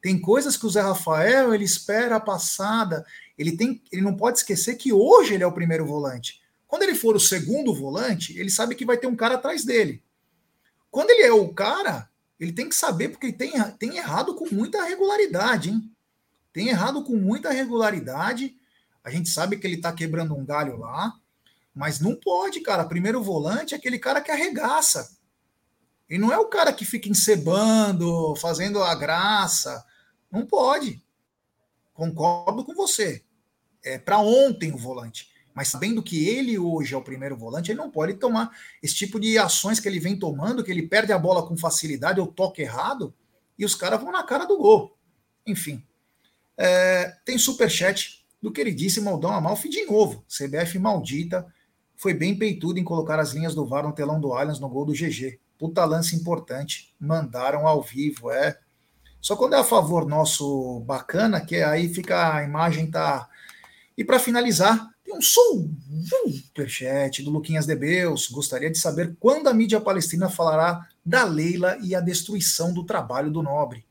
Tem 0.00 0.20
coisas 0.20 0.56
que 0.56 0.66
o 0.66 0.70
Zé 0.70 0.80
Rafael 0.80 1.54
ele 1.54 1.64
espera 1.64 2.16
a 2.16 2.20
passada, 2.20 3.06
ele 3.38 3.56
tem, 3.56 3.80
ele 3.92 4.02
não 4.02 4.16
pode 4.16 4.38
esquecer 4.38 4.74
que 4.74 4.92
hoje 4.92 5.34
ele 5.34 5.44
é 5.44 5.46
o 5.46 5.52
primeiro 5.52 5.86
volante. 5.86 6.41
Quando 6.72 6.84
ele 6.84 6.94
for 6.94 7.14
o 7.14 7.20
segundo 7.20 7.74
volante, 7.74 8.34
ele 8.40 8.48
sabe 8.48 8.74
que 8.74 8.86
vai 8.86 8.96
ter 8.96 9.06
um 9.06 9.14
cara 9.14 9.34
atrás 9.34 9.62
dele. 9.62 10.02
Quando 10.90 11.10
ele 11.10 11.20
é 11.20 11.30
o 11.30 11.52
cara, 11.52 12.08
ele 12.40 12.50
tem 12.50 12.66
que 12.66 12.74
saber, 12.74 13.10
porque 13.10 13.30
tem, 13.30 13.52
tem 13.78 13.98
errado 13.98 14.34
com 14.34 14.48
muita 14.50 14.82
regularidade, 14.82 15.68
hein? 15.68 15.94
Tem 16.50 16.68
errado 16.68 17.04
com 17.04 17.14
muita 17.14 17.50
regularidade. 17.50 18.56
A 19.04 19.10
gente 19.10 19.28
sabe 19.28 19.58
que 19.58 19.66
ele 19.66 19.82
tá 19.82 19.92
quebrando 19.92 20.34
um 20.34 20.46
galho 20.46 20.78
lá, 20.78 21.12
mas 21.74 22.00
não 22.00 22.14
pode, 22.16 22.62
cara. 22.62 22.86
Primeiro 22.86 23.22
volante 23.22 23.74
é 23.74 23.76
aquele 23.76 23.98
cara 23.98 24.22
que 24.22 24.30
arregaça. 24.30 25.14
Ele 26.08 26.20
não 26.20 26.32
é 26.32 26.38
o 26.38 26.48
cara 26.48 26.72
que 26.72 26.86
fica 26.86 27.06
encebando, 27.06 28.34
fazendo 28.36 28.82
a 28.82 28.94
graça. 28.94 29.84
Não 30.30 30.46
pode. 30.46 31.04
Concordo 31.92 32.64
com 32.64 32.72
você. 32.72 33.22
É 33.84 33.98
para 33.98 34.20
ontem 34.20 34.72
o 34.72 34.78
volante. 34.78 35.31
Mas 35.54 35.68
sabendo 35.68 36.02
que 36.02 36.28
ele 36.28 36.58
hoje 36.58 36.94
é 36.94 36.96
o 36.96 37.02
primeiro 37.02 37.36
volante, 37.36 37.70
ele 37.70 37.78
não 37.78 37.90
pode 37.90 38.14
tomar 38.14 38.50
esse 38.82 38.94
tipo 38.94 39.20
de 39.20 39.36
ações 39.38 39.78
que 39.78 39.88
ele 39.88 40.00
vem 40.00 40.16
tomando, 40.16 40.64
que 40.64 40.70
ele 40.70 40.86
perde 40.86 41.12
a 41.12 41.18
bola 41.18 41.46
com 41.46 41.56
facilidade 41.56 42.20
ou 42.20 42.26
toque 42.26 42.62
errado, 42.62 43.14
e 43.58 43.64
os 43.64 43.74
caras 43.74 44.00
vão 44.00 44.10
na 44.10 44.22
cara 44.22 44.44
do 44.44 44.56
gol. 44.56 44.96
Enfim. 45.46 45.84
É, 46.56 47.16
tem 47.24 47.38
superchat 47.38 48.24
do 48.40 48.50
queridíssimo 48.50 49.08
Aldão 49.08 49.32
Amalfi 49.32 49.68
de 49.68 49.84
novo. 49.84 50.24
CBF 50.28 50.78
maldita. 50.78 51.46
Foi 51.96 52.12
bem 52.12 52.36
peitudo 52.36 52.80
em 52.80 52.84
colocar 52.84 53.20
as 53.20 53.32
linhas 53.32 53.54
do 53.54 53.64
VAR 53.64 53.84
no 53.84 53.92
telão 53.92 54.20
do 54.20 54.32
Allianz 54.32 54.58
no 54.58 54.68
gol 54.68 54.84
do 54.84 54.92
GG. 54.92 55.38
Puta 55.58 55.84
lance 55.84 56.16
importante. 56.16 56.92
Mandaram 56.98 57.66
ao 57.66 57.82
vivo, 57.82 58.30
é. 58.30 58.58
Só 59.20 59.36
quando 59.36 59.54
é 59.54 59.58
a 59.58 59.64
favor 59.64 60.04
nosso 60.04 60.80
bacana, 60.80 61.40
que 61.40 61.56
aí 61.56 61.88
fica 61.88 62.34
a 62.34 62.42
imagem 62.42 62.90
tá. 62.90 63.28
E 63.96 64.02
para 64.02 64.18
finalizar, 64.18 64.91
um 65.12 65.20
superchat 65.20 67.22
do 67.22 67.30
Luquinhas 67.30 67.66
de 67.66 67.74
Beus. 67.74 68.28
Gostaria 68.28 68.70
de 68.70 68.78
saber 68.78 69.16
quando 69.20 69.48
a 69.48 69.54
mídia 69.54 69.80
palestina 69.80 70.28
falará 70.28 70.88
da 71.04 71.24
Leila 71.24 71.78
e 71.82 71.94
a 71.94 72.00
destruição 72.00 72.72
do 72.72 72.84
trabalho 72.84 73.30
do 73.30 73.42
nobre. 73.42 73.84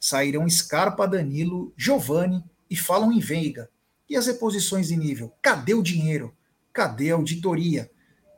Sairão 0.00 0.48
Scarpa, 0.48 1.06
Danilo, 1.06 1.72
Giovanni 1.76 2.42
e 2.70 2.76
falam 2.76 3.12
em 3.12 3.18
Veiga. 3.18 3.68
E 4.08 4.16
as 4.16 4.26
reposições 4.26 4.88
de 4.88 4.96
nível? 4.96 5.32
Cadê 5.42 5.74
o 5.74 5.82
dinheiro? 5.82 6.34
Cadê 6.72 7.10
a 7.10 7.14
auditoria? 7.14 7.90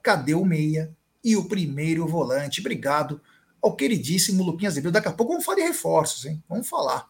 Cadê 0.03 0.35
o 0.35 0.45
meia? 0.45 0.95
E 1.23 1.37
o 1.37 1.45
primeiro 1.45 2.07
volante? 2.07 2.61
Obrigado 2.61 3.21
ao 3.63 3.77
queridíssimo 3.77 4.43
Luquinhas 4.43 4.73
Azevedo. 4.73 4.93
Daqui 4.93 5.09
a 5.09 5.13
pouco 5.13 5.33
vamos 5.33 5.45
falar 5.45 5.59
de 5.59 5.65
reforços, 5.65 6.25
hein? 6.25 6.43
Vamos 6.49 6.69
falar. 6.69 7.09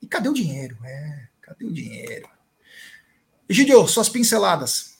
E 0.00 0.06
cadê 0.06 0.28
o 0.28 0.34
dinheiro? 0.34 0.78
É, 0.84 1.28
cadê 1.42 1.64
o 1.64 1.72
dinheiro? 1.72 2.28
Gidio, 3.48 3.86
suas 3.86 4.08
pinceladas. 4.08 4.94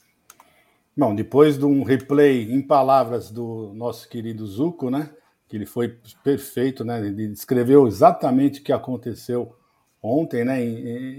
Bom, 0.95 1.15
depois 1.15 1.57
de 1.57 1.65
um 1.65 1.83
replay 1.83 2.53
em 2.53 2.61
palavras 2.61 3.31
do 3.31 3.73
nosso 3.75 4.07
querido 4.09 4.47
Zuco, 4.47 4.91
né? 4.91 5.11
Que 5.49 5.57
ele 5.57 5.65
foi 5.65 5.97
perfeito, 6.23 6.85
né? 6.85 6.99
Ele 7.05 7.29
descreveu 7.29 7.87
exatamente 7.89 8.61
o 8.61 8.63
que 8.63 8.73
aconteceu 8.73 9.57
ontem, 10.03 10.45
né? 10.45 10.63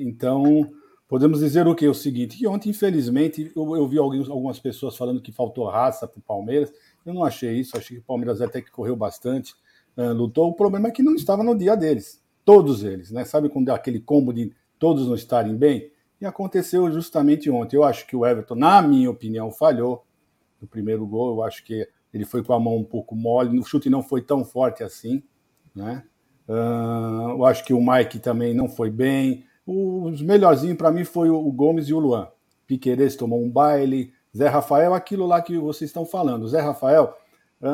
Então, 0.02 0.72
podemos 1.08 1.40
dizer 1.40 1.68
o 1.68 1.74
que? 1.74 1.88
O 1.88 1.96
seguinte: 1.96 2.38
que 2.38 2.48
ontem, 2.48 2.70
infelizmente, 2.70 3.52
eu, 3.56 3.76
eu 3.76 3.88
vi 3.88 3.98
algumas 3.98 4.60
pessoas 4.60 4.96
falando 4.96 5.22
que 5.22 5.32
faltou 5.32 5.68
raça 5.68 6.08
para 6.08 6.20
o 6.20 6.24
Palmeiras. 6.24 6.72
Eu 7.04 7.14
não 7.14 7.24
achei 7.24 7.54
isso, 7.54 7.76
achei 7.76 7.98
que 7.98 8.04
o 8.04 8.06
Palmeiras 8.06 8.40
até 8.40 8.62
que 8.62 8.70
correu 8.70 8.96
bastante, 8.96 9.56
uh, 9.98 10.14
lutou. 10.14 10.48
O 10.50 10.54
problema 10.54 10.90
é 10.90 10.92
que 10.92 11.02
não 11.02 11.16
estava 11.16 11.44
no 11.44 11.58
dia 11.58 11.76
deles, 11.76 12.22
todos 12.46 12.84
eles, 12.84 13.10
né? 13.10 13.26
Sabe 13.26 13.50
quando 13.50 13.66
dá 13.66 13.76
aquele 13.76 14.00
combo 14.00 14.32
de 14.32 14.54
todos 14.78 15.08
não 15.08 15.16
estarem 15.16 15.56
bem? 15.56 15.92
E 16.20 16.26
aconteceu 16.26 16.92
justamente 16.92 17.50
ontem. 17.50 17.76
Eu 17.76 17.84
acho 17.84 18.08
que 18.08 18.16
o 18.16 18.26
Everton, 18.26 18.56
na 18.56 18.82
minha 18.82 19.10
opinião, 19.10 19.52
falhou 19.52 20.06
no 20.62 20.68
primeiro 20.68 21.06
gol. 21.06 21.36
Eu 21.36 21.44
acho 21.44 21.64
que 21.64 21.88
ele 22.16 22.26
foi 22.26 22.42
com 22.42 22.54
a 22.54 22.60
mão 22.60 22.78
um 22.78 22.84
pouco 22.84 23.14
mole, 23.14 23.54
no 23.54 23.66
chute 23.66 23.90
não 23.90 24.02
foi 24.02 24.22
tão 24.22 24.46
forte 24.46 24.84
assim, 24.84 25.22
né? 25.76 26.06
Uh, 26.48 27.32
eu 27.32 27.46
acho 27.46 27.66
que 27.66 27.74
o 27.74 27.82
Mike 27.82 28.20
também 28.20 28.54
não 28.54 28.70
foi 28.70 28.90
bem. 28.90 29.44
Os 29.68 30.22
melhorzinhos 30.22 30.78
para 30.78 30.92
mim 30.92 31.04
foi 31.04 31.30
o 31.30 31.52
Gomes 31.52 31.90
e 31.90 31.94
o 31.94 32.00
Luan. 32.00 32.30
Piqueires 32.66 33.18
tomou 33.18 33.44
um 33.44 33.50
baile, 33.50 34.14
Zé 34.36 34.48
Rafael, 34.48 34.94
aquilo 34.94 35.26
lá 35.26 35.42
que 35.42 35.58
vocês 35.58 35.90
estão 35.90 36.06
falando. 36.06 36.44
O 36.44 36.48
Zé 36.48 36.62
Rafael, 36.62 37.14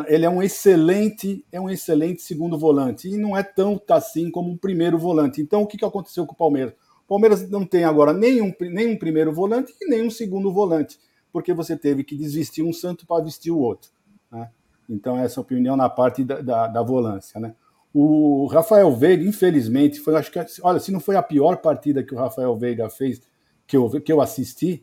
ele 0.08 0.26
é 0.26 0.30
um 0.30 0.42
excelente, 0.42 1.46
é 1.52 1.62
um 1.62 1.70
excelente 1.70 2.22
segundo 2.22 2.58
volante 2.58 3.10
e 3.10 3.18
não 3.18 3.38
é 3.38 3.44
tão 3.44 3.80
assim 3.90 4.32
como 4.32 4.50
um 4.50 4.58
primeiro 4.58 4.98
volante. 4.98 5.40
Então, 5.40 5.62
o 5.62 5.68
que 5.68 5.84
aconteceu 5.86 6.26
com 6.26 6.34
o 6.34 6.38
Palmeiras? 6.38 6.74
Palmeiras 7.12 7.50
não 7.50 7.66
tem 7.66 7.84
agora 7.84 8.14
nenhum, 8.14 8.54
nenhum 8.62 8.96
primeiro 8.96 9.34
volante 9.34 9.74
e 9.82 9.86
nem 9.86 10.02
um 10.02 10.10
segundo 10.10 10.50
volante, 10.50 10.98
porque 11.30 11.54
você 11.54 11.76
teve 11.76 12.06
que 12.06 12.16
desvestir 12.16 12.64
um 12.64 12.72
santo 12.72 13.06
para 13.06 13.22
vestir 13.22 13.52
o 13.52 13.60
outro. 13.60 13.92
Né? 14.32 14.50
Então, 14.90 15.18
essa 15.18 15.38
é 15.38 15.40
a 15.40 15.44
opinião 15.44 15.76
na 15.76 15.90
parte 15.90 16.24
da, 16.24 16.40
da, 16.40 16.68
da 16.68 16.82
volância. 16.82 17.38
Né? 17.38 17.54
O 17.94 18.46
Rafael 18.46 18.90
Veiga, 18.96 19.26
infelizmente, 19.26 20.00
foi, 20.00 20.16
acho 20.16 20.32
que, 20.32 20.40
olha, 20.64 20.80
se 20.80 20.90
não 20.90 21.02
foi 21.02 21.18
a 21.18 21.22
pior 21.22 21.58
partida 21.58 22.02
que 22.02 22.16
o 22.16 22.18
Rafael 22.18 22.56
Veiga 22.56 22.90
fez, 22.90 23.22
que 23.68 23.76
eu, 23.76 23.90
que 23.90 24.14
eu 24.14 24.22
assisti, 24.22 24.82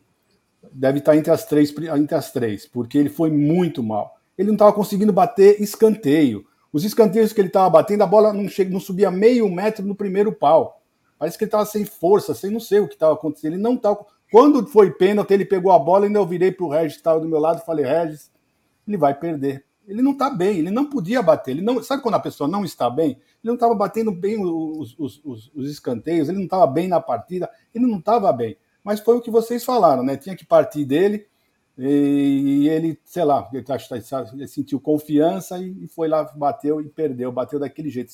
deve 0.71 0.99
estar 0.99 1.17
entre 1.17 1.33
as 1.33 1.47
três, 1.47 1.75
entre 1.97 2.15
as 2.15 2.31
três, 2.31 2.67
porque 2.67 2.99
ele 2.99 3.09
foi 3.09 3.31
muito 3.31 3.83
mal. 3.83 4.21
Ele 4.37 4.49
não 4.49 4.55
estava 4.55 4.75
conseguindo 4.75 5.15
bater 5.15 5.63
escanteio. 5.63 6.45
Os 6.71 6.85
escanteios 6.85 7.33
que 7.33 7.41
ele 7.41 7.49
estava 7.49 7.71
batendo, 7.71 8.03
a 8.03 8.07
bola 8.07 8.35
não, 8.35 8.47
chega, 8.51 8.71
não 8.71 8.81
subia 8.81 9.11
meio 9.11 9.49
metro 9.51 9.83
no 9.87 9.95
primeiro 9.95 10.31
pau. 10.31 10.78
Parece 11.19 11.37
que 11.37 11.45
ele 11.45 11.49
estava 11.49 11.67
sem 11.67 11.85
força, 11.85 12.35
sem 12.35 12.51
não 12.51 12.61
sei 12.61 12.81
o 12.81 12.89
que 12.89 12.95
estava 12.95 13.15
acontecendo. 13.15 13.55
Ele 13.55 13.63
não 13.63 13.75
estava. 13.75 14.05
Quando 14.31 14.67
foi 14.67 14.91
pênalti, 14.91 15.33
ele 15.33 15.45
pegou 15.45 15.73
a 15.73 15.79
bola 15.79 16.07
ainda 16.07 16.19
eu 16.19 16.27
virei 16.27 16.53
para 16.53 16.65
o 16.65 16.69
Regis 16.69 16.93
que 16.93 17.01
estava 17.01 17.21
do 17.21 17.29
meu 17.29 17.39
lado 17.39 17.61
e 17.61 17.67
falei: 17.67 17.85
Regis, 17.85 18.31
ele 18.87 18.97
vai 18.97 19.19
perder. 19.19 19.65
Ele 19.87 20.03
não 20.03 20.13
está 20.13 20.29
bem, 20.29 20.59
ele 20.59 20.71
não 20.71 20.85
podia 20.85 21.23
bater. 21.23 21.53
Ele 21.53 21.63
não, 21.63 21.83
sabe 21.83 22.03
quando 22.03 22.17
a 22.17 22.21
pessoa 22.21 22.47
não 22.47 22.63
está 22.63 22.91
bem? 22.91 23.13
Ele 23.13 23.19
não 23.45 23.55
estava 23.55 23.75
batendo 23.75 24.13
bem 24.13 24.39
os, 24.39 24.95
os, 24.99 25.21
os, 25.25 25.51
os 25.55 25.71
escanteios, 25.71 26.29
ele 26.29 26.37
não 26.37 26.45
estava 26.45 26.67
bem 26.67 26.89
na 26.89 27.01
partida, 27.01 27.51
ele 27.75 27.87
não 27.87 27.99
estava 27.99 28.31
bem 28.33 28.57
mas 28.89 29.01
foi 29.01 29.19
o 29.19 29.21
que 29.21 29.31
vocês 29.31 29.67
falaram, 29.67 30.03
né? 30.03 30.17
Tinha 30.17 30.35
que 30.35 30.47
partir 30.47 30.83
dele 30.83 31.27
e 31.77 32.67
ele, 32.71 32.99
sei 33.05 33.23
lá, 33.23 33.47
ele 33.53 34.49
sentiu 34.49 34.81
confiança 34.81 35.59
e 35.59 35.87
foi 35.89 36.09
lá, 36.09 36.25
bateu 36.35 36.81
e 36.81 36.89
perdeu, 36.89 37.31
bateu 37.31 37.59
daquele 37.59 37.91
jeito. 37.91 38.11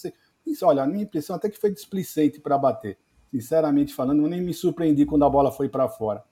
Isso, 0.47 0.67
olha, 0.67 0.83
a 0.83 0.87
minha 0.87 1.05
impressão 1.05 1.37
até 1.37 1.49
que 1.49 1.59
foi 1.59 1.71
displicente 1.71 2.41
para 2.41 2.59
bater. 2.59 2.99
Sinceramente 3.31 3.95
falando, 3.95 4.23
eu 4.23 4.29
nem 4.29 4.43
me 4.43 4.55
surpreendi 4.55 5.07
quando 5.07 5.25
a 5.25 5.31
bola 5.31 5.51
foi 5.51 5.69
para 5.69 5.89
fora. 5.89 6.23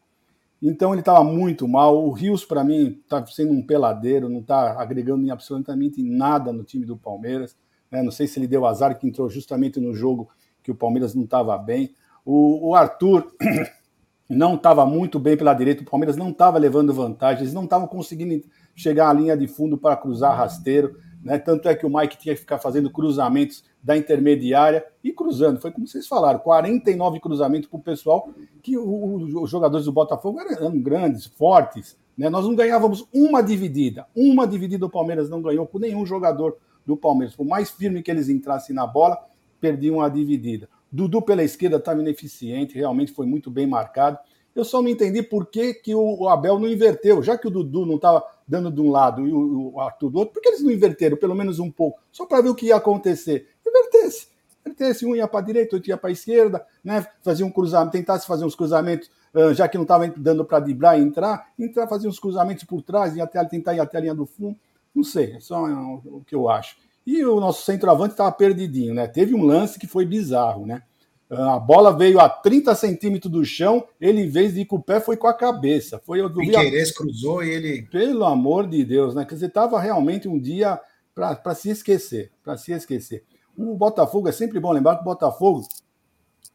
Então 0.63 0.93
ele 0.93 1.01
estava 1.01 1.25
muito 1.25 1.67
mal. 1.67 2.07
O 2.07 2.13
Rios, 2.13 2.45
para 2.45 2.63
mim, 2.63 3.01
está 3.03 3.25
sendo 3.27 3.53
um 3.53 3.67
peladeiro, 3.67 4.29
não 4.29 4.39
está 4.39 4.81
agregando 4.81 5.25
em 5.27 5.31
absolutamente 5.31 6.01
nada 6.03 6.53
no 6.53 6.63
time 6.63 6.87
do 6.87 6.97
Palmeiras. 6.97 7.57
Né? 7.91 8.03
Não 8.03 8.13
sei 8.13 8.29
se 8.29 8.39
ele 8.39 8.47
deu 8.47 8.65
azar 8.65 8.97
que 8.97 9.07
entrou 9.07 9.29
justamente 9.29 9.81
no 9.81 9.93
jogo 9.93 10.31
que 10.63 10.71
o 10.71 10.75
Palmeiras 10.75 11.15
não 11.15 11.25
estava 11.25 11.59
bem. 11.59 11.93
O, 12.25 12.69
o 12.69 12.75
Arthur 12.77 13.35
não 14.31 14.55
estava 14.55 14.87
muito 14.87 15.19
bem 15.19 15.37
pela 15.37 15.53
direita, 15.53 15.83
o 15.83 15.91
Palmeiras 15.91 16.17
não 16.17 16.31
estava 16.31 16.57
levando 16.59 16.95
vantagem, 16.95 17.43
eles 17.43 17.53
não 17.53 17.65
estavam 17.65 17.89
conseguindo 17.89 18.45
chegar 18.75 19.11
à 19.11 19.13
linha 19.13 19.37
de 19.37 19.49
fundo 19.49 19.77
para 19.77 19.97
cruzar 19.97 20.37
rasteiro, 20.37 20.97
né? 21.23 21.39
Tanto 21.39 21.69
é 21.69 21.75
que 21.75 21.85
o 21.85 21.91
Mike 21.91 22.17
tinha 22.17 22.35
que 22.35 22.41
ficar 22.41 22.59
fazendo 22.59 22.91
cruzamentos 22.91 23.65
da 23.83 23.97
intermediária 23.97 24.85
e 25.03 25.13
cruzando. 25.13 25.61
Foi 25.61 25.73
como 25.73 25.87
vocês 25.87 26.07
falaram, 26.07 26.39
49 26.39 27.19
cruzamentos 27.19 27.69
para 27.69 27.79
o 27.79 27.83
pessoal, 27.83 28.29
que 28.63 28.79
os 28.79 29.51
jogadores 29.51 29.87
do 29.87 29.93
Botafogo 29.93 30.41
eram 30.41 30.79
grandes, 30.81 31.27
fortes. 31.27 31.97
Né? 32.17 32.31
Nós 32.31 32.45
não 32.45 32.55
ganhávamos 32.55 33.07
uma 33.13 33.43
dividida. 33.43 34.07
Uma 34.15 34.47
dividida 34.47 34.87
o 34.87 34.91
Palmeiras 34.91 35.29
não 35.29 35.43
ganhou 35.43 35.67
com 35.67 35.79
nenhum 35.79 36.07
jogador 36.07 36.57
do 36.87 36.97
Palmeiras. 36.97 37.35
Por 37.35 37.47
mais 37.47 37.71
firme 37.71 38.03
que 38.03 38.11
eles 38.11 38.29
entrassem 38.29 38.75
na 38.75 38.87
bola, 38.87 39.19
perdiam 39.61 40.01
a 40.01 40.09
dividida. 40.09 40.69
Dudu 40.91 41.23
pela 41.23 41.43
esquerda 41.43 41.79
estava 41.79 42.01
ineficiente, 42.01 42.75
realmente 42.75 43.13
foi 43.13 43.27
muito 43.27 43.51
bem 43.51 43.67
marcado. 43.67 44.19
Eu 44.55 44.65
só 44.65 44.83
não 44.83 44.89
entendi 44.89 45.23
por 45.23 45.47
que, 45.47 45.73
que 45.73 45.95
o 45.95 46.29
Abel 46.29 46.59
não 46.59 46.69
inverteu, 46.69 47.23
já 47.23 47.39
que 47.39 47.49
o 47.49 47.51
Dudu 47.51 47.87
não 47.87 47.97
estava 47.97 48.23
dando 48.47 48.71
de 48.71 48.83
um 48.83 48.91
lado 48.91 49.27
e 49.27 49.33
o 49.33 49.81
Arthur 49.81 50.11
do 50.11 50.19
outro, 50.19 50.35
por 50.35 50.43
que 50.43 50.51
eles 50.51 50.63
não 50.63 50.71
inverteram 50.71 51.17
pelo 51.17 51.35
menos 51.35 51.59
um 51.59 51.71
pouco, 51.71 52.01
só 52.11 52.27
para 52.27 52.43
ver 52.43 52.51
o 52.51 52.55
que 52.55 52.67
ia 52.67 52.77
acontecer? 52.77 53.49
Invertesse. 53.73 54.29
Invertesse, 54.65 55.07
um 55.07 55.17
ia 55.17 55.27
para 55.27 55.41
a 55.41 55.43
direita, 55.43 55.77
outro 55.77 55.91
ia 55.91 55.97
para 55.97 56.11
a 56.11 56.13
esquerda, 56.13 56.65
né? 56.85 57.07
fazia 57.23 57.47
um 57.47 57.51
cruzamento, 57.51 57.93
tentasse 57.93 58.27
fazer 58.27 58.45
uns 58.45 58.55
cruzamentos, 58.55 59.11
já 59.55 59.67
que 59.67 59.77
não 59.77 59.83
estava 59.83 60.07
dando 60.09 60.45
para 60.45 60.61
driblar 60.61 60.99
e 60.99 61.03
entrar, 61.03 61.49
entrar, 61.59 61.89
fazer 61.89 62.07
uns 62.07 62.19
cruzamentos 62.19 62.65
por 62.65 62.83
trás, 62.83 63.17
e 63.17 63.21
até, 63.21 63.43
tentar 63.45 63.75
ir 63.75 63.81
até 63.81 63.99
a 63.99 64.01
linha 64.01 64.15
do 64.15 64.27
fundo. 64.27 64.57
Não 64.95 65.03
sei, 65.03 65.33
é 65.33 65.41
só 65.41 65.65
o 65.65 66.23
que 66.27 66.35
eu 66.35 66.49
acho. 66.49 66.77
E 67.07 67.25
o 67.25 67.41
nosso 67.41 67.65
centroavante 67.65 68.13
estava 68.13 68.31
perdidinho, 68.31 68.95
né? 68.95 69.09
Teve 69.09 69.35
um 69.35 69.45
lance 69.45 69.79
que 69.79 69.87
foi 69.87 70.05
bizarro, 70.05 70.67
né? 70.67 70.83
A 71.31 71.59
bola 71.59 71.97
veio 71.97 72.21
a 72.21 72.29
30 72.29 72.75
centímetros 72.75 73.33
do 73.33 73.43
chão, 73.43 73.87
ele, 73.99 74.21
em 74.21 74.29
vez 74.29 74.53
de 74.53 74.61
ir 74.61 74.67
com 74.67 74.77
o 74.77 74.83
pé, 74.83 75.01
foi 75.01 75.17
com 75.17 75.27
a 75.27 75.33
cabeça. 75.33 75.99
Foi, 76.05 76.21
eu 76.21 76.31
Piqueires 76.31 76.91
a... 76.91 76.95
cruzou 76.95 77.43
e 77.43 77.49
ele. 77.49 77.83
Pelo 77.91 78.27
amor 78.27 78.67
de 78.67 78.85
Deus, 78.85 79.15
né? 79.15 79.25
Quer 79.25 79.35
dizer, 79.35 79.47
estava 79.47 79.81
realmente 79.81 80.29
um 80.29 80.39
dia 80.39 80.79
para 81.15 81.55
se 81.55 81.71
esquecer. 81.71 82.31
Para 82.45 82.59
se 82.59 82.73
esquecer. 82.73 83.25
O 83.63 83.77
Botafogo, 83.77 84.29
é 84.29 84.33
sempre 84.33 84.59
bom 84.59 84.73
lembrar 84.73 84.97
que 84.97 85.03
o 85.03 85.05
Botafogo 85.05 85.63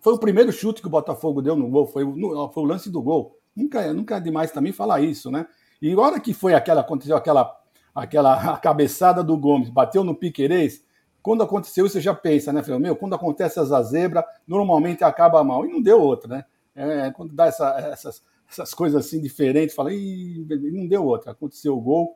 foi 0.01 0.13
o 0.13 0.19
primeiro 0.19 0.51
chute 0.51 0.81
que 0.81 0.87
o 0.87 0.91
Botafogo 0.91 1.41
deu 1.41 1.55
no 1.55 1.69
gol, 1.69 1.87
foi, 1.87 2.03
no, 2.03 2.49
foi 2.51 2.63
o 2.63 2.65
lance 2.65 2.89
do 2.89 3.01
gol. 3.01 3.37
Nunca, 3.55 3.93
nunca 3.93 4.17
é 4.17 4.19
demais 4.19 4.51
também 4.51 4.71
falar 4.71 5.01
isso, 5.01 5.31
né? 5.31 5.47
E 5.81 5.93
a 5.93 5.99
hora 5.99 6.19
que 6.19 6.33
foi 6.33 6.53
aquela, 6.53 6.81
aconteceu 6.81 7.15
aquela, 7.15 7.55
aquela 7.93 8.57
cabeçada 8.59 9.23
do 9.23 9.37
Gomes, 9.37 9.69
bateu 9.69 10.03
no 10.03 10.15
Piquerez, 10.15 10.85
quando 11.27 11.43
aconteceu 11.43 11.85
isso, 11.85 11.93
você 11.93 12.01
já 12.01 12.13
pensa, 12.13 12.53
né? 12.53 12.63
Falei, 12.63 12.79
meu, 12.79 12.95
quando 12.95 13.13
acontece 13.13 13.59
essa 13.59 13.83
zebra, 13.83 14.25
normalmente 14.47 15.03
acaba 15.03 15.43
mal. 15.43 15.65
E 15.65 15.69
não 15.69 15.81
deu 15.81 15.99
outra, 15.99 16.37
né? 16.37 16.45
É, 16.73 17.11
quando 17.11 17.33
dá 17.33 17.47
essa, 17.47 17.77
essas, 17.91 18.23
essas 18.49 18.73
coisas 18.73 19.05
assim 19.05 19.19
diferentes, 19.19 19.75
fala, 19.75 19.93
e 19.93 20.45
não 20.71 20.87
deu 20.87 21.03
outra. 21.03 21.33
Aconteceu 21.33 21.75
o 21.75 21.81
gol. 21.81 22.15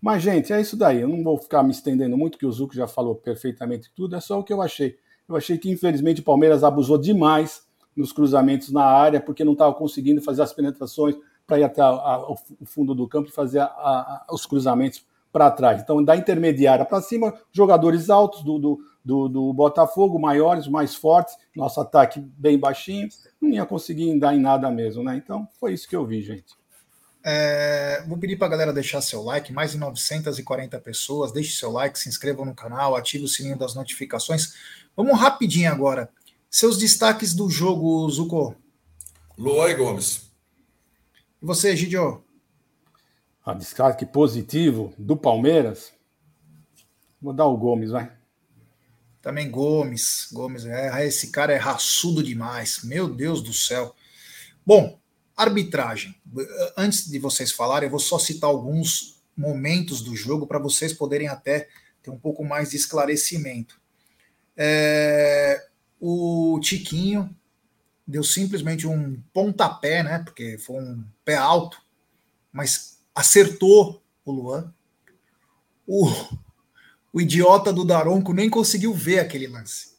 Mas, 0.00 0.22
gente, 0.22 0.52
é 0.52 0.60
isso 0.60 0.76
daí. 0.76 1.00
Eu 1.00 1.08
não 1.08 1.22
vou 1.22 1.36
ficar 1.36 1.62
me 1.62 1.70
estendendo 1.70 2.16
muito, 2.16 2.38
que 2.38 2.46
o 2.46 2.52
Zuco 2.52 2.74
já 2.74 2.86
falou 2.86 3.14
perfeitamente 3.14 3.90
tudo, 3.94 4.16
é 4.16 4.20
só 4.20 4.38
o 4.38 4.44
que 4.44 4.52
eu 4.52 4.62
achei. 4.62 4.96
Eu 5.28 5.36
achei 5.36 5.58
que, 5.58 5.70
infelizmente, 5.70 6.20
o 6.20 6.24
Palmeiras 6.24 6.64
abusou 6.64 6.98
demais 6.98 7.62
nos 7.96 8.12
cruzamentos 8.12 8.72
na 8.72 8.84
área, 8.84 9.20
porque 9.20 9.44
não 9.44 9.52
estava 9.52 9.74
conseguindo 9.74 10.22
fazer 10.22 10.42
as 10.42 10.52
penetrações 10.52 11.16
para 11.46 11.58
ir 11.58 11.64
até 11.64 11.82
a, 11.82 11.86
a, 11.86 12.30
o 12.30 12.36
fundo 12.64 12.94
do 12.94 13.08
campo 13.08 13.28
e 13.28 13.32
fazer 13.32 13.60
a, 13.60 14.24
os 14.30 14.46
cruzamentos 14.46 15.04
para 15.32 15.50
trás. 15.50 15.82
Então, 15.82 16.02
da 16.02 16.16
intermediária 16.16 16.84
para 16.84 17.00
cima, 17.00 17.32
jogadores 17.52 18.10
altos 18.10 18.42
do, 18.42 18.58
do, 18.58 18.78
do, 19.04 19.28
do, 19.28 19.52
Botafogo, 19.52 20.18
maiores, 20.18 20.66
mais 20.66 20.94
fortes, 20.94 21.36
nosso 21.54 21.80
ataque 21.80 22.20
bem 22.20 22.58
baixinho, 22.58 23.08
não 23.40 23.50
ia 23.50 23.64
conseguir 23.64 24.18
dar 24.18 24.34
em 24.34 24.40
nada 24.40 24.70
mesmo, 24.70 25.02
né? 25.02 25.16
Então, 25.16 25.46
foi 25.58 25.72
isso 25.72 25.88
que 25.88 25.94
eu 25.94 26.04
vi, 26.04 26.22
gente. 26.22 26.59
É, 27.22 28.02
vou 28.06 28.16
pedir 28.16 28.36
para 28.36 28.46
a 28.46 28.50
galera 28.50 28.72
deixar 28.72 29.00
seu 29.00 29.22
like, 29.22 29.52
mais 29.52 29.72
de 29.72 29.78
940 29.78 30.78
pessoas. 30.80 31.32
Deixe 31.32 31.56
seu 31.56 31.70
like, 31.70 31.98
se 31.98 32.08
inscreva 32.08 32.44
no 32.44 32.54
canal, 32.54 32.96
ative 32.96 33.24
o 33.24 33.28
sininho 33.28 33.58
das 33.58 33.74
notificações. 33.74 34.54
Vamos 34.96 35.18
rapidinho 35.18 35.70
agora. 35.70 36.10
Seus 36.50 36.78
destaques 36.78 37.34
do 37.34 37.48
jogo, 37.48 38.08
Zuko. 38.10 38.56
Luan 39.38 39.74
Gomes. 39.76 40.30
E 41.40 41.46
você, 41.46 41.74
Gidio? 41.76 42.24
A 43.44 43.54
destaque 43.54 44.04
positivo 44.04 44.92
do 44.98 45.16
Palmeiras. 45.16 45.92
Vou 47.20 47.32
dar 47.32 47.46
o 47.46 47.56
Gomes, 47.56 47.90
vai. 47.90 48.12
Também 49.22 49.50
Gomes. 49.50 50.28
Gomes, 50.32 50.66
é, 50.66 51.06
esse 51.06 51.30
cara 51.30 51.52
é 51.52 51.56
raçudo 51.56 52.22
demais. 52.22 52.82
Meu 52.84 53.08
Deus 53.08 53.42
do 53.42 53.52
céu. 53.52 53.94
Bom, 54.64 54.99
Arbitragem. 55.40 56.14
Antes 56.76 57.10
de 57.10 57.18
vocês 57.18 57.50
falarem, 57.50 57.86
eu 57.86 57.90
vou 57.90 58.00
só 58.00 58.18
citar 58.18 58.50
alguns 58.50 59.20
momentos 59.36 60.02
do 60.02 60.14
jogo 60.14 60.46
para 60.46 60.58
vocês 60.58 60.92
poderem 60.92 61.28
até 61.28 61.68
ter 62.02 62.10
um 62.10 62.18
pouco 62.18 62.44
mais 62.44 62.70
de 62.70 62.76
esclarecimento. 62.76 63.80
É, 64.56 65.66
o 65.98 66.60
Tiquinho 66.62 67.34
deu 68.06 68.22
simplesmente 68.22 68.86
um 68.86 69.22
pontapé, 69.32 70.02
né? 70.02 70.18
Porque 70.18 70.58
foi 70.58 70.76
um 70.82 71.04
pé 71.24 71.36
alto, 71.36 71.80
mas 72.52 72.98
acertou 73.14 74.02
o 74.24 74.32
Luan. 74.32 74.74
O, 75.86 76.06
o 77.12 77.20
idiota 77.20 77.72
do 77.72 77.84
Daronco 77.84 78.32
nem 78.32 78.50
conseguiu 78.50 78.92
ver 78.92 79.20
aquele 79.20 79.46
lance. 79.46 79.90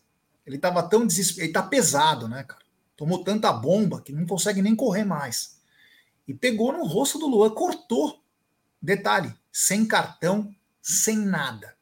Ele 0.45 0.57
estava 0.57 0.83
tão 0.83 1.07
desesperado. 1.07 1.45
Ele 1.45 1.53
tá 1.53 1.63
pesado, 1.63 2.27
né, 2.27 2.43
cara? 2.43 2.60
Tomou 3.01 3.23
tanta 3.23 3.51
bomba 3.51 3.99
que 3.99 4.13
não 4.13 4.27
consegue 4.27 4.61
nem 4.61 4.75
correr 4.75 5.03
mais. 5.03 5.59
E 6.27 6.35
pegou 6.35 6.71
no 6.71 6.85
rosto 6.85 7.17
do 7.17 7.25
Luan, 7.25 7.49
cortou. 7.49 8.23
Detalhe, 8.79 9.33
sem 9.51 9.87
cartão, 9.87 10.55
sem 10.79 11.17
nada. 11.17 11.75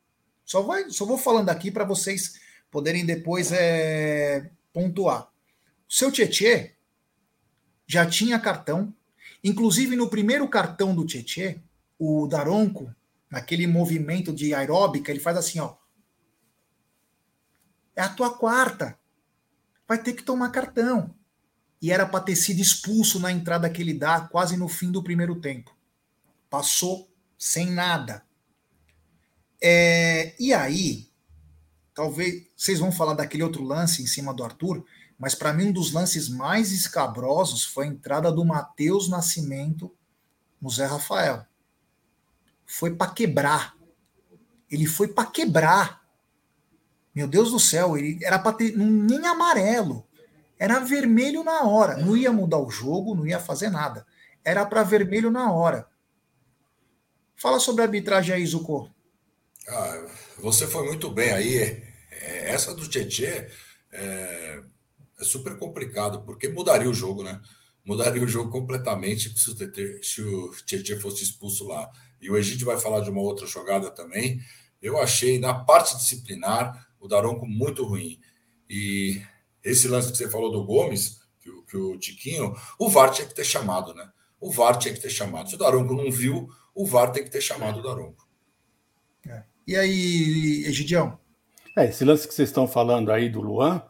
Só, 0.46 0.62
vai, 0.62 0.90
só 0.90 1.04
vou 1.06 1.18
falando 1.18 1.50
aqui 1.50 1.72
para 1.72 1.84
vocês 1.84 2.40
poderem 2.72 3.06
depois 3.06 3.52
é, 3.52 4.50
pontuar. 4.72 5.24
O 5.90 5.94
seu 5.94 6.10
Tietê 6.10 6.78
já 7.86 8.06
tinha 8.06 8.40
cartão. 8.40 8.96
Inclusive, 9.44 9.98
no 9.98 10.10
primeiro 10.10 10.48
cartão 10.48 10.96
do 10.96 11.06
Tietê, 11.06 11.60
o 11.98 12.28
Daronco, 12.28 12.96
naquele 13.30 13.68
movimento 13.68 14.32
de 14.32 14.54
aeróbica, 14.54 15.12
ele 15.12 15.20
faz 15.20 15.36
assim, 15.36 15.60
ó. 15.60 15.76
É 17.94 18.02
a 18.04 18.08
tua 18.08 18.38
quarta 18.38 18.98
vai 19.90 19.98
ter 19.98 20.14
que 20.14 20.22
tomar 20.22 20.52
cartão. 20.52 21.16
E 21.82 21.92
era 21.92 22.06
para 22.06 22.24
ter 22.24 22.36
sido 22.36 22.62
expulso 22.62 23.20
na 23.20 23.32
entrada 23.32 23.70
que 23.70 23.82
ele 23.82 23.94
dá 23.94 24.22
quase 24.22 24.56
no 24.56 24.68
fim 24.68 24.92
do 24.92 25.02
primeiro 25.02 25.42
tempo. 25.42 25.76
Passou 26.48 27.10
sem 27.36 27.72
nada. 27.72 28.24
É, 29.60 30.36
e 30.40 30.54
aí, 30.54 31.10
talvez 31.94 32.46
vocês 32.56 32.80
vão 32.80 32.92
falar 32.92 33.16
daquele 33.16 33.42
outro 33.42 33.64
lance 33.64 34.04
em 34.04 34.06
cima 34.06 34.32
do 34.32 34.44
Arthur, 34.44 34.86
mas 35.18 35.34
para 35.34 35.54
mim 35.54 35.70
um 35.70 35.72
dos 35.72 35.92
lances 35.92 36.30
mais 36.30 36.72
escabrosos 36.72 37.64
foi 37.64 37.86
a 37.86 37.90
entrada 37.90 38.32
do 38.32 38.46
Matheus 38.46 39.10
Nascimento 39.10 39.92
no 40.62 40.70
Zé 40.70 40.86
Rafael. 40.86 41.46
Foi 42.66 42.96
para 42.96 43.12
quebrar. 43.12 43.76
Ele 44.70 44.86
foi 44.86 45.08
para 45.08 45.26
quebrar. 45.26 45.99
Meu 47.20 47.28
Deus 47.28 47.52
do 47.52 47.60
céu, 47.60 47.98
ele 47.98 48.18
era 48.24 48.40
para 48.40 48.54
ter 48.54 48.78
nem 48.78 49.28
amarelo. 49.28 50.08
Era 50.58 50.80
vermelho 50.80 51.44
na 51.44 51.64
hora. 51.64 51.98
Não 51.98 52.16
ia 52.16 52.32
mudar 52.32 52.60
o 52.60 52.70
jogo, 52.70 53.14
não 53.14 53.28
ia 53.28 53.42
fazer 53.42 53.70
nada. 53.70 54.08
Era 54.42 54.66
para 54.66 54.84
vermelho 54.84 55.30
na 55.30 55.52
hora. 55.52 55.86
Fala 57.36 57.60
sobre 57.60 57.82
a 57.82 57.86
arbitragem 57.86 58.34
aí, 58.34 58.46
Zucco. 58.46 58.90
Ah, 59.68 60.06
você 60.38 60.66
foi 60.66 60.86
muito 60.86 61.12
bem 61.12 61.34
aí. 61.34 61.58
É, 62.10 62.52
essa 62.52 62.74
do 62.74 62.88
Tietê 62.88 63.52
é, 63.92 64.64
é, 65.20 65.24
super 65.26 65.58
complicado, 65.58 66.22
porque 66.22 66.48
mudaria 66.48 66.90
o 66.90 66.94
jogo, 66.94 67.22
né? 67.22 67.42
Mudaria 67.84 68.24
o 68.24 68.28
jogo 68.30 68.50
completamente 68.50 69.38
se 70.02 70.22
o 70.22 70.52
Tietê 70.66 70.98
fosse 70.98 71.22
expulso 71.22 71.68
lá. 71.68 71.92
E 72.22 72.32
o 72.32 72.38
Egídio 72.38 72.68
vai 72.68 72.80
falar 72.80 73.02
de 73.02 73.10
uma 73.10 73.20
outra 73.20 73.46
jogada 73.46 73.92
também. 73.92 74.40
Eu 74.82 74.98
achei, 74.98 75.38
na 75.38 75.54
parte 75.54 75.98
disciplinar, 75.98 76.88
o 77.00 77.08
Daronco 77.08 77.46
muito 77.46 77.84
ruim. 77.84 78.20
E 78.70 79.22
esse 79.64 79.88
lance 79.88 80.12
que 80.12 80.18
você 80.18 80.30
falou 80.30 80.52
do 80.52 80.64
Gomes, 80.64 81.22
que, 81.40 81.50
que 81.64 81.78
o 81.78 81.98
Tiquinho, 81.98 82.56
o 82.78 82.90
VAR 82.90 83.12
tinha 83.12 83.28
que 83.28 83.36
ter 83.36 83.46
chamado, 83.46 83.94
né? 83.94 84.10
O 84.40 84.52
VAR 84.52 84.78
tinha 84.78 84.94
que 84.94 85.00
ter 85.00 85.10
chamado. 85.10 85.50
Se 85.50 85.56
o 85.56 85.58
Daronco 85.58 85.94
não 85.94 86.12
viu, 86.12 86.50
o 86.74 86.86
VAR 86.86 87.12
tem 87.12 87.24
que 87.24 87.32
ter 87.32 87.42
chamado 87.42 87.80
o 87.80 87.84
Daronco. 87.84 88.28
É. 89.28 89.44
E 89.68 89.76
aí, 89.76 90.64
Egidião? 90.66 91.20
É, 91.78 91.86
esse 91.86 92.04
lance 92.04 92.28
que 92.28 92.34
vocês 92.34 92.50
estão 92.50 92.68
falando 92.68 93.12
aí 93.12 93.30
do 93.30 93.42
Luan, 93.42 93.82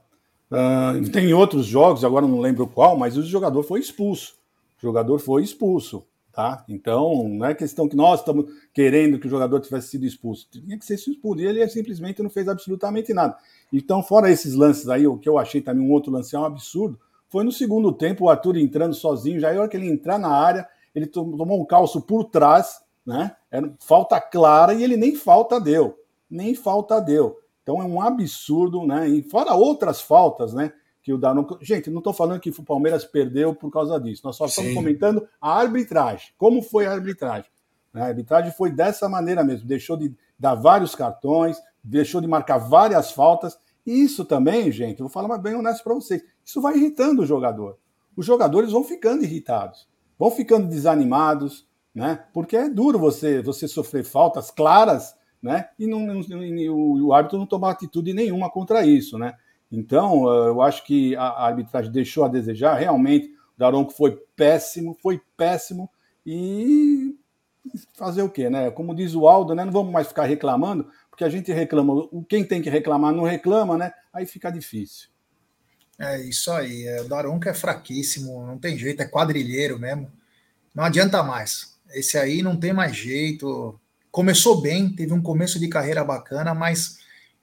uh, 0.51 1.09
tem 1.11 1.33
outros 1.33 1.65
jogos, 1.65 2.03
agora 2.03 2.27
não 2.27 2.39
lembro 2.39 2.67
qual, 2.67 2.97
mas 2.97 3.17
o 3.17 3.23
jogador 3.23 3.63
foi 3.63 3.79
expulso. 3.79 4.37
O 4.77 4.81
jogador 4.81 5.19
foi 5.19 5.43
expulso. 5.43 6.05
Tá? 6.31 6.63
Então, 6.69 7.27
não 7.27 7.45
é 7.45 7.55
questão 7.55 7.89
que 7.89 7.95
nós 7.95 8.19
estamos 8.19 8.45
querendo 8.73 9.19
que 9.19 9.27
o 9.27 9.29
jogador 9.29 9.59
tivesse 9.59 9.89
sido 9.89 10.05
expulso. 10.05 10.47
Tinha 10.51 10.77
que 10.77 10.85
ser 10.85 10.93
expulso. 10.93 11.41
E 11.41 11.45
ele 11.45 11.67
simplesmente 11.67 12.21
não 12.21 12.29
fez 12.29 12.47
absolutamente 12.47 13.13
nada. 13.13 13.35
Então, 13.73 14.01
fora 14.03 14.29
esses 14.31 14.53
lances 14.53 14.87
aí, 14.89 15.07
o 15.07 15.17
que 15.17 15.27
eu 15.27 15.37
achei 15.37 15.59
também 15.59 15.85
um 15.85 15.91
outro 15.91 16.11
lance 16.11 16.35
é 16.35 16.39
um 16.39 16.45
absurdo, 16.45 16.99
foi 17.29 17.43
no 17.43 17.51
segundo 17.51 17.91
tempo 17.91 18.25
o 18.25 18.29
Arthur 18.29 18.57
entrando 18.57 18.93
sozinho. 18.93 19.39
Já 19.39 19.53
na 19.53 19.61
hora 19.61 19.69
que 19.69 19.77
ele 19.77 19.87
entrar 19.87 20.17
na 20.17 20.29
área, 20.29 20.67
ele 20.95 21.05
tomou 21.05 21.61
um 21.61 21.65
calço 21.65 22.01
por 22.01 22.25
trás, 22.25 22.81
né? 23.05 23.35
Era 23.51 23.71
falta 23.79 24.19
clara 24.19 24.73
e 24.73 24.83
ele 24.83 24.97
nem 24.97 25.15
falta 25.15 25.59
deu. 25.59 25.97
Nem 26.29 26.55
falta 26.55 26.99
deu. 26.99 27.39
Então 27.61 27.81
é 27.81 27.85
um 27.85 28.01
absurdo, 28.01 28.85
né? 28.85 29.07
E 29.07 29.21
fora 29.21 29.53
outras 29.53 30.01
faltas, 30.01 30.53
né? 30.53 30.73
Que 31.09 31.13
o. 31.13 31.57
Gente, 31.61 31.89
não 31.89 31.99
estou 31.99 32.13
falando 32.13 32.39
que 32.39 32.49
o 32.49 32.63
Palmeiras 32.63 33.03
perdeu 33.05 33.55
por 33.55 33.71
causa 33.71 33.99
disso. 33.99 34.21
Nós 34.23 34.35
só 34.35 34.45
estamos 34.45 34.71
Sim. 34.71 34.75
comentando 34.75 35.27
a 35.41 35.59
arbitragem. 35.59 36.33
Como 36.37 36.61
foi 36.61 36.85
a 36.85 36.91
arbitragem? 36.91 37.49
A 37.93 38.05
arbitragem 38.05 38.51
foi 38.51 38.71
dessa 38.71 39.09
maneira 39.09 39.43
mesmo. 39.43 39.67
Deixou 39.67 39.97
de 39.97 40.13
dar 40.37 40.55
vários 40.55 40.93
cartões, 40.93 41.57
deixou 41.83 42.21
de 42.21 42.27
marcar 42.27 42.57
várias 42.57 43.11
faltas. 43.11 43.57
E 43.85 44.03
isso 44.03 44.23
também, 44.23 44.71
gente, 44.71 44.99
vou 44.99 45.09
falar 45.09 45.37
bem 45.39 45.55
honesto 45.55 45.83
para 45.83 45.95
vocês. 45.95 46.21
Isso 46.45 46.61
vai 46.61 46.75
irritando 46.75 47.23
o 47.23 47.25
jogador. 47.25 47.77
Os 48.15 48.25
jogadores 48.25 48.71
vão 48.71 48.83
ficando 48.83 49.23
irritados, 49.23 49.87
vão 50.17 50.29
ficando 50.29 50.67
desanimados, 50.67 51.67
né? 51.95 52.25
Porque 52.33 52.55
é 52.55 52.69
duro 52.69 52.99
você 52.99 53.41
você 53.41 53.67
sofrer 53.67 54.03
faltas 54.03 54.51
claras, 54.51 55.15
né? 55.41 55.69
E, 55.79 55.87
não, 55.87 56.01
não, 56.01 56.19
o, 56.19 57.07
o 57.07 57.13
árbitro 57.13 57.39
não 57.39 57.45
tomar 57.45 57.71
atitude 57.71 58.13
nenhuma 58.13 58.49
contra 58.49 58.85
isso, 58.85 59.17
né? 59.17 59.35
Então, 59.71 60.31
eh, 60.31 60.49
eu 60.49 60.61
acho 60.61 60.83
que 60.83 61.15
a 61.15 61.45
arbitragem 61.45 61.91
deixou 61.91 62.23
a 62.23 62.27
desejar. 62.27 62.75
Realmente, 62.75 63.27
o 63.27 63.59
Daronco 63.59 63.91
foi 63.91 64.17
péssimo, 64.35 64.97
foi 65.01 65.21
péssimo. 65.37 65.89
E 66.25 67.15
fazer 67.95 68.21
o 68.21 68.29
quê, 68.29 68.49
né? 68.49 68.71
Como 68.71 68.95
diz 68.95 69.13
o 69.13 69.27
Aldo, 69.27 69.53
né? 69.53 69.65
Não 69.65 69.71
vamos 69.71 69.91
mais 69.91 70.07
ficar 70.07 70.23
reclamando, 70.23 70.89
porque 71.09 71.23
a 71.23 71.29
gente 71.29 71.51
reclama. 71.51 72.07
Quem 72.27 72.43
tem 72.43 72.61
que 72.61 72.69
reclamar 72.69 73.13
não 73.13 73.23
reclama, 73.23 73.77
né? 73.77 73.91
Aí 74.13 74.25
fica 74.25 74.51
difícil. 74.51 75.09
É 75.97 76.21
isso 76.21 76.51
aí. 76.51 76.85
É, 76.87 77.01
o 77.01 77.09
Daronco 77.09 77.47
é 77.49 77.53
fraquíssimo, 77.53 78.45
não 78.45 78.57
tem 78.57 78.77
jeito, 78.77 79.01
é 79.01 79.05
quadrilheiro 79.05 79.77
mesmo. 79.77 80.11
Não 80.73 80.83
adianta 80.83 81.21
mais. 81.21 81.77
Esse 81.91 82.17
aí 82.17 82.41
não 82.41 82.55
tem 82.55 82.71
mais 82.71 82.95
jeito. 82.95 83.79
Começou 84.11 84.61
bem, 84.61 84.89
teve 84.89 85.13
um 85.13 85.21
começo 85.21 85.59
de 85.59 85.67
carreira 85.67 86.03
bacana, 86.03 86.53
mas 86.53 86.99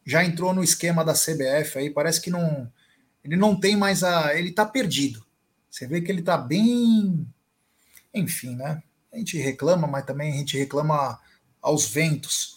já 0.06 0.24
entrou 0.24 0.54
no 0.54 0.62
esquema 0.62 1.04
da 1.04 1.12
CBF 1.12 1.78
aí, 1.78 1.90
parece 1.90 2.20
que 2.20 2.30
não 2.30 2.70
ele 3.24 3.34
não 3.36 3.58
tem 3.58 3.76
mais 3.76 4.04
a, 4.04 4.38
ele 4.38 4.52
tá 4.52 4.64
perdido. 4.64 5.26
Você 5.68 5.84
vê 5.84 6.00
que 6.00 6.12
ele 6.12 6.22
tá 6.22 6.38
bem, 6.38 7.26
enfim, 8.14 8.54
né? 8.54 8.80
A 9.12 9.18
gente 9.18 9.36
reclama, 9.36 9.88
mas 9.88 10.06
também 10.06 10.32
a 10.32 10.36
gente 10.36 10.56
reclama 10.56 11.18
aos 11.60 11.88
ventos. 11.88 12.56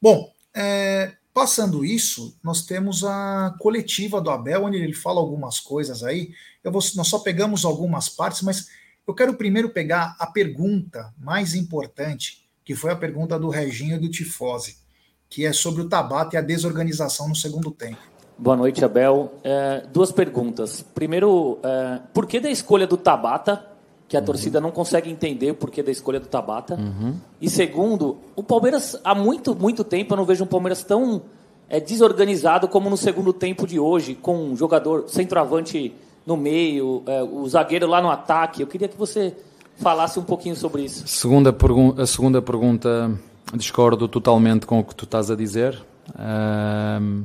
Bom, 0.00 0.32
é, 0.54 1.12
passando 1.34 1.84
isso, 1.84 2.34
nós 2.42 2.64
temos 2.64 3.04
a 3.04 3.54
coletiva 3.60 4.18
do 4.18 4.30
Abel, 4.30 4.64
onde 4.64 4.78
ele 4.78 4.94
fala 4.94 5.20
algumas 5.20 5.60
coisas 5.60 6.02
aí. 6.02 6.32
Eu 6.64 6.72
vou, 6.72 6.80
nós 6.94 7.08
só 7.08 7.18
pegamos 7.18 7.66
algumas 7.66 8.08
partes, 8.08 8.40
mas 8.40 8.68
eu 9.06 9.14
quero 9.14 9.36
primeiro 9.36 9.68
pegar 9.68 10.16
a 10.18 10.26
pergunta 10.26 11.12
mais 11.18 11.54
importante, 11.54 12.48
que 12.64 12.74
foi 12.74 12.90
a 12.90 12.96
pergunta 12.96 13.38
do 13.38 13.50
Reginho 13.50 13.96
e 13.96 14.00
do 14.00 14.08
Tifose 14.08 14.85
que 15.28 15.44
é 15.44 15.52
sobre 15.52 15.82
o 15.82 15.88
Tabata 15.88 16.36
e 16.36 16.38
a 16.38 16.42
desorganização 16.42 17.28
no 17.28 17.34
segundo 17.34 17.70
tempo. 17.70 17.98
Boa 18.38 18.56
noite, 18.56 18.84
Abel. 18.84 19.32
É, 19.42 19.84
duas 19.92 20.12
perguntas. 20.12 20.84
Primeiro, 20.94 21.58
é, 21.62 22.00
por 22.12 22.26
que 22.26 22.38
da 22.38 22.50
escolha 22.50 22.86
do 22.86 22.96
Tabata? 22.96 23.64
Que 24.08 24.16
a 24.16 24.20
uhum. 24.20 24.26
torcida 24.26 24.60
não 24.60 24.70
consegue 24.70 25.10
entender 25.10 25.50
o 25.50 25.54
porquê 25.54 25.82
da 25.82 25.90
escolha 25.90 26.20
do 26.20 26.26
Tabata. 26.28 26.74
Uhum. 26.74 27.16
E 27.40 27.48
segundo, 27.48 28.18
o 28.36 28.42
Palmeiras, 28.42 28.98
há 29.02 29.14
muito, 29.14 29.54
muito 29.54 29.82
tempo, 29.82 30.12
eu 30.12 30.16
não 30.18 30.24
vejo 30.24 30.44
um 30.44 30.46
Palmeiras 30.46 30.84
tão 30.84 31.22
é, 31.68 31.80
desorganizado 31.80 32.68
como 32.68 32.90
no 32.90 32.96
segundo 32.96 33.32
tempo 33.32 33.66
de 33.66 33.80
hoje, 33.80 34.14
com 34.14 34.36
um 34.36 34.56
jogador 34.56 35.08
centroavante 35.08 35.94
no 36.26 36.36
meio, 36.36 37.02
é, 37.06 37.22
o 37.22 37.48
zagueiro 37.48 37.86
lá 37.86 38.02
no 38.02 38.10
ataque. 38.10 38.60
Eu 38.60 38.66
queria 38.66 38.88
que 38.88 38.96
você 38.96 39.34
falasse 39.76 40.18
um 40.18 40.24
pouquinho 40.24 40.56
sobre 40.56 40.82
isso. 40.82 41.06
Segunda 41.06 41.56
a 41.96 42.06
segunda 42.06 42.42
pergunta, 42.42 43.18
discordo 43.54 44.08
totalmente 44.08 44.66
com 44.66 44.80
o 44.80 44.84
que 44.84 44.94
tu 44.94 45.04
estás 45.04 45.30
a 45.30 45.36
dizer. 45.36 45.80
Um, 46.18 47.24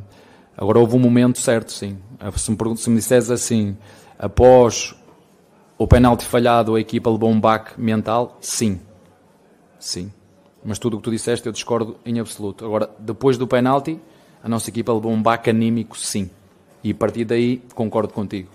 agora, 0.56 0.80
houve 0.80 0.96
um 0.96 1.00
momento 1.00 1.40
certo, 1.40 1.72
sim. 1.72 1.98
Se 2.36 2.52
me, 2.52 2.78
se 2.78 2.90
me 2.90 2.96
disseres 2.98 3.32
assim, 3.32 3.78
após 4.20 4.96
o 5.78 5.88
penalti 5.88 6.26
falhado, 6.26 6.76
a 6.76 6.80
equipa 6.80 7.10
levou 7.10 7.30
um 7.30 7.40
baque 7.40 7.80
mental, 7.80 8.38
sim. 8.40 8.80
Sim. 9.80 10.12
Mas 10.64 10.78
tudo 10.78 10.94
o 10.94 10.98
que 10.98 11.04
tu 11.04 11.12
disseste 11.12 11.48
eu 11.48 11.52
discordo 11.52 11.98
em 12.06 12.20
absoluto. 12.20 12.64
Agora, 12.64 12.90
depois 13.00 13.38
do 13.38 13.48
penalti, 13.48 14.00
a 14.44 14.48
nossa 14.48 14.70
equipa 14.70 14.94
levou 14.94 15.12
um 15.12 15.22
baque 15.22 15.50
anímico, 15.50 15.98
sim. 15.98 16.30
E 16.84 16.92
a 16.92 16.96
partir 16.96 17.26
daí 17.26 17.64
concordo 17.74 18.14
contigo. 18.14 18.50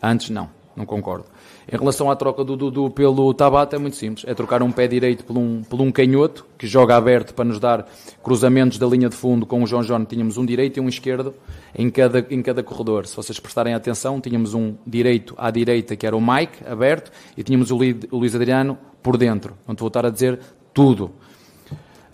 Antes, 0.00 0.30
não, 0.30 0.48
não 0.78 0.86
concordo. 0.86 1.24
Em 1.70 1.76
relação 1.76 2.08
à 2.08 2.14
troca 2.14 2.44
do 2.44 2.56
Dudu 2.56 2.88
pelo 2.88 3.34
Tabata, 3.34 3.74
é 3.74 3.78
muito 3.78 3.96
simples. 3.96 4.24
É 4.26 4.32
trocar 4.32 4.62
um 4.62 4.70
pé 4.70 4.86
direito 4.86 5.24
por 5.24 5.36
um, 5.36 5.62
por 5.64 5.80
um 5.80 5.90
canhoto, 5.90 6.46
que 6.56 6.68
joga 6.68 6.96
aberto 6.96 7.34
para 7.34 7.44
nos 7.44 7.58
dar 7.58 7.86
cruzamentos 8.22 8.78
da 8.78 8.86
linha 8.86 9.08
de 9.08 9.16
fundo. 9.16 9.44
Com 9.44 9.62
o 9.62 9.66
João 9.66 9.82
João 9.82 10.04
tínhamos 10.04 10.38
um 10.38 10.46
direito 10.46 10.76
e 10.76 10.80
um 10.80 10.88
esquerdo 10.88 11.34
em 11.76 11.90
cada, 11.90 12.24
em 12.30 12.40
cada 12.40 12.62
corredor. 12.62 13.06
Se 13.06 13.16
vocês 13.16 13.40
prestarem 13.40 13.74
atenção, 13.74 14.20
tínhamos 14.20 14.54
um 14.54 14.74
direito 14.86 15.34
à 15.36 15.50
direita, 15.50 15.96
que 15.96 16.06
era 16.06 16.16
o 16.16 16.20
Mike, 16.20 16.64
aberto, 16.64 17.10
e 17.36 17.42
tínhamos 17.42 17.72
o, 17.72 17.76
Luís 17.76 18.34
Adriano 18.34 18.78
por 19.02 19.16
dentro. 19.16 19.54
Não 19.66 19.74
te 19.74 19.80
vou 19.80 19.88
estar 19.88 20.06
a 20.06 20.10
dizer 20.10 20.38
tudo. 20.72 21.10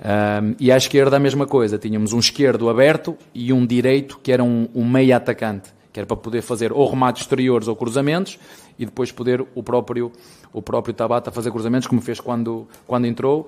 Um, 0.00 0.56
e 0.58 0.72
à 0.72 0.76
esquerda 0.76 1.16
a 1.16 1.20
mesma 1.20 1.46
coisa. 1.46 1.78
Tínhamos 1.78 2.14
um 2.14 2.18
esquerdo 2.18 2.70
aberto 2.70 3.14
e 3.34 3.52
um 3.52 3.66
direito, 3.66 4.18
que 4.22 4.32
era 4.32 4.42
um, 4.42 4.68
um 4.74 4.88
meia 4.88 5.18
atacante 5.18 5.74
que 5.94 6.00
era 6.00 6.06
para 6.06 6.16
poder 6.16 6.42
fazer 6.42 6.72
ou 6.72 6.90
remates 6.90 7.22
exteriores 7.22 7.68
ou 7.68 7.76
cruzamentos 7.76 8.36
e 8.76 8.84
depois 8.84 9.12
poder 9.12 9.46
o 9.54 9.62
próprio, 9.62 10.10
o 10.52 10.60
próprio 10.60 10.92
Tabata 10.92 11.30
fazer 11.30 11.52
cruzamentos, 11.52 11.86
como 11.86 12.00
fez 12.00 12.18
quando, 12.18 12.66
quando 12.84 13.06
entrou. 13.06 13.46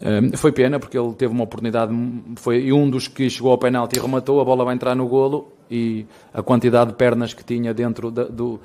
Um, 0.00 0.36
foi 0.36 0.52
pena 0.52 0.78
porque 0.78 0.96
ele 0.96 1.12
teve 1.14 1.32
uma 1.32 1.42
oportunidade, 1.42 1.92
foi 2.36 2.72
um 2.72 2.88
dos 2.88 3.08
que 3.08 3.28
chegou 3.28 3.50
ao 3.50 3.58
penalti 3.58 3.96
e 3.96 4.00
rematou, 4.00 4.40
a 4.40 4.44
bola 4.44 4.64
vai 4.64 4.74
entrar 4.74 4.94
no 4.94 5.08
golo 5.08 5.52
e 5.68 6.06
a 6.32 6.42
quantidade 6.44 6.92
de 6.92 6.96
pernas 6.96 7.34
que 7.34 7.42
tinha 7.42 7.74
dentro 7.74 8.08
da, 8.08 8.22
do, 8.22 8.60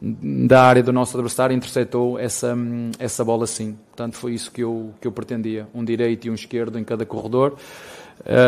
da 0.00 0.62
área 0.62 0.84
do 0.84 0.92
nosso 0.92 1.16
adversário 1.16 1.56
interceptou 1.56 2.16
essa, 2.16 2.56
essa 2.96 3.24
bola 3.24 3.44
sim. 3.48 3.76
Portanto, 3.88 4.14
foi 4.14 4.34
isso 4.34 4.52
que 4.52 4.62
eu, 4.62 4.94
que 5.00 5.08
eu 5.08 5.10
pretendia: 5.10 5.66
um 5.74 5.84
direito 5.84 6.28
e 6.28 6.30
um 6.30 6.34
esquerdo 6.34 6.78
em 6.78 6.84
cada 6.84 7.04
corredor. 7.04 7.56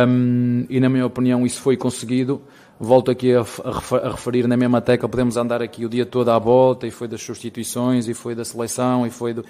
Um, 0.08 0.66
e 0.68 0.78
na 0.78 0.88
minha 0.88 1.04
opinião, 1.04 1.44
isso 1.44 1.60
foi 1.60 1.76
conseguido 1.76 2.40
volto 2.78 3.10
aqui 3.10 3.32
a, 3.34 3.40
a, 3.40 4.10
referir 4.10 4.46
na 4.46 4.56
mesma 4.56 4.80
tecla, 4.80 5.08
podemos 5.08 5.36
andar 5.36 5.62
aqui 5.62 5.84
o 5.84 5.88
dia 5.88 6.04
todo 6.04 6.30
à 6.30 6.38
volta, 6.38 6.86
e 6.86 6.90
foi 6.90 7.08
das 7.08 7.22
substituições, 7.22 8.08
e 8.08 8.14
foi 8.14 8.34
da 8.34 8.44
seleção, 8.44 9.06
e 9.06 9.10
foi 9.10 9.34
do... 9.34 9.44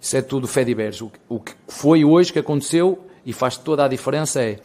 Isso 0.00 0.16
é 0.16 0.22
tudo 0.22 0.46
fé 0.46 0.62
diverso. 0.62 1.10
O, 1.28 1.36
o 1.36 1.40
que 1.40 1.54
foi 1.68 2.04
hoje 2.04 2.32
que 2.32 2.38
aconteceu, 2.38 3.06
e 3.24 3.32
faz 3.32 3.56
toda 3.56 3.84
a 3.84 3.88
diferença, 3.88 4.42
é 4.42 4.60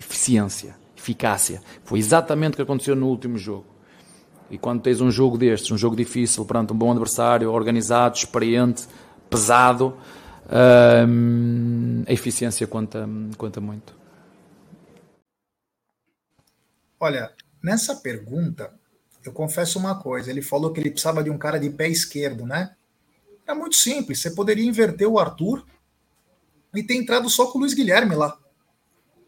eficiência, 0.00 0.76
eficácia. 0.96 1.60
Foi 1.84 1.98
exatamente 1.98 2.54
o 2.54 2.56
que 2.56 2.62
aconteceu 2.62 2.94
no 2.94 3.06
último 3.08 3.36
jogo. 3.36 3.66
E 4.50 4.56
quando 4.56 4.80
tens 4.80 5.00
um 5.00 5.10
jogo 5.10 5.36
destes, 5.36 5.70
um 5.70 5.76
jogo 5.76 5.94
difícil, 5.94 6.44
perante 6.44 6.72
um 6.72 6.76
bom 6.76 6.90
adversário, 6.90 7.52
organizado, 7.52 8.16
experiente, 8.16 8.86
pesado, 9.28 9.94
hum, 11.06 12.02
a 12.06 12.12
eficiência 12.12 12.66
conta, 12.66 13.06
conta 13.36 13.60
muito. 13.60 13.94
Olha, 16.98 17.30
Nessa 17.62 17.96
pergunta, 17.96 18.72
eu 19.24 19.32
confesso 19.32 19.78
uma 19.78 20.00
coisa: 20.00 20.30
ele 20.30 20.42
falou 20.42 20.72
que 20.72 20.80
ele 20.80 20.90
precisava 20.90 21.22
de 21.22 21.30
um 21.30 21.38
cara 21.38 21.58
de 21.58 21.70
pé 21.70 21.88
esquerdo, 21.88 22.46
né? 22.46 22.74
É 23.46 23.54
muito 23.54 23.76
simples. 23.76 24.20
Você 24.20 24.30
poderia 24.30 24.64
inverter 24.64 25.08
o 25.08 25.18
Arthur 25.18 25.64
e 26.74 26.82
ter 26.82 26.94
entrado 26.94 27.28
só 27.30 27.46
com 27.46 27.58
o 27.58 27.60
Luiz 27.62 27.74
Guilherme 27.74 28.14
lá. 28.14 28.38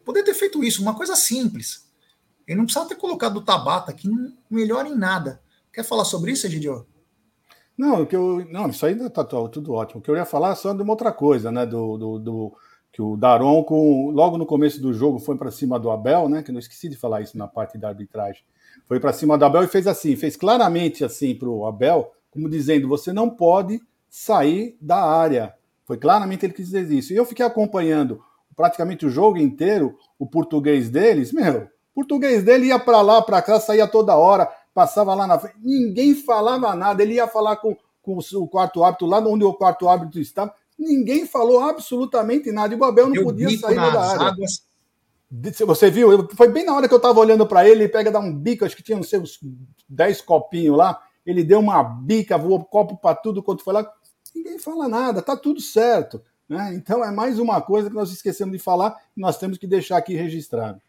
Poderia 0.05 0.25
ter 0.25 0.37
feito 0.37 0.63
isso, 0.63 0.81
uma 0.81 0.95
coisa 0.95 1.15
simples. 1.15 1.89
Ele 2.47 2.57
não 2.57 2.65
precisava 2.65 2.89
ter 2.89 2.95
colocado 2.95 3.37
o 3.37 3.41
Tabata, 3.41 3.93
que 3.93 4.07
não 4.07 4.33
melhora 4.49 4.87
em 4.87 4.95
nada. 4.95 5.41
Quer 5.71 5.83
falar 5.83 6.05
sobre 6.05 6.31
isso, 6.31 6.45
Egidio? 6.45 6.85
Não, 7.77 8.05
que 8.05 8.15
eu, 8.15 8.45
não, 8.51 8.69
isso 8.69 8.85
ainda 8.85 9.07
está 9.07 9.23
tudo 9.23 9.73
ótimo. 9.73 9.99
O 9.99 10.03
que 10.03 10.11
eu 10.11 10.15
ia 10.15 10.25
falar 10.25 10.51
é 10.51 10.55
só 10.55 10.73
de 10.73 10.81
uma 10.83 10.93
outra 10.93 11.11
coisa, 11.11 11.51
né? 11.51 11.65
Do, 11.65 11.97
do, 11.97 12.19
do 12.19 12.57
que 13.01 13.03
o 13.03 13.17
Daron, 13.17 13.63
com, 13.63 14.11
logo 14.11 14.37
no 14.37 14.45
começo 14.45 14.79
do 14.79 14.93
jogo, 14.93 15.17
foi 15.17 15.35
para 15.35 15.49
cima 15.49 15.79
do 15.79 15.89
Abel, 15.89 16.29
né? 16.29 16.43
Que 16.43 16.51
não 16.51 16.59
esqueci 16.59 16.87
de 16.87 16.95
falar 16.95 17.21
isso 17.21 17.35
na 17.35 17.47
parte 17.47 17.75
da 17.75 17.87
arbitragem. 17.87 18.43
Foi 18.87 18.99
para 18.99 19.11
cima 19.11 19.37
do 19.37 19.43
Abel 19.43 19.63
e 19.63 19.67
fez 19.67 19.87
assim, 19.87 20.15
fez 20.15 20.35
claramente 20.35 21.03
assim 21.03 21.33
para 21.33 21.49
o 21.49 21.65
Abel, 21.65 22.11
como 22.29 22.47
dizendo: 22.47 22.87
você 22.87 23.11
não 23.11 23.27
pode 23.27 23.81
sair 24.07 24.77
da 24.79 25.03
área. 25.03 25.55
Foi 25.83 25.97
claramente 25.97 26.45
ele 26.45 26.53
que 26.53 26.61
dizer 26.61 26.89
isso. 26.91 27.11
E 27.11 27.15
eu 27.15 27.25
fiquei 27.25 27.43
acompanhando 27.43 28.21
praticamente 28.55 29.05
o 29.05 29.09
jogo 29.09 29.39
inteiro, 29.39 29.97
o 30.19 30.27
português 30.27 30.89
deles, 30.89 31.33
meu, 31.33 31.63
o 31.63 31.95
português 31.95 32.43
dele 32.43 32.67
ia 32.67 32.77
para 32.77 33.01
lá, 33.01 33.21
para 33.21 33.41
cá, 33.41 33.59
saía 33.59 33.87
toda 33.87 34.15
hora, 34.15 34.47
passava 34.73 35.15
lá 35.15 35.25
na 35.25 35.39
frente, 35.39 35.55
ninguém 35.63 36.13
falava 36.13 36.75
nada, 36.75 37.01
ele 37.01 37.15
ia 37.15 37.27
falar 37.27 37.55
com, 37.55 37.75
com 38.03 38.19
o 38.35 38.47
quarto 38.47 38.83
árbitro, 38.83 39.07
lá 39.07 39.19
onde 39.19 39.43
o 39.43 39.53
quarto 39.53 39.89
árbitro 39.89 40.19
estava, 40.19 40.53
Ninguém 40.81 41.27
falou 41.27 41.59
absolutamente 41.59 42.51
nada. 42.51 42.73
E 42.73 42.77
o 42.77 42.83
Abel 42.83 43.07
não 43.07 43.15
eu 43.15 43.23
podia 43.23 43.55
sair 43.55 43.75
da 43.75 44.01
área. 44.01 44.27
Águas. 44.29 44.65
Você 45.67 45.91
viu? 45.91 46.27
Foi 46.35 46.49
bem 46.49 46.65
na 46.65 46.73
hora 46.73 46.87
que 46.87 46.93
eu 46.93 46.97
estava 46.97 47.19
olhando 47.19 47.45
para 47.45 47.63
ele, 47.65 47.83
ele 47.83 47.89
pega, 47.89 48.11
dá 48.11 48.19
um 48.19 48.35
bico, 48.35 48.65
acho 48.65 48.75
que 48.75 48.81
tinha, 48.81 48.97
não 48.97 49.03
sei, 49.03 49.19
uns 49.19 49.39
10 49.87 50.21
copinhos 50.21 50.75
lá. 50.75 50.99
Ele 51.23 51.43
deu 51.43 51.59
uma 51.59 51.83
bica, 51.83 52.37
voou 52.37 52.65
copo 52.65 52.97
para 52.97 53.15
tudo 53.15 53.43
quanto 53.43 53.63
foi 53.63 53.75
lá. 53.75 53.89
Ninguém 54.35 54.57
fala 54.57 54.89
nada, 54.89 55.21
tá 55.21 55.37
tudo 55.37 55.61
certo. 55.61 56.21
Né? 56.49 56.73
Então 56.73 57.05
é 57.05 57.11
mais 57.11 57.37
uma 57.37 57.61
coisa 57.61 57.89
que 57.89 57.95
nós 57.95 58.11
esquecemos 58.11 58.51
de 58.51 58.59
falar 58.59 58.97
e 59.15 59.21
nós 59.21 59.37
temos 59.37 59.59
que 59.59 59.67
deixar 59.67 59.97
aqui 59.97 60.15
registrado. 60.15 60.81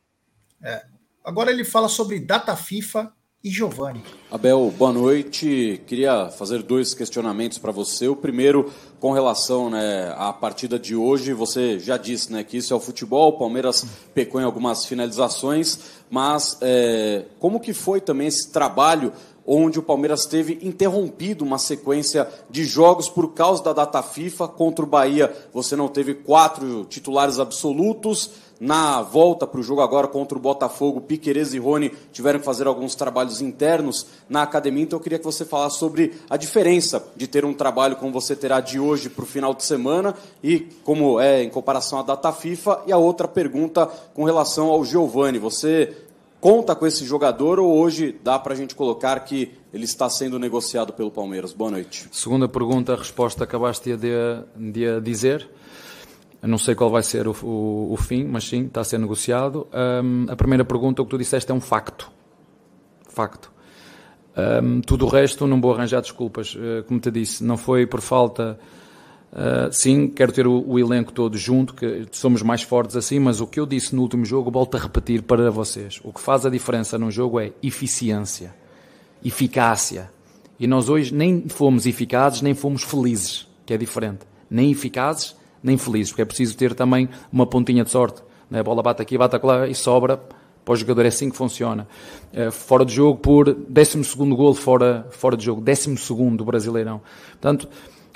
É. 0.62 0.86
Agora 1.22 1.50
ele 1.50 1.64
fala 1.64 1.88
sobre 1.88 2.18
data 2.18 2.56
FIFA 2.56 3.12
e 3.44 3.50
Giovanni. 3.50 4.00
Abel, 4.30 4.72
boa 4.78 4.92
noite. 4.92 5.82
Queria 5.86 6.30
fazer 6.30 6.62
dois 6.62 6.94
questionamentos 6.94 7.58
para 7.58 7.72
você. 7.72 8.06
O 8.06 8.14
primeiro, 8.14 8.70
com 9.00 9.10
relação 9.10 9.68
né, 9.68 10.14
à 10.16 10.32
partida 10.32 10.78
de 10.78 10.94
hoje, 10.94 11.32
você 11.32 11.78
já 11.80 11.96
disse 11.96 12.32
né, 12.32 12.44
que 12.44 12.56
isso 12.56 12.72
é 12.72 12.76
o 12.76 12.80
futebol, 12.80 13.30
o 13.30 13.38
Palmeiras 13.38 13.84
pecou 14.14 14.40
em 14.40 14.44
algumas 14.44 14.86
finalizações, 14.86 15.78
mas 16.08 16.56
é, 16.60 17.24
como 17.40 17.58
que 17.58 17.72
foi 17.72 18.00
também 18.00 18.28
esse 18.28 18.52
trabalho 18.52 19.12
onde 19.44 19.78
o 19.78 19.82
Palmeiras 19.82 20.24
teve 20.24 20.60
interrompido 20.62 21.44
uma 21.44 21.58
sequência 21.58 22.28
de 22.48 22.64
jogos 22.64 23.08
por 23.08 23.34
causa 23.34 23.62
da 23.62 23.72
data 23.72 24.00
FIFA 24.00 24.46
contra 24.46 24.84
o 24.84 24.88
Bahia. 24.88 25.34
Você 25.52 25.74
não 25.74 25.88
teve 25.88 26.14
quatro 26.14 26.84
titulares 26.84 27.40
absolutos, 27.40 28.30
na 28.62 29.02
volta 29.02 29.44
para 29.44 29.58
o 29.58 29.62
jogo 29.62 29.80
agora 29.80 30.06
contra 30.06 30.38
o 30.38 30.40
Botafogo, 30.40 31.00
Piquerez 31.00 31.52
e 31.52 31.58
Rony 31.58 31.90
tiveram 32.12 32.38
que 32.38 32.44
fazer 32.44 32.68
alguns 32.68 32.94
trabalhos 32.94 33.42
internos 33.42 34.06
na 34.28 34.42
academia, 34.42 34.84
então 34.84 35.00
eu 35.00 35.02
queria 35.02 35.18
que 35.18 35.24
você 35.24 35.44
falasse 35.44 35.80
sobre 35.80 36.12
a 36.30 36.36
diferença 36.36 37.04
de 37.16 37.26
ter 37.26 37.44
um 37.44 37.52
trabalho 37.52 37.96
como 37.96 38.12
você 38.12 38.36
terá 38.36 38.60
de 38.60 38.78
hoje 38.78 39.10
para 39.10 39.24
o 39.24 39.26
final 39.26 39.52
de 39.52 39.64
semana 39.64 40.14
e 40.44 40.60
como 40.84 41.18
é 41.18 41.42
em 41.42 41.50
comparação 41.50 41.98
à 41.98 42.02
data 42.02 42.30
FIFA. 42.30 42.82
E 42.86 42.92
a 42.92 42.96
outra 42.96 43.26
pergunta 43.26 43.84
com 44.14 44.22
relação 44.22 44.68
ao 44.68 44.84
Giovani, 44.84 45.40
você 45.40 45.96
conta 46.40 46.76
com 46.76 46.86
esse 46.86 47.04
jogador 47.04 47.58
ou 47.58 47.76
hoje 47.76 48.14
dá 48.22 48.38
para 48.38 48.52
a 48.52 48.56
gente 48.56 48.76
colocar 48.76 49.18
que 49.24 49.50
ele 49.74 49.86
está 49.86 50.08
sendo 50.08 50.38
negociado 50.38 50.92
pelo 50.92 51.10
Palmeiras? 51.10 51.52
Boa 51.52 51.72
noite. 51.72 52.08
Segunda 52.12 52.48
pergunta, 52.48 52.92
a 52.92 52.96
resposta 52.96 53.42
acabaste 53.42 53.96
de, 53.96 54.12
de 54.56 55.00
dizer. 55.00 55.50
Eu 56.42 56.48
não 56.48 56.58
sei 56.58 56.74
qual 56.74 56.90
vai 56.90 57.04
ser 57.04 57.28
o, 57.28 57.36
o, 57.42 57.92
o, 57.92 57.96
fim, 57.96 58.24
mas 58.24 58.44
sim, 58.44 58.66
está 58.66 58.80
a 58.80 58.84
ser 58.84 58.98
negociado. 58.98 59.68
Um, 59.72 60.26
a 60.28 60.34
primeira 60.34 60.64
pergunta, 60.64 61.00
o 61.00 61.04
que 61.04 61.10
tu 61.12 61.18
disseste, 61.18 61.52
é 61.52 61.54
um 61.54 61.60
facto. 61.60 62.10
Facto. 63.08 63.52
Um, 64.36 64.80
tudo 64.80 65.06
o 65.06 65.08
resto, 65.08 65.46
não 65.46 65.60
vou 65.60 65.72
arranjar 65.72 66.00
desculpas. 66.00 66.56
Uh, 66.56 66.82
como 66.88 66.98
te 66.98 67.12
disse, 67.12 67.44
não 67.44 67.56
foi 67.56 67.86
por 67.86 68.00
falta. 68.00 68.58
Uh, 69.32 69.72
sim, 69.72 70.08
quero 70.08 70.32
ter 70.32 70.46
o, 70.46 70.64
o, 70.66 70.80
elenco 70.80 71.12
todo 71.12 71.38
junto, 71.38 71.74
que 71.74 72.06
somos 72.10 72.42
mais 72.42 72.62
fortes 72.62 72.96
assim, 72.96 73.20
mas 73.20 73.40
o 73.40 73.46
que 73.46 73.60
eu 73.60 73.64
disse 73.64 73.94
no 73.94 74.02
último 74.02 74.24
jogo, 74.24 74.50
volto 74.50 74.76
a 74.76 74.80
repetir 74.80 75.22
para 75.22 75.48
vocês. 75.48 76.00
O 76.02 76.12
que 76.12 76.20
faz 76.20 76.44
a 76.44 76.50
diferença 76.50 76.98
num 76.98 77.10
jogo 77.10 77.38
é 77.38 77.52
eficiência, 77.62 78.52
eficácia. 79.24 80.10
E 80.58 80.66
nós 80.66 80.88
hoje 80.88 81.14
nem 81.14 81.48
fomos 81.48 81.86
eficazes, 81.86 82.42
nem 82.42 82.52
fomos 82.52 82.82
felizes, 82.82 83.48
que 83.64 83.72
é 83.72 83.78
diferente. 83.78 84.26
Nem 84.50 84.70
eficazes, 84.70 85.34
nem 85.62 85.78
felizes, 85.78 86.10
porque 86.10 86.22
é 86.22 86.24
preciso 86.24 86.56
ter 86.56 86.74
também 86.74 87.08
uma 87.32 87.46
pontinha 87.46 87.84
de 87.84 87.90
sorte. 87.90 88.22
Né? 88.50 88.60
A 88.60 88.62
bola 88.62 88.82
bate 88.82 89.00
aqui, 89.00 89.16
bate 89.16 89.38
lá 89.44 89.66
e 89.66 89.74
sobra 89.74 90.20
Para 90.64 90.72
o 90.72 90.76
jogador 90.76 91.04
é 91.04 91.08
assim 91.08 91.30
que 91.30 91.36
funciona. 91.36 91.86
Uh, 92.32 92.50
fora 92.50 92.84
de 92.84 92.92
jogo 92.92 93.18
por 93.18 93.52
12 93.52 94.04
segundo 94.04 94.36
gol 94.36 94.54
fora, 94.54 95.06
fora 95.10 95.36
de 95.36 95.44
jogo, 95.44 95.60
12 95.60 95.96
segundo 95.96 96.44
Brasileirão. 96.44 97.00
Portanto, 97.32 97.68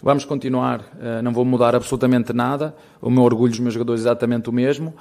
vamos 0.02 0.24
continuar, 0.24 0.80
uh, 0.80 1.22
não 1.22 1.32
vou 1.32 1.44
mudar 1.44 1.74
absolutamente 1.74 2.32
nada. 2.32 2.74
O 3.00 3.10
meu 3.10 3.22
orgulho 3.22 3.50
dos 3.50 3.60
meus 3.60 3.74
jogadores 3.74 4.02
é 4.02 4.04
exatamente 4.04 4.48
o 4.50 4.52
mesmo. 4.52 4.94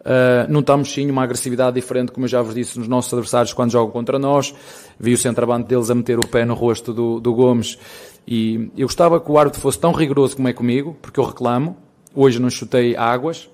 Uh, 0.00 0.50
notamos 0.50 0.92
sim 0.92 1.10
uma 1.10 1.22
agressividade 1.22 1.74
diferente, 1.74 2.12
como 2.12 2.24
eu 2.24 2.28
já 2.28 2.40
vos 2.40 2.54
disse, 2.54 2.78
nos 2.78 2.88
nossos 2.88 3.12
adversários 3.12 3.52
quando 3.52 3.72
jogam 3.72 3.90
contra 3.90 4.18
nós. 4.18 4.54
Vi 4.98 5.12
o 5.12 5.18
centroavante 5.18 5.68
deles 5.68 5.90
a 5.90 5.94
meter 5.94 6.18
o 6.18 6.26
pé 6.26 6.44
no 6.44 6.54
rosto 6.54 6.94
do, 6.94 7.20
do 7.20 7.34
Gomes 7.34 7.78
e 8.26 8.70
eu 8.76 8.86
gostava 8.86 9.18
que 9.20 9.30
o 9.30 9.38
árbitro 9.38 9.60
fosse 9.60 9.78
tão 9.78 9.90
rigoroso 9.90 10.36
como 10.36 10.48
é 10.48 10.52
comigo, 10.52 10.96
porque 11.00 11.18
eu 11.18 11.24
reclamo. 11.24 11.76
Hoje 12.20 12.40
não 12.40 12.50
chutei 12.50 12.96
águas, 12.96 13.48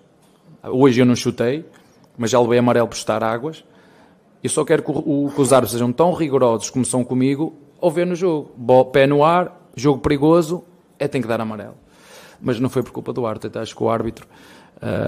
hoje 0.62 0.98
eu 0.98 1.04
não 1.04 1.14
chutei, 1.14 1.66
mas 2.16 2.30
já 2.30 2.40
levei 2.40 2.58
amarelo 2.58 2.88
por 2.88 2.96
estar 2.96 3.22
águas. 3.22 3.62
Eu 4.42 4.48
só 4.48 4.64
quero 4.64 4.82
que, 4.82 4.90
o, 4.90 5.30
que 5.34 5.38
os 5.38 5.52
árbitros 5.52 5.72
sejam 5.72 5.92
tão 5.92 6.14
rigorosos 6.14 6.70
como 6.70 6.82
são 6.82 7.04
comigo 7.04 7.54
ao 7.78 7.90
ver 7.90 8.06
no 8.06 8.14
jogo. 8.14 8.54
Pé 8.90 9.06
no 9.06 9.22
ar, 9.22 9.68
jogo 9.76 10.00
perigoso, 10.00 10.64
é 10.98 11.06
tem 11.06 11.20
que 11.20 11.28
dar 11.28 11.42
amarelo. 11.42 11.74
Mas 12.40 12.58
não 12.58 12.70
foi 12.70 12.82
por 12.82 12.90
culpa 12.90 13.12
do 13.12 13.26
árbitro, 13.26 13.60
acho 13.60 13.76
que 13.76 13.82
o 13.82 13.90
árbitro 13.90 14.26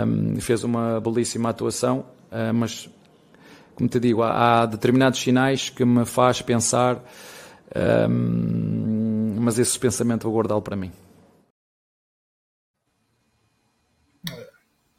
um, 0.06 0.38
fez 0.38 0.62
uma 0.62 1.00
belíssima 1.00 1.48
atuação, 1.48 2.04
uh, 2.30 2.52
mas 2.52 2.90
como 3.74 3.88
te 3.88 3.98
digo, 3.98 4.22
há, 4.22 4.64
há, 4.64 4.66
determinados 4.66 5.18
sinais 5.18 5.70
que 5.70 5.82
me 5.82 6.04
faz 6.04 6.42
pensar, 6.42 7.02
um, 8.10 9.36
mas 9.40 9.58
esse 9.58 9.78
pensamento 9.78 10.24
vou 10.24 10.34
guardá-lo 10.34 10.60
para 10.60 10.76
mim. 10.76 10.92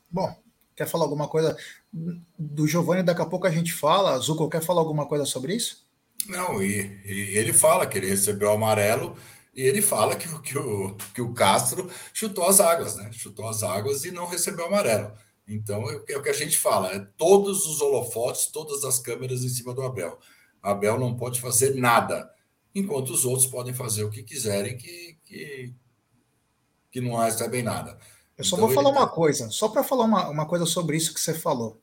Bom, 0.10 0.36
quer 0.76 0.88
falar 0.88 1.06
alguma 1.06 1.28
coisa 1.28 1.58
do 2.38 2.68
Giovanni? 2.68 3.04
Daqui 3.04 3.22
a 3.22 3.26
pouco 3.26 3.48
a 3.48 3.52
gente 3.52 3.74
fala. 3.74 4.18
Zuko, 4.20 4.50
quer 4.50 4.62
falar 4.62 4.82
alguma 4.82 5.06
coisa 5.06 5.26
sobre 5.26 5.56
isso? 5.56 5.86
Não, 6.28 6.62
e, 6.62 7.02
e 7.06 7.38
ele 7.38 7.54
fala 7.54 7.86
que 7.86 7.98
ele 7.98 8.08
recebeu 8.08 8.50
o 8.50 8.54
amarelo 8.54 9.16
e 9.56 9.62
ele 9.62 9.82
fala 9.82 10.16
que, 10.16 10.28
que, 10.42 10.58
o, 10.58 10.96
que 11.14 11.22
o 11.22 11.34
Castro 11.34 11.90
chutou 12.14 12.48
as 12.48 12.60
águas, 12.60 12.96
né? 12.96 13.10
Chutou 13.12 13.48
as 13.48 13.64
águas 13.64 14.06
e 14.06 14.12
não 14.12 14.28
recebeu 14.28 14.66
amarelo. 14.66 15.12
Então 15.48 15.90
é, 15.90 16.14
é 16.14 16.18
o 16.18 16.22
que 16.22 16.30
a 16.30 16.34
gente 16.34 16.58
fala: 16.58 16.94
é 16.94 17.00
todos 17.18 17.66
os 17.66 17.82
holofotes, 17.82 18.48
todas 18.48 18.84
as 18.84 19.00
câmeras 19.00 19.44
em 19.44 19.50
cima 19.50 19.74
do 19.74 19.82
Abel. 19.82 20.20
Abel 20.62 21.00
não 21.00 21.16
pode 21.16 21.40
fazer 21.40 21.76
nada, 21.76 22.30
enquanto 22.76 23.10
os 23.10 23.26
outros 23.26 23.48
podem 23.48 23.74
fazer 23.74 24.04
o 24.04 24.10
que 24.10 24.22
quiserem, 24.22 24.78
que, 24.78 25.18
que, 25.24 25.74
que 26.92 27.02
não 27.02 27.16
recebem 27.16 27.64
nada. 27.64 27.98
Eu 28.38 28.44
só 28.44 28.56
então, 28.56 28.68
vou 28.68 28.76
falar 28.76 28.92
uma 28.92 29.08
tá... 29.08 29.14
coisa, 29.14 29.50
só 29.50 29.68
para 29.68 29.84
falar 29.84 30.06
uma, 30.06 30.30
uma 30.30 30.46
coisa 30.46 30.66
sobre 30.66 30.96
isso 30.96 31.14
que 31.14 31.20
você 31.20 31.34
falou. 31.34 31.82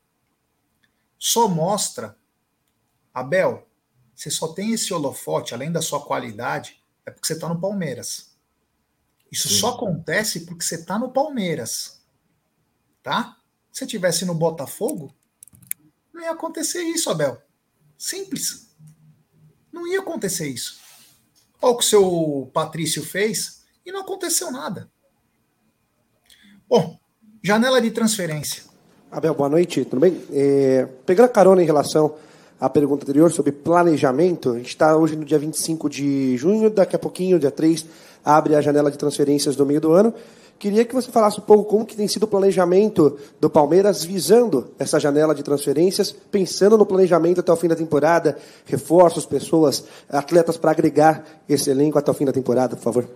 Só 1.18 1.48
mostra, 1.48 2.16
Abel, 3.12 3.68
você 4.14 4.30
só 4.30 4.48
tem 4.48 4.72
esse 4.72 4.94
holofote, 4.94 5.52
além 5.52 5.72
da 5.72 5.82
sua 5.82 6.00
qualidade, 6.04 6.80
é 7.04 7.10
porque 7.10 7.26
você 7.26 7.32
está 7.32 7.48
no 7.48 7.60
Palmeiras. 7.60 8.34
Isso 9.30 9.48
Sim. 9.48 9.54
só 9.56 9.70
acontece 9.70 10.46
porque 10.46 10.64
você 10.64 10.76
está 10.76 10.98
no 10.98 11.10
Palmeiras. 11.10 12.00
Tá? 13.02 13.36
Se 13.72 13.86
tivesse 13.86 14.24
no 14.24 14.34
Botafogo, 14.34 15.12
não 16.12 16.22
ia 16.22 16.30
acontecer 16.30 16.82
isso, 16.82 17.10
Abel. 17.10 17.42
Simples. 17.98 18.68
Não 19.72 19.88
ia 19.88 20.00
acontecer 20.00 20.48
isso. 20.48 20.80
Olha 21.60 21.72
o 21.72 21.76
que 21.78 21.84
o 21.84 21.88
seu 21.88 22.50
Patrício 22.54 23.04
fez 23.04 23.64
e 23.84 23.90
não 23.90 24.02
aconteceu 24.02 24.52
nada. 24.52 24.90
Bom, 26.68 26.96
janela 27.42 27.80
de 27.80 27.90
transferência. 27.90 28.62
Abel, 29.10 29.34
boa 29.34 29.50
noite, 29.50 29.84
tudo 29.84 30.00
bem? 30.00 30.18
É, 30.32 30.88
pegando 31.04 31.26
a 31.26 31.28
carona 31.28 31.62
em 31.62 31.66
relação 31.66 32.14
a 32.58 32.70
pergunta 32.70 33.04
anterior 33.04 33.30
sobre 33.30 33.52
planejamento. 33.52 34.52
A 34.52 34.56
gente 34.56 34.68
está 34.68 34.96
hoje 34.96 35.14
no 35.14 35.24
dia 35.26 35.38
25 35.38 35.90
de 35.90 36.36
junho, 36.38 36.70
daqui 36.70 36.96
a 36.96 36.98
pouquinho, 36.98 37.38
dia 37.38 37.50
3, 37.50 37.84
abre 38.24 38.54
a 38.54 38.62
janela 38.62 38.90
de 38.90 38.96
transferências 38.96 39.54
do 39.54 39.66
meio 39.66 39.80
do 39.80 39.92
ano. 39.92 40.14
Queria 40.58 40.86
que 40.86 40.94
você 40.94 41.10
falasse 41.10 41.38
um 41.38 41.42
pouco 41.42 41.64
como 41.64 41.84
que 41.84 41.94
tem 41.94 42.08
sido 42.08 42.22
o 42.22 42.28
planejamento 42.28 43.18
do 43.38 43.50
Palmeiras 43.50 44.02
visando 44.02 44.68
essa 44.78 44.98
janela 44.98 45.34
de 45.34 45.42
transferências, 45.42 46.12
pensando 46.12 46.78
no 46.78 46.86
planejamento 46.86 47.40
até 47.40 47.52
o 47.52 47.56
fim 47.56 47.68
da 47.68 47.76
temporada, 47.76 48.38
reforços, 48.64 49.26
pessoas, 49.26 49.84
atletas 50.08 50.56
para 50.56 50.70
agregar 50.70 51.24
esse 51.46 51.68
elenco 51.68 51.98
até 51.98 52.10
o 52.10 52.14
fim 52.14 52.24
da 52.24 52.32
temporada, 52.32 52.74
por 52.76 52.82
favor. 52.82 53.08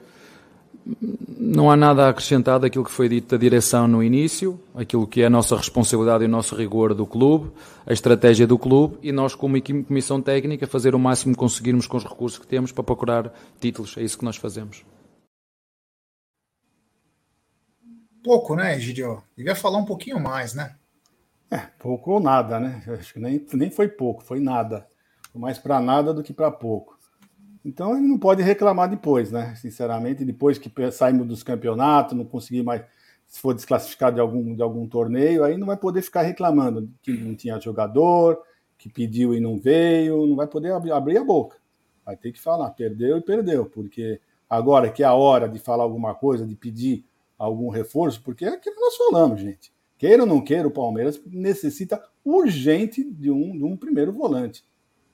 Não 1.38 1.70
há 1.70 1.76
nada 1.76 2.06
a 2.06 2.08
acrescentar 2.08 2.58
daquilo 2.58 2.84
que 2.84 2.90
foi 2.90 3.08
dito 3.08 3.28
da 3.28 3.36
direção 3.36 3.86
no 3.86 4.02
início, 4.02 4.58
aquilo 4.74 5.06
que 5.06 5.20
é 5.20 5.26
a 5.26 5.30
nossa 5.30 5.56
responsabilidade 5.56 6.24
e 6.24 6.26
o 6.26 6.30
nosso 6.30 6.54
rigor 6.54 6.94
do 6.94 7.06
clube, 7.06 7.50
a 7.86 7.92
estratégia 7.92 8.46
do 8.46 8.58
clube 8.58 8.98
e 9.02 9.12
nós, 9.12 9.34
como 9.34 9.60
comissão 9.62 10.22
técnica, 10.22 10.66
fazer 10.66 10.94
o 10.94 10.98
máximo 10.98 11.34
que 11.34 11.38
conseguirmos 11.38 11.86
com 11.86 11.96
os 11.96 12.04
recursos 12.04 12.38
que 12.38 12.46
temos 12.46 12.72
para 12.72 12.84
procurar 12.84 13.32
títulos. 13.60 13.96
É 13.98 14.02
isso 14.02 14.18
que 14.18 14.24
nós 14.24 14.36
fazemos. 14.36 14.84
Pouco, 18.24 18.56
né, 18.56 18.76
Egidio? 18.76 19.22
Devia 19.36 19.54
falar 19.54 19.78
um 19.78 19.84
pouquinho 19.84 20.18
mais, 20.18 20.54
né? 20.54 20.74
É, 21.50 21.58
pouco 21.78 22.12
ou 22.12 22.20
nada, 22.20 22.58
né? 22.58 22.82
Acho 22.88 23.14
que 23.14 23.20
nem, 23.20 23.44
nem 23.54 23.70
foi 23.70 23.88
pouco, 23.88 24.22
foi 24.22 24.40
nada. 24.40 24.86
Mais 25.34 25.58
para 25.58 25.80
nada 25.80 26.12
do 26.12 26.22
que 26.22 26.32
para 26.32 26.50
pouco. 26.50 26.97
Então 27.68 27.94
ele 27.94 28.06
não 28.06 28.18
pode 28.18 28.42
reclamar 28.42 28.88
depois, 28.88 29.30
né? 29.30 29.54
Sinceramente, 29.56 30.24
depois 30.24 30.56
que 30.56 30.72
saímos 30.90 31.26
dos 31.26 31.42
campeonatos, 31.42 32.16
não 32.16 32.24
conseguir 32.24 32.62
mais, 32.62 32.82
se 33.26 33.38
for 33.40 33.52
desclassificado 33.52 34.14
de 34.14 34.20
algum, 34.22 34.54
de 34.54 34.62
algum 34.62 34.88
torneio, 34.88 35.44
aí 35.44 35.58
não 35.58 35.66
vai 35.66 35.76
poder 35.76 36.00
ficar 36.00 36.22
reclamando 36.22 36.90
que 37.02 37.12
não 37.12 37.34
tinha 37.34 37.60
jogador, 37.60 38.40
que 38.78 38.88
pediu 38.88 39.34
e 39.34 39.40
não 39.40 39.58
veio, 39.58 40.26
não 40.26 40.34
vai 40.34 40.46
poder 40.46 40.72
abrir, 40.72 40.92
abrir 40.92 41.18
a 41.18 41.24
boca. 41.24 41.58
Vai 42.06 42.16
ter 42.16 42.32
que 42.32 42.40
falar, 42.40 42.70
perdeu 42.70 43.18
e 43.18 43.20
perdeu, 43.20 43.66
porque 43.66 44.18
agora 44.48 44.90
que 44.90 45.02
é 45.02 45.06
a 45.06 45.12
hora 45.12 45.46
de 45.46 45.58
falar 45.58 45.84
alguma 45.84 46.14
coisa, 46.14 46.46
de 46.46 46.56
pedir 46.56 47.04
algum 47.36 47.68
reforço, 47.68 48.22
porque 48.22 48.46
é 48.46 48.48
aquilo 48.48 48.76
que 48.76 48.80
nós 48.80 48.96
falamos, 48.96 49.42
gente. 49.42 49.70
Queira 49.98 50.22
ou 50.22 50.28
não 50.28 50.40
queira, 50.40 50.66
o 50.66 50.70
Palmeiras 50.70 51.20
necessita 51.26 52.02
urgente 52.24 53.04
de 53.04 53.30
um, 53.30 53.58
de 53.58 53.64
um 53.64 53.76
primeiro 53.76 54.10
volante, 54.10 54.64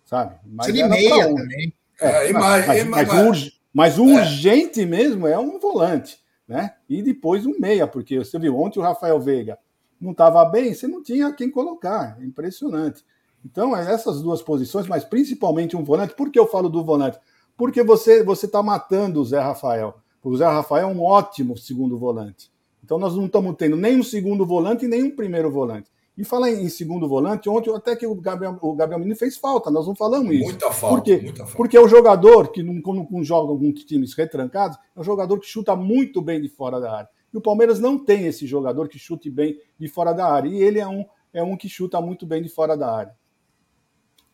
sabe? 0.05 0.37
Mas 0.47 0.67
Seria 0.67 0.87
meia 0.87 1.27
também. 1.35 1.75
É, 2.01 2.33
mas, 2.33 2.67
mas, 2.67 2.85
mas, 2.85 3.09
mas, 3.09 3.53
mas 3.73 3.99
o 3.99 4.09
é. 4.09 4.21
urgente 4.21 4.85
mesmo 4.85 5.27
é 5.27 5.39
um 5.39 5.59
volante, 5.59 6.19
né? 6.47 6.75
E 6.89 7.03
depois 7.03 7.47
um 7.47 7.59
meia, 7.59 7.87
porque 7.87 8.19
você 8.19 8.39
viu 8.39 8.59
ontem 8.59 8.79
o 8.79 8.83
Rafael 8.83 9.21
Veiga 9.21 9.59
não 10.05 10.13
estava 10.13 10.45
bem, 10.45 10.75
você 10.75 10.87
não 10.87 11.03
tinha 11.03 11.33
quem 11.33 11.51
colocar. 11.51 12.19
É 12.21 12.25
impressionante. 12.25 13.05
Então, 13.45 13.77
é 13.77 13.93
essas 13.93 14.21
duas 14.23 14.43
posições, 14.43 14.87
mas 14.87 15.05
principalmente 15.05 15.77
um 15.77 15.85
volante. 15.85 16.15
Por 16.15 16.31
que 16.31 16.39
eu 16.39 16.47
falo 16.47 16.69
do 16.69 16.85
volante? 16.85 17.19
Porque 17.57 17.83
você 17.83 18.23
você 18.23 18.47
está 18.47 18.63
matando 18.63 19.21
o 19.21 19.25
Zé 19.25 19.41
Rafael. 19.41 19.97
O 20.23 20.37
Zé 20.37 20.45
Rafael 20.45 20.89
é 20.89 20.93
um 20.93 21.03
ótimo 21.03 21.57
segundo 21.57 21.99
volante. 21.99 22.51
Então, 22.83 22.99
nós 22.99 23.15
não 23.15 23.27
estamos 23.27 23.55
tendo 23.57 23.77
nem 23.77 23.99
um 23.99 24.03
segundo 24.03 24.45
volante 24.45 24.85
e 24.85 24.89
nem 24.89 25.03
um 25.05 25.15
primeiro 25.15 25.51
volante. 25.51 25.91
E 26.17 26.25
falar 26.25 26.51
em, 26.51 26.69
segundo 26.69 27.09
volante, 27.09 27.49
ontem 27.49 27.75
até 27.75 27.97
que 27.97 28.07
o 28.07 28.15
Gabriel, 28.15 28.57
o 28.63 28.75
Gabriel 28.75 29.01
Menino 29.01 29.17
fez 29.17 29.37
falta, 29.37 29.69
nós 29.71 29.87
não 29.87 29.97
falamos 29.97 30.33
isso. 30.33 30.45
Muita 30.45 30.71
falta, 30.71 30.97
Por 30.97 31.03
quê? 31.03 31.17
Muita 31.21 31.39
falta. 31.39 31.57
Porque 31.57 31.77
é 31.77 31.81
o 31.81 31.89
jogador 31.89 32.53
que 32.53 32.63
não, 32.63 32.81
quando 32.81 33.05
não 33.11 33.25
joga 33.25 33.51
alguns 33.51 33.83
times 33.85 34.15
retrancados, 34.15 34.79
é 34.95 35.01
um 35.01 35.03
jogador 35.03 35.41
que 35.41 35.47
chuta 35.47 35.75
muito 35.75 36.23
bem 36.23 36.41
de 36.41 36.49
fora 36.49 36.81
da 36.81 36.99
área. 36.99 37.09
E 37.33 37.37
o 37.37 37.41
Palmeiras 37.41 37.81
não 37.81 37.99
tem 37.99 38.27
esse 38.27 38.47
jogador 38.47 38.89
que 38.89 38.97
chute 38.97 39.29
bem 39.29 39.61
de 39.77 39.89
fora 39.89 40.13
da 40.13 40.25
área. 40.25 40.49
E 40.49 40.63
ele 40.63 40.79
é 40.79 40.87
um, 40.87 41.05
é 41.33 41.43
um 41.43 41.57
que 41.57 41.69
chuta 41.69 42.01
muito 42.01 42.25
bem 42.25 42.41
de 42.41 42.49
fora 42.49 42.77
da 42.77 42.95
área. 42.95 43.17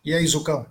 E 0.04 0.12
aí, 0.12 0.26
Zucão? 0.26 0.66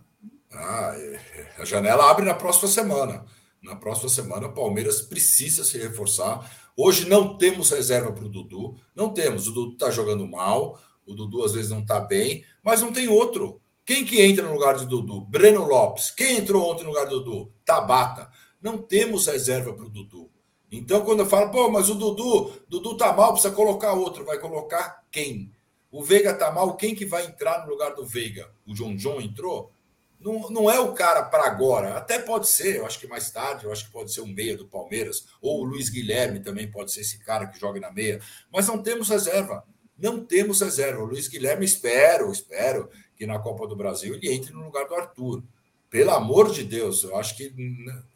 Ah, 0.54 0.94
é, 0.96 1.20
a 1.58 1.66
janela 1.66 2.10
abre 2.10 2.26
na 2.26 2.36
próxima 2.36 2.68
semana. 2.68 3.26
Na 3.64 3.76
próxima 3.76 4.10
semana, 4.10 4.48
o 4.48 4.54
Palmeiras 4.54 5.02
precisa 5.02 5.64
se 5.64 5.80
reforçar. 5.80 6.70
Hoje 6.78 7.10
não 7.10 7.36
temos 7.36 7.72
reserva 7.72 8.12
para 8.12 8.26
o 8.26 8.30
Dudu. 8.30 8.76
Não 8.96 9.12
temos. 9.12 9.48
O 9.48 9.52
Dudu 9.52 9.74
está 9.74 9.90
jogando 9.90 10.28
mal. 10.28 10.80
O 11.10 11.16
Dudu 11.16 11.44
às 11.44 11.54
vezes 11.54 11.72
não 11.72 11.80
está 11.80 12.00
bem, 12.00 12.46
mas 12.64 12.82
não 12.82 12.94
tem 12.94 13.08
outro. 13.08 13.60
Quem 13.84 14.06
que 14.06 14.22
entra 14.22 14.46
no 14.46 14.54
lugar 14.54 14.76
de 14.76 14.86
Dudu? 14.86 15.22
Breno 15.22 15.66
Lopes. 15.66 16.12
Quem 16.12 16.38
entrou 16.38 16.72
ontem 16.72 16.84
no 16.84 16.90
lugar 16.90 17.08
do 17.08 17.24
Dudu? 17.24 17.52
Tabata. 17.66 18.30
Não 18.62 18.78
temos 18.78 19.26
reserva 19.26 19.74
para 19.74 19.86
o 19.86 19.90
Dudu. 19.90 20.30
Então, 20.72 21.02
quando 21.02 21.22
eu 21.22 21.26
falo, 21.26 21.50
pô, 21.50 21.68
mas 21.72 21.90
o 21.90 21.96
Dudu, 21.96 22.52
Dudu 22.68 22.96
tá 22.96 23.12
mal, 23.12 23.34
precisa 23.34 23.52
colocar 23.52 23.94
outro. 23.94 24.24
Vai 24.24 24.38
colocar 24.38 25.04
quem? 25.10 25.52
O 25.92 26.04
Veiga 26.04 26.36
tá 26.36 26.52
mal, 26.52 26.78
quem 26.78 26.94
que 26.94 27.06
vai 27.06 27.26
entrar 27.26 27.66
no 27.66 27.72
lugar 27.72 27.96
do 27.96 28.06
Veiga? 28.06 28.52
O 28.68 28.76
John 28.76 28.96
John 28.96 29.20
entrou? 29.20 29.72
Não, 30.20 30.50
não 30.52 30.70
é 30.70 30.80
o 30.80 30.94
cara 30.94 31.24
para 31.24 31.48
agora. 31.48 31.98
Até 31.98 32.20
pode 32.20 32.48
ser, 32.48 32.76
eu 32.76 32.86
acho 32.86 33.00
que 33.00 33.08
mais 33.08 33.32
tarde, 33.32 33.66
eu 33.66 33.72
acho 33.72 33.86
que 33.86 33.92
pode 33.92 34.14
ser 34.14 34.22
um 34.22 34.28
meia 34.28 34.56
do 34.56 34.68
Palmeiras, 34.68 35.26
ou 35.42 35.62
o 35.62 35.64
Luiz 35.64 35.90
Guilherme 35.90 36.42
também 36.42 36.70
pode 36.70 36.92
ser 36.92 37.02
esse 37.02 37.18
cara 37.18 37.48
que 37.48 37.60
joga 37.60 37.80
na 37.80 37.92
meia. 37.92 38.22
Mas 38.54 38.68
não 38.68 38.84
temos 38.84 39.10
reserva. 39.10 39.66
Não 40.02 40.24
temos 40.24 40.62
reserva. 40.62 41.02
O 41.02 41.06
Luiz 41.06 41.28
Guilherme, 41.28 41.66
espero, 41.66 42.32
espero 42.32 42.90
que 43.16 43.26
na 43.26 43.40
Copa 43.40 43.68
do 43.68 43.76
Brasil 43.76 44.16
ele 44.16 44.32
entre 44.34 44.54
no 44.54 44.64
lugar 44.64 44.88
do 44.88 44.96
Arthur. 44.96 45.44
Pelo 45.90 46.12
amor 46.12 46.52
de 46.52 46.64
Deus, 46.64 47.04
eu 47.04 47.16
acho 47.18 47.36
que 47.36 47.54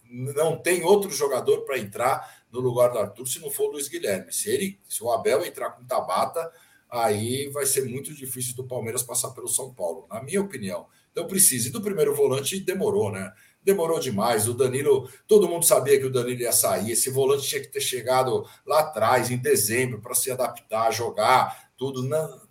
não 0.09 0.57
tem 0.57 0.83
outro 0.83 1.09
jogador 1.09 1.61
para 1.61 1.79
entrar 1.79 2.43
no 2.51 2.59
lugar 2.59 2.91
do 2.91 2.99
Arthur 2.99 3.27
se 3.27 3.39
não 3.39 3.49
for 3.49 3.69
o 3.69 3.71
Luiz 3.73 3.87
Guilherme. 3.87 4.31
Se 4.31 4.49
ele, 4.49 4.79
se 4.87 5.03
o 5.03 5.11
Abel 5.11 5.43
entrar 5.43 5.71
com 5.71 5.83
Tabata, 5.85 6.51
aí 6.89 7.49
vai 7.49 7.65
ser 7.65 7.85
muito 7.85 8.13
difícil 8.13 8.55
do 8.55 8.63
Palmeiras 8.63 9.01
passar 9.01 9.31
pelo 9.31 9.47
São 9.47 9.73
Paulo, 9.73 10.05
na 10.09 10.21
minha 10.21 10.39
opinião. 10.39 10.85
Então 11.11 11.27
precisa. 11.27 11.67
E 11.67 11.71
do 11.71 11.81
primeiro 11.81 12.13
volante 12.15 12.59
demorou, 12.59 13.11
né? 13.11 13.33
Demorou 13.63 13.99
demais. 13.99 14.47
O 14.47 14.53
Danilo, 14.53 15.09
todo 15.27 15.47
mundo 15.47 15.65
sabia 15.65 15.99
que 15.99 16.05
o 16.05 16.11
Danilo 16.11 16.41
ia 16.41 16.51
sair. 16.51 16.91
Esse 16.91 17.09
volante 17.09 17.47
tinha 17.47 17.61
que 17.61 17.69
ter 17.69 17.81
chegado 17.81 18.45
lá 18.65 18.81
atrás, 18.81 19.31
em 19.31 19.37
dezembro, 19.37 19.99
para 19.99 20.13
se 20.13 20.29
adaptar, 20.29 20.91
jogar, 20.91 21.71
tudo. 21.83 22.03
Não, 22.03 22.41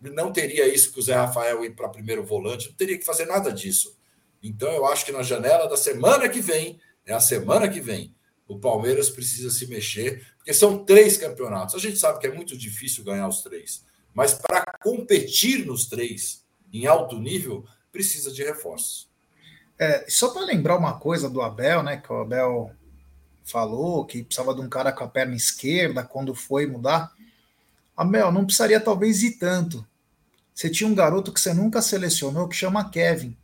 não 0.00 0.32
teria 0.32 0.68
isso 0.72 0.92
que 0.92 0.98
o 0.98 1.02
Zé 1.02 1.14
Rafael 1.14 1.64
ir 1.64 1.74
para 1.74 1.88
primeiro 1.88 2.22
volante, 2.22 2.68
não 2.68 2.76
teria 2.76 2.98
que 2.98 3.04
fazer 3.04 3.24
nada 3.24 3.50
disso. 3.50 3.96
Então 4.42 4.70
eu 4.70 4.84
acho 4.86 5.06
que 5.06 5.12
na 5.12 5.22
janela 5.22 5.66
da 5.66 5.76
semana 5.76 6.28
que 6.28 6.40
vem, 6.40 6.78
é 7.06 7.14
a 7.14 7.20
semana 7.20 7.68
que 7.68 7.80
vem, 7.80 8.14
o 8.46 8.58
Palmeiras 8.58 9.08
precisa 9.08 9.50
se 9.50 9.66
mexer, 9.66 10.26
porque 10.36 10.52
são 10.52 10.84
três 10.84 11.16
campeonatos. 11.16 11.74
A 11.74 11.78
gente 11.78 11.98
sabe 11.98 12.18
que 12.20 12.26
é 12.26 12.32
muito 12.32 12.56
difícil 12.56 13.02
ganhar 13.02 13.26
os 13.26 13.40
três, 13.42 13.84
mas 14.12 14.34
para 14.34 14.64
competir 14.82 15.64
nos 15.64 15.86
três 15.86 16.44
em 16.72 16.86
alto 16.86 17.18
nível, 17.18 17.64
precisa 17.90 18.30
de 18.30 18.44
reforços. 18.44 19.08
É, 19.78 20.04
só 20.08 20.28
para 20.30 20.44
lembrar 20.44 20.76
uma 20.76 20.98
coisa 20.98 21.30
do 21.30 21.40
Abel, 21.40 21.82
né? 21.82 21.96
Que 21.96 22.12
o 22.12 22.20
Abel 22.20 22.70
falou 23.44 24.04
que 24.04 24.22
precisava 24.22 24.54
de 24.54 24.60
um 24.60 24.68
cara 24.68 24.92
com 24.92 25.04
a 25.04 25.08
perna 25.08 25.34
esquerda 25.34 26.02
quando 26.02 26.34
foi 26.34 26.66
mudar. 26.66 27.15
Abel, 27.96 28.30
não 28.30 28.44
precisaria 28.44 28.80
talvez 28.80 29.22
ir 29.22 29.38
tanto. 29.38 29.86
Você 30.54 30.70
tinha 30.70 30.88
um 30.88 30.94
garoto 30.94 31.32
que 31.32 31.40
você 31.40 31.54
nunca 31.54 31.80
selecionou 31.80 32.48
que 32.48 32.54
chama 32.54 32.90
Kevin. 32.90 33.36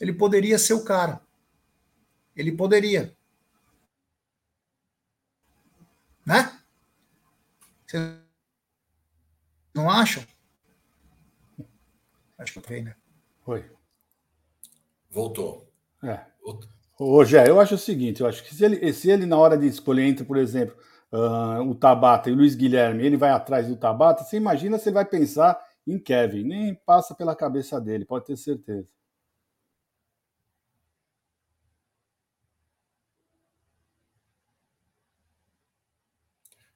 Ele 0.00 0.12
poderia 0.12 0.58
ser 0.58 0.74
o 0.74 0.84
cara. 0.84 1.20
Ele 2.34 2.52
poderia. 2.52 3.16
Né? 6.24 6.58
Vocês 7.86 8.02
não 9.74 9.90
acham? 9.90 10.26
Acho 12.38 12.60
que 12.60 12.66
foi, 12.66 12.82
né? 12.82 12.94
Foi. 13.44 13.64
Voltou. 15.10 15.72
É. 16.02 16.26
Ô, 16.98 17.24
Jé, 17.24 17.48
eu 17.48 17.60
acho 17.60 17.74
o 17.74 17.78
seguinte, 17.78 18.20
eu 18.20 18.26
acho 18.26 18.42
que 18.42 18.54
se 18.54 18.64
ele, 18.64 18.92
se 18.92 19.10
ele 19.10 19.26
na 19.26 19.38
hora 19.38 19.56
de 19.56 19.66
escolher 19.66 20.04
entre, 20.04 20.24
por 20.24 20.36
exemplo, 20.36 20.76
uh, 21.12 21.62
o 21.62 21.74
Tabata 21.74 22.30
e 22.30 22.32
o 22.32 22.36
Luiz 22.36 22.54
Guilherme, 22.54 23.04
ele 23.04 23.16
vai 23.16 23.30
atrás 23.30 23.68
do 23.68 23.76
Tabata, 23.76 24.24
você 24.24 24.36
imagina 24.36 24.78
se 24.78 24.88
ele 24.88 24.94
vai 24.94 25.04
pensar 25.04 25.58
em 25.86 25.98
Kevin. 25.98 26.44
Nem 26.44 26.74
passa 26.74 27.14
pela 27.14 27.36
cabeça 27.36 27.80
dele, 27.80 28.04
pode 28.04 28.26
ter 28.26 28.36
certeza. 28.36 28.90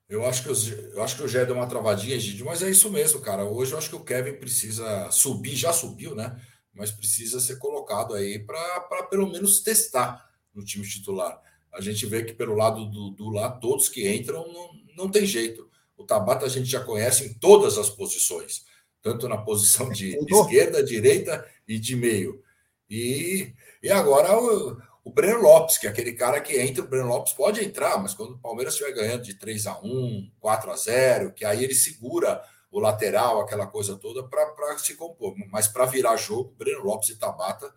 Eu 0.09 0.27
acho 0.27 0.43
que, 0.43 0.49
eu 0.49 1.03
acho 1.05 1.17
que 1.17 1.23
o 1.23 1.29
Gé 1.29 1.47
deu 1.47 1.55
uma 1.55 1.69
travadinha, 1.69 2.19
Gide, 2.19 2.43
mas 2.43 2.63
é 2.63 2.69
isso 2.69 2.91
mesmo, 2.91 3.21
cara. 3.21 3.45
Hoje 3.45 3.73
eu 3.73 3.79
acho 3.79 3.89
que 3.89 3.95
o 3.95 4.05
Kevin 4.05 4.35
precisa 4.35 5.09
subir, 5.13 5.55
já 5.55 5.73
subiu, 5.73 6.17
né? 6.17 6.37
Mas 6.75 6.91
precisa 6.91 7.39
ser 7.39 7.59
colocado 7.59 8.15
aí 8.15 8.41
para 8.41 9.05
pelo 9.09 9.31
menos 9.31 9.61
testar 9.61 10.29
no 10.53 10.65
time 10.65 10.85
titular. 10.85 11.41
A 11.73 11.81
gente 11.81 12.05
vê 12.07 12.25
que 12.25 12.33
pelo 12.33 12.55
lado 12.55 12.87
do, 12.87 13.11
do 13.11 13.31
lá, 13.31 13.51
todos 13.51 13.89
que 13.89 14.09
entram, 14.09 14.47
não, 14.53 14.71
não 14.97 15.11
tem 15.11 15.25
jeito. 15.25 15.69
O 15.97 16.05
Tabata 16.05 16.47
a 16.47 16.49
gente 16.49 16.69
já 16.69 16.81
conhece 16.81 17.27
em 17.27 17.35
todas 17.35 17.79
as 17.79 17.91
posições, 17.91 18.65
tanto 19.03 19.29
na 19.29 19.39
posição 19.39 19.91
de 19.91 20.17
esquerda, 20.29 20.83
direita 20.83 21.47
e 21.69 21.79
de 21.79 21.95
meio. 21.95 22.43
E, 22.89 23.55
e 23.83 23.91
agora 23.91 24.37
o, 24.37 24.77
o 25.05 25.11
Breno 25.11 25.41
Lopes, 25.41 25.79
que 25.79 25.87
é 25.87 25.91
aquele 25.91 26.13
cara 26.13 26.41
que 26.41 26.59
entra, 26.59 26.83
o 26.83 26.89
Breno 26.89 27.09
Lopes 27.09 27.33
pode 27.33 27.65
entrar, 27.65 28.03
mas 28.03 28.15
quando 28.15 28.33
o 28.33 28.39
Palmeiras 28.39 28.75
estiver 28.75 28.93
ganhando 28.93 29.23
de 29.23 29.35
3 29.35 29.67
a 29.67 29.79
1 29.81 30.33
4 30.41 30.71
a 30.71 30.77
0 30.77 31.33
que 31.33 31.45
aí 31.45 31.63
ele 31.63 31.75
segura 31.75 32.43
o 32.71 32.79
lateral, 32.79 33.41
aquela 33.41 33.67
coisa 33.67 33.97
toda, 33.97 34.23
para 34.23 34.79
se 34.79 34.95
compor. 34.95 35.35
Mas 35.51 35.67
para 35.67 35.87
virar 35.87 36.17
jogo, 36.17 36.55
Breno 36.57 36.85
Lopes 36.85 37.09
e 37.09 37.17
Tabata, 37.17 37.73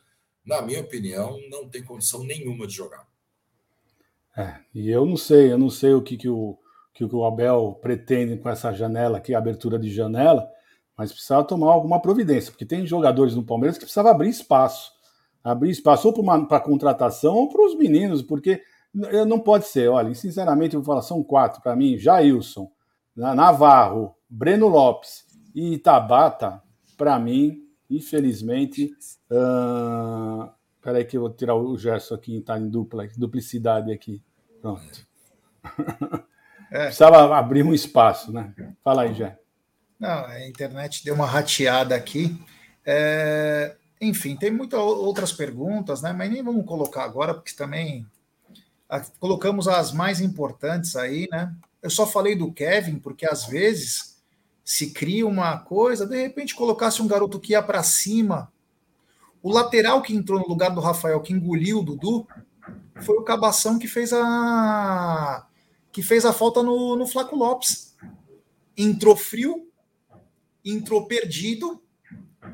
na 0.46 0.62
minha 0.62 0.82
opinião, 0.82 1.40
não 1.50 1.68
tem 1.68 1.84
condição 1.84 2.24
nenhuma 2.24 2.68
de 2.68 2.74
jogar. 2.74 3.08
É, 4.36 4.56
e 4.74 4.90
eu 4.90 5.06
não 5.06 5.18
sei, 5.18 5.52
eu 5.52 5.58
não 5.58 5.70
sei 5.70 5.94
o 5.94 6.02
que, 6.02 6.18
que, 6.18 6.30
o, 6.30 6.58
que 6.94 7.04
o 7.04 7.26
Abel 7.26 7.78
pretende 7.82 8.38
com 8.38 8.50
essa 8.50 8.74
janela 8.74 9.18
aqui, 9.18 9.36
abertura 9.36 9.78
de 9.78 9.92
janela, 9.92 10.48
mas 10.98 11.12
precisava 11.12 11.44
tomar 11.44 11.72
alguma 11.72 12.02
providência, 12.02 12.52
porque 12.52 12.66
tem 12.66 12.86
jogadores 12.86 13.36
no 13.36 13.46
Palmeiras 13.46 13.78
que 13.78 13.84
precisavam 13.84 14.12
abrir 14.12 14.30
espaço 14.30 14.94
abrir 15.44 15.72
espaço 15.72 16.08
ou 16.08 16.48
para 16.48 16.60
contratação 16.60 17.36
ou 17.36 17.50
para 17.50 17.66
os 17.66 17.76
meninos, 17.76 18.22
porque 18.22 18.62
não 19.28 19.40
pode 19.40 19.68
ser. 19.68 19.90
Olha, 19.90 20.14
sinceramente, 20.14 20.76
eu 20.76 20.82
vou 20.82 20.86
falar, 20.86 21.02
são 21.02 21.22
quatro 21.24 21.62
para 21.62 21.76
mim: 21.76 21.98
Jailson, 21.98 22.72
Navarro, 23.16 24.16
Breno 24.30 24.68
Lopes 24.68 25.26
e 25.54 25.78
Tabata, 25.78 26.62
para 26.98 27.20
mim, 27.20 27.64
infelizmente. 27.90 28.92
Uh... 29.30 30.50
Peraí, 30.84 31.06
que 31.06 31.16
eu 31.16 31.22
vou 31.22 31.30
tirar 31.30 31.56
o 31.56 31.78
Gerson 31.78 32.16
aqui, 32.16 32.38
está 32.38 32.60
em 32.60 32.70
dupla, 32.70 33.08
duplicidade 33.18 33.92
aqui. 33.92 34.22
Pronto. 34.62 35.08
É. 36.70 36.86
Precisava 36.88 37.38
abrir 37.38 37.64
um 37.64 37.74
espaço, 37.74 38.34
né? 38.34 38.54
Fala 38.84 39.04
aí, 39.04 39.14
Jé. 39.14 39.40
Não, 39.98 40.26
a 40.26 40.46
internet 40.46 41.06
deu 41.06 41.16
uma 41.16 41.26
rateada 41.26 41.96
aqui. 41.96 42.38
É, 42.86 43.76
enfim, 44.02 44.36
tem 44.36 44.52
muitas 44.52 44.80
outras 44.80 45.32
perguntas, 45.32 46.02
né? 46.02 46.12
Mas 46.12 46.30
nem 46.30 46.44
vamos 46.44 46.66
colocar 46.66 47.04
agora, 47.04 47.34
porque 47.34 47.54
também 47.54 48.06
colocamos 49.20 49.68
as 49.68 49.94
mais 49.94 50.20
importantes 50.20 50.96
aí, 50.98 51.28
né? 51.32 51.56
Eu 51.82 51.90
só 51.90 52.06
falei 52.06 52.36
do 52.36 52.52
Kevin, 52.52 53.00
porque 53.00 53.26
às 53.26 53.46
vezes 53.46 54.22
se 54.64 54.92
cria 54.92 55.26
uma 55.26 55.58
coisa, 55.60 56.06
de 56.06 56.22
repente 56.22 56.56
colocasse 56.56 57.02
um 57.02 57.08
garoto 57.08 57.40
que 57.40 57.54
ia 57.54 57.64
para 57.64 57.84
cima. 57.84 58.53
O 59.44 59.52
lateral 59.52 60.02
que 60.02 60.16
entrou 60.16 60.40
no 60.40 60.48
lugar 60.48 60.72
do 60.72 60.80
Rafael, 60.80 61.22
que 61.22 61.34
engoliu 61.34 61.80
o 61.80 61.84
Dudu, 61.84 62.26
foi 63.02 63.18
o 63.18 63.24
Cabação 63.24 63.78
que 63.78 63.88
fez 63.88 64.14
a 64.14 65.46
que 65.92 66.02
fez 66.02 66.26
a 66.26 66.34
falta 66.34 66.64
no, 66.64 66.96
no 66.96 67.06
Flaco 67.06 67.36
Lopes. 67.36 67.96
Entrou 68.76 69.16
frio, 69.16 69.70
entrou 70.66 71.06
perdido, 71.06 71.84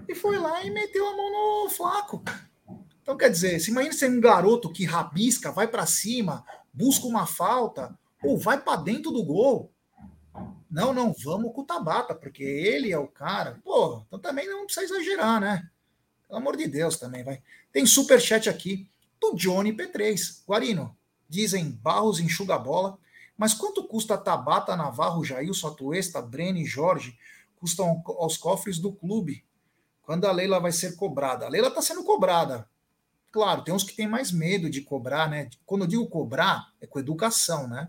e 0.07 0.15
foi 0.15 0.37
lá 0.37 0.63
e 0.63 0.71
meteu 0.71 1.07
a 1.07 1.15
mão 1.15 1.31
no 1.63 1.69
flaco. 1.69 2.23
Então, 3.01 3.15
quer 3.15 3.29
dizer, 3.29 3.59
se 3.59 3.71
imagina 3.71 3.93
ser 3.93 4.09
um 4.09 4.19
garoto 4.19 4.71
que 4.71 4.83
rabisca, 4.83 5.51
vai 5.51 5.67
para 5.67 5.85
cima, 5.85 6.43
busca 6.73 7.07
uma 7.07 7.25
falta, 7.25 7.97
ou 8.23 8.37
vai 8.37 8.59
para 8.59 8.81
dentro 8.81 9.11
do 9.11 9.23
gol. 9.23 9.71
Não, 10.69 10.93
não, 10.93 11.13
vamos 11.23 11.53
com 11.53 11.61
o 11.61 11.65
Tabata, 11.65 12.13
porque 12.13 12.43
ele 12.43 12.91
é 12.91 12.97
o 12.97 13.07
cara. 13.07 13.59
Pô, 13.63 14.03
então 14.05 14.19
também 14.19 14.47
não 14.47 14.65
precisa 14.65 14.85
exagerar, 14.85 15.39
né? 15.39 15.69
Pelo 16.29 16.39
amor 16.39 16.55
de 16.55 16.67
Deus 16.67 16.95
também, 16.95 17.23
vai. 17.23 17.41
Tem 17.73 17.87
super 17.87 18.21
chat 18.21 18.47
aqui 18.47 18.87
do 19.19 19.35
Johnny 19.35 19.73
P3. 19.73 20.43
Guarino, 20.47 20.95
dizem 21.27 21.71
Barros 21.71 22.19
enxuga 22.19 22.53
a 22.53 22.59
bola, 22.59 22.99
mas 23.35 23.55
quanto 23.55 23.83
custa 23.83 24.15
Tabata, 24.15 24.75
Navarro, 24.75 25.25
Jailson, 25.25 25.69
Atuesta, 25.69 26.21
Breno 26.21 26.59
e 26.59 26.65
Jorge? 26.65 27.17
Custam 27.55 28.03
aos 28.05 28.37
cofres 28.37 28.77
do 28.77 28.93
clube 28.93 29.43
quando 30.03 30.25
a 30.25 30.31
Leila 30.31 30.59
vai 30.59 30.71
ser 30.71 30.95
cobrada. 30.95 31.45
A 31.45 31.49
Leila 31.49 31.69
está 31.69 31.81
sendo 31.81 32.03
cobrada. 32.03 32.69
Claro, 33.31 33.63
tem 33.63 33.73
uns 33.73 33.83
que 33.83 33.95
têm 33.95 34.07
mais 34.07 34.31
medo 34.31 34.69
de 34.69 34.81
cobrar, 34.81 35.27
né? 35.27 35.49
Quando 35.65 35.83
eu 35.83 35.87
digo 35.87 36.07
cobrar, 36.07 36.73
é 36.79 36.85
com 36.87 36.99
educação, 36.99 37.67
né? 37.67 37.87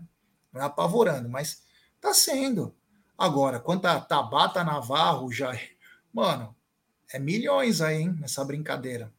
Não 0.51 0.61
é 0.61 0.65
apavorando, 0.65 1.29
mas 1.29 1.63
está 1.95 2.13
sendo. 2.13 2.75
Agora, 3.17 3.59
quanto 3.59 3.85
a 3.85 3.99
Tabata 3.99 4.63
Navarro 4.63 5.31
já. 5.31 5.51
Mano, 6.13 6.55
é 7.13 7.19
milhões 7.19 7.81
aí, 7.81 8.01
hein, 8.01 8.15
nessa 8.19 8.43
brincadeira. 8.43 9.13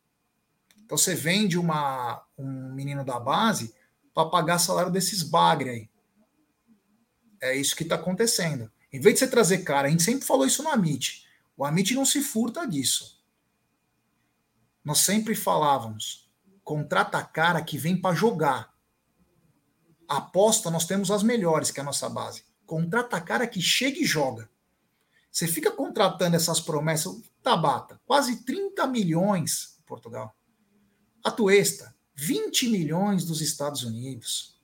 Então 0.84 0.97
você 0.97 1.14
vende 1.14 1.59
uma, 1.59 2.22
um 2.36 2.72
menino 2.72 3.05
da 3.05 3.18
base 3.18 3.74
para 4.14 4.28
pagar 4.28 4.59
salário 4.59 4.90
desses 4.90 5.22
bagre 5.22 5.70
aí. 5.70 5.90
É 7.40 7.57
isso 7.57 7.74
que 7.74 7.82
está 7.82 7.97
acontecendo. 7.97 8.70
Em 8.93 9.01
vez 9.01 9.14
de 9.14 9.20
você 9.20 9.28
trazer 9.28 9.59
cara, 9.59 9.88
a 9.88 9.90
gente 9.90 10.03
sempre 10.03 10.26
falou 10.26 10.47
isso 10.47 10.62
no 10.62 10.68
Amit. 10.68 11.26
O 11.57 11.64
Amit 11.64 11.95
não 11.95 12.05
se 12.05 12.20
furta 12.22 12.66
disso. 12.66 13.22
Nós 14.84 14.99
sempre 14.99 15.34
falávamos: 15.34 16.30
contrata 16.62 17.22
cara 17.22 17.62
que 17.62 17.78
vem 17.78 18.01
para 18.01 18.14
jogar. 18.14 18.72
aposta, 20.09 20.70
nós 20.70 20.84
temos 20.84 21.11
as 21.11 21.22
melhores, 21.22 21.70
que 21.70 21.80
é 21.80 21.82
a 21.82 21.86
nossa 21.86 22.09
base. 22.09 22.45
Contrata 22.66 23.20
cara 23.20 23.47
que 23.47 23.62
chega 23.62 23.99
e 23.99 24.05
joga. 24.05 24.51
Você 25.32 25.48
fica 25.48 25.70
contratando 25.70 26.36
essas 26.36 26.60
promessas. 26.60 27.22
Tabata, 27.42 27.98
quase 28.04 28.44
30 28.44 28.86
milhões 28.86 29.78
em 29.80 29.82
Portugal. 29.82 30.36
A 31.24 31.30
Tuesta, 31.30 31.92
20 32.14 32.68
milhões 32.68 33.24
dos 33.24 33.40
Estados 33.40 33.82
Unidos. 33.82 34.60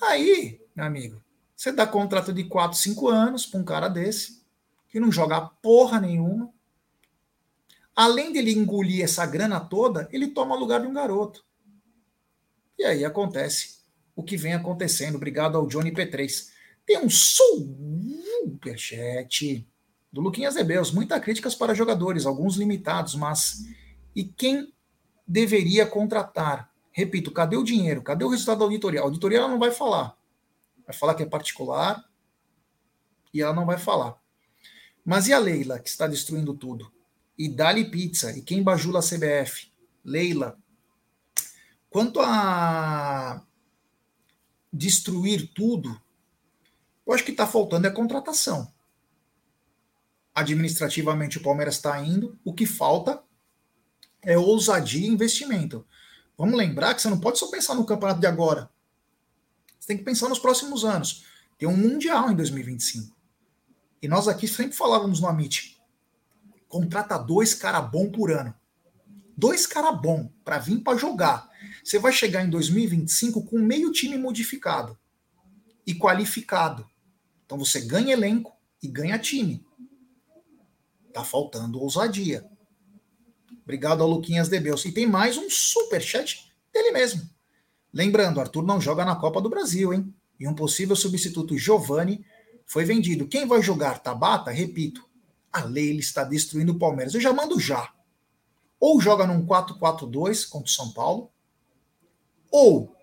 Aí, 0.00 0.60
meu 0.74 0.86
amigo, 0.86 1.22
você 1.56 1.72
dá 1.72 1.86
contrato 1.86 2.32
de 2.32 2.44
4, 2.44 2.78
5 2.78 3.08
anos 3.08 3.44
para 3.44 3.60
um 3.60 3.64
cara 3.64 3.88
desse 3.88 4.42
que 4.88 5.00
não 5.00 5.10
joga 5.10 5.40
porra 5.40 6.00
nenhuma. 6.00 6.52
Além 7.96 8.32
dele 8.32 8.52
engolir 8.52 9.02
essa 9.02 9.26
grana 9.26 9.58
toda, 9.58 10.08
ele 10.12 10.28
toma 10.28 10.56
lugar 10.56 10.80
de 10.80 10.86
um 10.86 10.92
garoto. 10.92 11.44
E 12.78 12.84
aí 12.84 13.04
acontece 13.04 13.80
o 14.14 14.22
que 14.22 14.36
vem 14.36 14.54
acontecendo. 14.54 15.16
Obrigado 15.16 15.56
ao 15.56 15.66
Johnny 15.66 15.92
P3. 15.92 16.53
Tem 16.86 16.98
um 16.98 17.08
superchat 17.10 18.74
do 20.12 20.20
Luquinhas 20.20 20.54
Debeus. 20.54 20.90
Muitas 20.90 21.22
críticas 21.22 21.54
para 21.54 21.74
jogadores, 21.74 22.26
alguns 22.26 22.56
limitados, 22.56 23.14
mas 23.14 23.64
e 24.14 24.24
quem 24.24 24.72
deveria 25.26 25.86
contratar? 25.86 26.70
Repito, 26.92 27.32
cadê 27.32 27.56
o 27.56 27.64
dinheiro? 27.64 28.02
Cadê 28.02 28.24
o 28.24 28.28
resultado 28.28 28.58
da 28.58 28.64
auditoria? 28.64 29.00
A 29.00 29.04
auditoria 29.04 29.38
ela 29.38 29.48
não 29.48 29.58
vai 29.58 29.72
falar. 29.72 30.16
Vai 30.86 30.94
falar 30.94 31.14
que 31.14 31.22
é 31.22 31.26
particular 31.26 32.08
e 33.32 33.42
ela 33.42 33.52
não 33.52 33.66
vai 33.66 33.78
falar. 33.78 34.16
Mas 35.04 35.26
e 35.26 35.32
a 35.32 35.38
Leila, 35.38 35.80
que 35.80 35.88
está 35.88 36.06
destruindo 36.06 36.54
tudo? 36.54 36.92
E 37.36 37.48
Dali 37.48 37.90
Pizza, 37.90 38.30
e 38.30 38.40
quem 38.40 38.62
bajula 38.62 39.00
a 39.00 39.02
CBF? 39.02 39.72
Leila. 40.04 40.56
Quanto 41.90 42.20
a 42.20 43.42
destruir 44.72 45.50
tudo, 45.52 46.00
eu 47.06 47.12
acho 47.12 47.24
que 47.24 47.30
está 47.30 47.46
faltando 47.46 47.86
é 47.86 47.90
contratação. 47.90 48.72
Administrativamente 50.34 51.38
o 51.38 51.42
Palmeiras 51.42 51.76
está 51.76 52.00
indo, 52.00 52.38
o 52.44 52.52
que 52.52 52.66
falta 52.66 53.22
é 54.22 54.36
ousadia 54.36 55.06
e 55.06 55.10
investimento. 55.10 55.86
Vamos 56.36 56.56
lembrar 56.56 56.94
que 56.94 57.02
você 57.02 57.08
não 57.08 57.20
pode 57.20 57.38
só 57.38 57.48
pensar 57.48 57.74
no 57.74 57.86
campeonato 57.86 58.20
de 58.20 58.26
agora. 58.26 58.68
Você 59.78 59.88
tem 59.88 59.98
que 59.98 60.02
pensar 60.02 60.28
nos 60.28 60.38
próximos 60.38 60.84
anos. 60.84 61.24
Tem 61.58 61.68
um 61.68 61.76
Mundial 61.76 62.30
em 62.30 62.34
2025. 62.34 63.14
E 64.02 64.08
nós 64.08 64.26
aqui 64.26 64.48
sempre 64.48 64.76
falávamos 64.76 65.20
no 65.20 65.28
Amit. 65.28 65.80
Contrata 66.68 67.16
dois 67.18 67.54
cara 67.54 67.80
bom 67.80 68.10
por 68.10 68.32
ano. 68.32 68.54
Dois 69.36 69.66
cara 69.66 69.92
bom 69.92 70.30
para 70.44 70.58
vir 70.58 70.80
para 70.80 70.98
jogar. 70.98 71.48
Você 71.84 71.98
vai 71.98 72.12
chegar 72.12 72.44
em 72.44 72.50
2025 72.50 73.44
com 73.44 73.58
meio 73.58 73.92
time 73.92 74.16
modificado 74.16 74.98
e 75.86 75.94
qualificado. 75.94 76.88
Então 77.44 77.58
você 77.58 77.80
ganha 77.80 78.12
elenco 78.12 78.52
e 78.82 78.88
ganha 78.88 79.18
time. 79.18 79.64
Tá 81.12 81.24
faltando 81.24 81.80
ousadia. 81.80 82.44
Obrigado 83.62 84.02
ao 84.02 84.08
Luquinhas 84.08 84.48
Debeus. 84.48 84.84
E 84.84 84.92
tem 84.92 85.06
mais 85.06 85.36
um 85.36 85.48
super 85.48 86.02
chat 86.02 86.52
dele 86.72 86.90
mesmo. 86.90 87.22
Lembrando, 87.92 88.40
Arthur 88.40 88.62
não 88.62 88.80
joga 88.80 89.04
na 89.04 89.16
Copa 89.16 89.40
do 89.40 89.48
Brasil, 89.48 89.92
hein? 89.94 90.12
E 90.38 90.48
um 90.48 90.54
possível 90.54 90.96
substituto 90.96 91.56
Giovani 91.56 92.24
foi 92.66 92.84
vendido. 92.84 93.28
Quem 93.28 93.46
vai 93.46 93.62
jogar 93.62 94.00
Tabata? 94.00 94.50
Repito, 94.50 95.08
a 95.52 95.62
Leila 95.62 96.00
está 96.00 96.24
destruindo 96.24 96.72
o 96.72 96.78
Palmeiras. 96.78 97.14
Eu 97.14 97.20
já 97.20 97.32
mando 97.32 97.60
já. 97.60 97.94
Ou 98.80 99.00
joga 99.00 99.26
num 99.26 99.46
4-4-2 99.46 100.48
contra 100.48 100.66
o 100.66 100.72
São 100.72 100.92
Paulo, 100.92 101.30
ou 102.50 102.94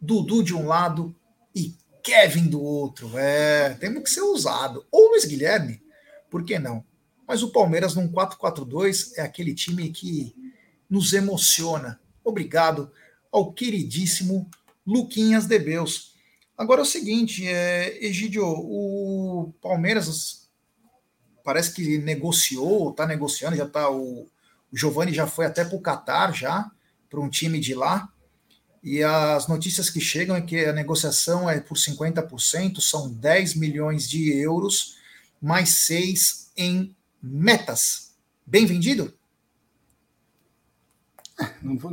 Dudu 0.00 0.42
de 0.42 0.54
um 0.54 0.66
lado 0.66 1.16
e 1.54 1.74
Kevin 2.06 2.46
do 2.46 2.62
outro. 2.62 3.18
É, 3.18 3.70
temos 3.80 4.04
que 4.04 4.10
ser 4.10 4.20
ousado. 4.20 4.86
Ou 4.92 5.10
Luiz 5.10 5.24
Guilherme, 5.24 5.82
por 6.30 6.44
que 6.44 6.56
não? 6.56 6.84
Mas 7.26 7.42
o 7.42 7.50
Palmeiras 7.50 7.96
num 7.96 8.06
4-4-2 8.06 9.14
é 9.16 9.22
aquele 9.22 9.52
time 9.52 9.90
que 9.90 10.32
nos 10.88 11.12
emociona. 11.12 12.00
Obrigado 12.22 12.92
ao 13.32 13.52
queridíssimo 13.52 14.48
Luquinhas 14.86 15.46
Debeus. 15.46 16.14
Agora 16.56 16.80
é 16.80 16.84
o 16.84 16.86
seguinte, 16.86 17.44
é, 17.44 17.98
Egidio, 18.06 18.46
o 18.46 19.52
Palmeiras 19.60 20.48
parece 21.42 21.74
que 21.74 21.98
negociou, 21.98 22.90
está 22.90 23.04
negociando, 23.04 23.56
já 23.56 23.64
está 23.64 23.90
o, 23.90 24.28
o 24.72 24.76
Giovani 24.76 25.12
já 25.12 25.26
foi 25.26 25.44
até 25.44 25.64
para 25.64 25.76
o 25.76 25.82
Catar 25.82 26.32
já, 26.32 26.70
para 27.10 27.20
um 27.20 27.28
time 27.28 27.58
de 27.58 27.74
lá. 27.74 28.08
E 28.86 29.02
as 29.02 29.48
notícias 29.48 29.90
que 29.90 30.00
chegam 30.00 30.36
é 30.36 30.40
que 30.40 30.64
a 30.64 30.72
negociação 30.72 31.50
é 31.50 31.58
por 31.58 31.76
50%, 31.76 32.80
são 32.80 33.12
10 33.12 33.56
milhões 33.56 34.08
de 34.08 34.32
euros, 34.38 34.94
mais 35.42 35.70
6 35.86 36.52
em 36.56 36.94
metas. 37.20 38.14
Bem 38.46 38.64
vendido? 38.64 39.12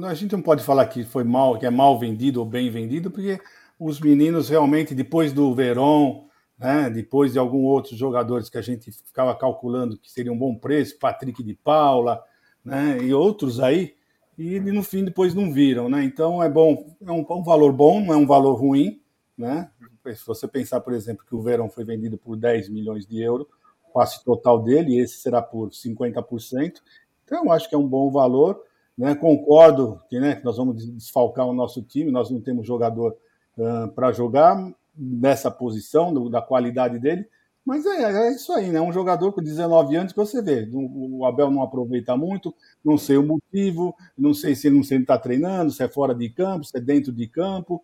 A 0.06 0.14
gente 0.14 0.34
não 0.34 0.42
pode 0.44 0.64
falar 0.64 0.86
que 0.86 1.04
foi 1.04 1.24
mal, 1.24 1.58
que 1.58 1.66
é 1.66 1.72
mal 1.72 1.98
vendido 1.98 2.40
ou 2.40 2.46
bem 2.46 2.70
vendido, 2.70 3.10
porque 3.10 3.42
os 3.80 4.00
meninos 4.00 4.50
realmente, 4.50 4.94
depois 4.94 5.34
do 5.34 5.52
Verón, 5.56 6.28
né, 6.60 6.92
depois 6.92 7.34
de 7.34 7.40
alguns 7.40 7.66
outros 7.66 7.98
jogadores 7.98 8.50
que 8.50 8.58
a 8.60 8.62
gente 8.62 8.92
ficava 8.92 9.36
calculando 9.36 9.98
que 9.98 10.12
seria 10.12 10.32
um 10.32 10.38
bom 10.38 10.54
preço, 10.54 11.00
Patrick 11.00 11.42
de 11.42 11.56
Paula, 11.56 12.22
né, 12.64 13.00
e 13.02 13.12
outros 13.16 13.60
aí, 13.60 13.96
e 14.38 14.60
no 14.60 14.84
fim 14.84 15.06
depois 15.06 15.34
não 15.34 15.52
viram, 15.52 15.88
né? 15.88 16.04
Então 16.04 16.42
é 16.42 16.50
bom, 16.50 16.96
é 17.02 17.12
um, 17.12 17.26
um, 17.30 17.44
valor 17.44 17.72
bom, 17.72 18.02
não 18.02 18.14
é 18.14 18.18
um 18.18 18.26
valor 18.26 18.56
ruim, 18.56 19.02
né? 19.38 19.70
Se 20.16 20.26
você 20.26 20.48
pensar, 20.48 20.82
por 20.82 20.94
exemplo, 20.94 21.26
que 21.26 21.36
o 21.36 21.42
Verão 21.42 21.70
foi 21.70 21.86
vendido 21.86 22.18
por 22.18 22.36
10 22.36 22.70
milhões 22.70 23.06
de 23.06 23.22
euros, 23.22 23.48
o 23.88 23.94
passe 23.94 24.24
total 24.24 24.62
dele, 24.62 25.00
esse 25.00 25.18
será 25.18 25.42
por 25.42 25.70
50%. 25.70 26.82
Então 27.24 27.46
eu 27.46 27.52
acho 27.52 27.70
que 27.70 27.76
é 27.76 27.78
um 27.78 27.88
bom 27.88 28.12
valor, 28.12 28.62
né? 28.98 29.16
Concordo 29.16 30.02
que, 30.10 30.20
né, 30.20 30.42
nós 30.44 30.58
vamos 30.58 30.86
desfalcar 30.86 31.48
o 31.48 31.54
nosso 31.54 31.82
time, 31.82 32.12
nós 32.12 32.30
não 32.30 32.42
temos 32.42 32.68
jogador 32.68 33.16
uh, 33.58 33.88
para 33.94 34.12
jogar 34.12 34.74
nessa 34.96 35.50
posição, 35.50 36.14
do, 36.14 36.30
da 36.30 36.42
qualidade 36.42 37.00
dele, 37.00 37.28
mas 37.66 37.86
é, 37.86 38.28
é, 38.28 38.32
isso 38.36 38.52
aí, 38.52 38.70
né? 38.70 38.82
Um 38.82 38.92
jogador 38.92 39.32
com 39.32 39.42
19 39.42 39.96
anos 39.96 40.12
que 40.12 40.18
você 40.18 40.42
vê. 40.42 40.70
O 40.74 41.26
Abel 41.26 41.50
não 41.50 41.64
aproveita 41.64 42.16
muito, 42.18 42.54
não 42.84 42.98
sei 42.98 43.18
o 43.18 43.24
motivo, 43.24 43.96
não 44.18 44.34
sei 44.34 44.54
se 44.54 44.68
ele 44.68 44.76
não 44.76 44.82
está 44.82 45.18
treinando, 45.18 45.72
se 45.72 45.82
é 45.82 45.88
fora 45.88 46.14
de 46.14 46.30
campo, 46.30 46.66
se 46.66 46.78
é 46.78 46.82
dentro 46.82 47.12
de 47.12 47.26
campo. 47.28 47.82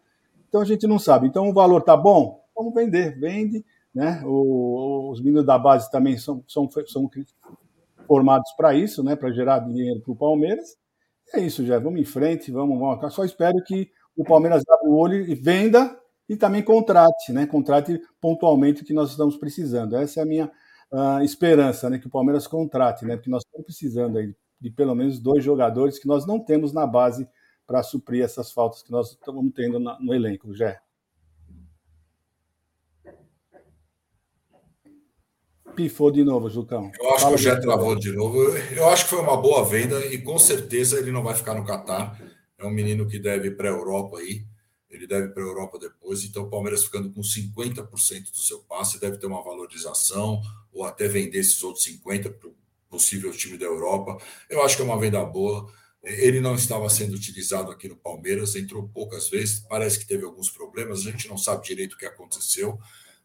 Então 0.49 0.59
a 0.61 0.65
gente 0.65 0.85
não 0.85 0.99
sabe. 0.99 1.27
Então 1.27 1.49
o 1.49 1.53
valor 1.53 1.81
tá 1.81 1.95
bom? 1.95 2.43
Vamos 2.53 2.73
vender, 2.73 3.17
vende. 3.17 3.65
Né? 3.95 4.21
O, 4.25 5.11
os 5.11 5.21
meninos 5.21 5.45
da 5.45 5.57
base 5.57 5.89
também 5.89 6.17
são, 6.17 6.43
são, 6.45 6.69
são 6.85 7.09
formados 8.05 8.51
para 8.57 8.73
isso, 8.73 9.01
né? 9.01 9.15
para 9.15 9.31
gerar 9.31 9.59
dinheiro 9.59 10.01
para 10.01 10.11
o 10.11 10.15
Palmeiras. 10.15 10.77
É 11.33 11.39
isso, 11.39 11.65
já. 11.65 11.79
Vamos 11.79 12.01
em 12.01 12.05
frente, 12.05 12.51
vamos, 12.51 12.77
vamos. 12.77 13.13
Só 13.13 13.23
espero 13.23 13.63
que 13.63 13.89
o 14.17 14.25
Palmeiras 14.25 14.63
abra 14.67 14.89
o 14.89 14.97
olho 14.97 15.21
e 15.21 15.35
venda 15.35 15.97
e 16.29 16.37
também 16.37 16.61
contrate, 16.61 17.33
né? 17.33 17.47
Contrate 17.47 17.99
pontualmente 18.21 18.83
o 18.83 18.85
que 18.85 18.93
nós 18.93 19.09
estamos 19.09 19.35
precisando. 19.35 19.95
Essa 19.95 20.19
é 20.19 20.23
a 20.23 20.25
minha 20.27 20.51
uh, 20.91 21.23
esperança, 21.23 21.89
né? 21.89 21.97
Que 21.97 22.05
o 22.05 22.09
Palmeiras 22.09 22.45
contrate, 22.45 23.03
né? 23.03 23.15
Porque 23.15 23.31
nós 23.31 23.43
estamos 23.43 23.65
precisando 23.65 24.19
aí 24.19 24.35
de 24.61 24.69
pelo 24.69 24.93
menos 24.93 25.19
dois 25.19 25.43
jogadores 25.43 25.97
que 25.97 26.07
nós 26.07 26.27
não 26.27 26.39
temos 26.39 26.71
na 26.71 26.85
base 26.85 27.27
para 27.65 27.81
suprir 27.81 28.23
essas 28.23 28.51
faltas 28.51 28.83
que 28.83 28.91
nós 28.91 29.11
estamos 29.11 29.51
tendo 29.55 29.79
na, 29.79 29.99
no 29.99 30.13
elenco, 30.13 30.53
Jé. 30.53 30.79
Pifou 35.75 36.11
de 36.11 36.23
novo, 36.23 36.49
Jucão. 36.49 36.91
Eu 36.99 37.09
acho 37.11 37.21
Fala 37.21 37.35
que 37.35 37.41
o 37.41 37.43
Jé 37.43 37.55
travou 37.55 37.95
de 37.95 38.11
novo. 38.11 38.37
Eu 38.75 38.89
acho 38.89 39.05
que 39.05 39.11
foi 39.11 39.19
uma 39.19 39.37
boa 39.37 39.65
venda 39.65 40.05
e 40.07 40.21
com 40.21 40.37
certeza 40.37 40.99
ele 40.99 41.11
não 41.11 41.23
vai 41.23 41.33
ficar 41.33 41.55
no 41.55 41.65
Catar. 41.65 42.19
É 42.57 42.65
um 42.65 42.71
menino 42.71 43.07
que 43.07 43.17
deve 43.17 43.47
ir 43.47 43.57
para 43.57 43.69
a 43.69 43.71
Europa 43.71 44.17
aí 44.17 44.48
ele 44.89 45.05
deve 45.05 45.29
para 45.29 45.43
a 45.43 45.45
Europa 45.45 45.77
depois. 45.77 46.23
Então, 46.23 46.43
o 46.43 46.49
Palmeiras 46.49 46.83
ficando 46.83 47.11
com 47.11 47.21
50% 47.21 48.31
do 48.31 48.37
seu 48.37 48.59
passe 48.59 48.99
deve 48.99 49.17
ter 49.17 49.27
uma 49.27 49.43
valorização 49.43 50.41
ou 50.73 50.83
até 50.83 51.07
vender 51.07 51.39
esses 51.39 51.61
outros 51.63 51.85
50% 51.85 52.33
para 52.33 52.49
o 52.49 52.55
possível 52.89 53.31
time 53.31 53.57
da 53.57 53.65
Europa. 53.65 54.17
Eu 54.49 54.63
acho 54.63 54.75
que 54.75 54.81
é 54.81 54.85
uma 54.85 54.99
venda 54.99 55.23
boa. 55.23 55.71
Ele 56.03 56.39
não 56.39 56.55
estava 56.55 56.89
sendo 56.89 57.13
utilizado 57.13 57.71
aqui 57.71 57.87
no 57.87 57.95
Palmeiras, 57.95 58.55
entrou 58.55 58.87
poucas 58.87 59.29
vezes, 59.29 59.59
parece 59.59 59.99
que 59.99 60.07
teve 60.07 60.23
alguns 60.23 60.49
problemas, 60.49 61.01
a 61.01 61.11
gente 61.11 61.27
não 61.27 61.37
sabe 61.37 61.65
direito 61.65 61.93
o 61.93 61.97
que 61.97 62.05
aconteceu, 62.05 62.79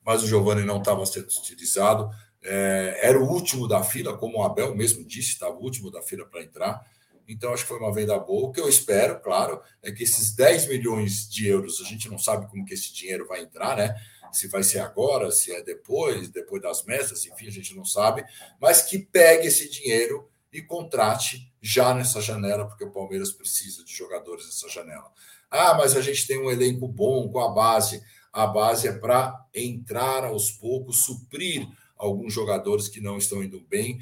mas 0.04 0.22
o 0.22 0.26
Giovani 0.26 0.64
não 0.64 0.78
estava 0.78 1.06
sendo 1.06 1.28
utilizado. 1.28 2.10
É, 2.42 3.00
era 3.00 3.18
o 3.18 3.26
último 3.26 3.66
da 3.66 3.82
fila, 3.82 4.18
como 4.18 4.38
o 4.38 4.42
Abel 4.42 4.74
mesmo 4.74 5.04
disse, 5.04 5.30
estava 5.30 5.54
o 5.54 5.62
último 5.62 5.90
da 5.90 6.02
fila 6.02 6.26
para 6.26 6.42
entrar. 6.42 6.84
Então, 7.28 7.52
acho 7.52 7.62
que 7.62 7.68
foi 7.68 7.78
uma 7.78 7.92
venda 7.92 8.18
boa. 8.18 8.48
O 8.48 8.52
que 8.52 8.60
eu 8.60 8.68
espero, 8.68 9.20
claro, 9.20 9.60
é 9.82 9.90
que 9.90 10.02
esses 10.02 10.34
10 10.34 10.68
milhões 10.68 11.28
de 11.28 11.48
euros, 11.48 11.80
a 11.80 11.84
gente 11.84 12.08
não 12.08 12.18
sabe 12.18 12.46
como 12.48 12.64
que 12.64 12.74
esse 12.74 12.92
dinheiro 12.92 13.26
vai 13.26 13.42
entrar, 13.42 13.76
né? 13.76 13.94
Se 14.32 14.48
vai 14.48 14.62
ser 14.62 14.80
agora, 14.80 15.30
se 15.30 15.52
é 15.52 15.62
depois, 15.62 16.28
depois 16.28 16.60
das 16.60 16.84
mesas, 16.84 17.24
enfim, 17.24 17.46
a 17.46 17.52
gente 17.52 17.74
não 17.74 17.84
sabe. 17.84 18.24
Mas 18.60 18.82
que 18.82 18.98
pegue 18.98 19.46
esse 19.46 19.70
dinheiro 19.70 20.28
e 20.52 20.60
contrate 20.62 21.52
já 21.60 21.94
nessa 21.94 22.20
janela, 22.20 22.66
porque 22.66 22.84
o 22.84 22.92
Palmeiras 22.92 23.32
precisa 23.32 23.84
de 23.84 23.92
jogadores 23.92 24.46
nessa 24.46 24.68
janela. 24.68 25.10
Ah, 25.50 25.74
mas 25.74 25.96
a 25.96 26.00
gente 26.00 26.26
tem 26.26 26.38
um 26.38 26.50
elenco 26.50 26.86
bom 26.86 27.28
com 27.28 27.40
a 27.40 27.48
base. 27.48 28.02
A 28.32 28.46
base 28.46 28.88
é 28.88 28.92
para 28.92 29.46
entrar 29.54 30.24
aos 30.24 30.50
poucos, 30.50 31.04
suprir 31.04 31.68
alguns 31.96 32.32
jogadores 32.32 32.88
que 32.88 33.00
não 33.00 33.16
estão 33.16 33.42
indo 33.42 33.60
bem, 33.60 33.98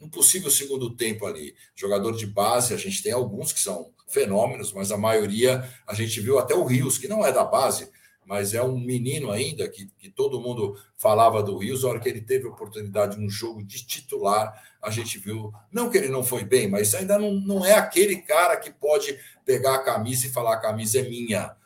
um 0.00 0.08
possível 0.08 0.50
segundo 0.50 0.94
tempo 0.96 1.26
ali. 1.26 1.54
Jogador 1.74 2.16
de 2.16 2.26
base, 2.26 2.72
a 2.72 2.76
gente 2.76 3.02
tem 3.02 3.12
alguns 3.12 3.52
que 3.52 3.60
são 3.60 3.92
fenômenos, 4.08 4.72
mas 4.72 4.90
a 4.90 4.96
maioria 4.96 5.68
a 5.86 5.94
gente 5.94 6.20
viu 6.20 6.38
até 6.38 6.54
o 6.54 6.64
Rios, 6.64 6.98
que 6.98 7.06
não 7.06 7.24
é 7.24 7.30
da 7.30 7.44
base, 7.44 7.90
mas 8.24 8.54
é 8.54 8.62
um 8.62 8.78
menino 8.78 9.30
ainda 9.30 9.68
que, 9.68 9.86
que 9.98 10.08
todo 10.08 10.40
mundo 10.40 10.76
falava 10.96 11.42
do 11.42 11.58
Rios. 11.58 11.84
A 11.84 11.88
hora 11.88 12.00
que 12.00 12.08
ele 12.08 12.20
teve 12.20 12.46
oportunidade 12.46 13.18
no 13.18 13.28
jogo 13.28 13.62
de 13.62 13.84
titular, 13.84 14.52
a 14.80 14.90
gente 14.90 15.18
viu, 15.18 15.52
não 15.70 15.90
que 15.90 15.98
ele 15.98 16.08
não 16.08 16.22
foi 16.22 16.44
bem, 16.44 16.68
mas 16.68 16.94
ainda 16.94 17.18
não, 17.18 17.32
não 17.32 17.64
é 17.64 17.74
aquele 17.74 18.16
cara 18.22 18.56
que 18.56 18.70
pode 18.70 19.18
pegar 19.44 19.74
a 19.74 19.82
camisa 19.82 20.26
e 20.26 20.30
falar: 20.30 20.54
a 20.54 20.60
camisa 20.60 21.00
é 21.00 21.02
minha. 21.02 21.56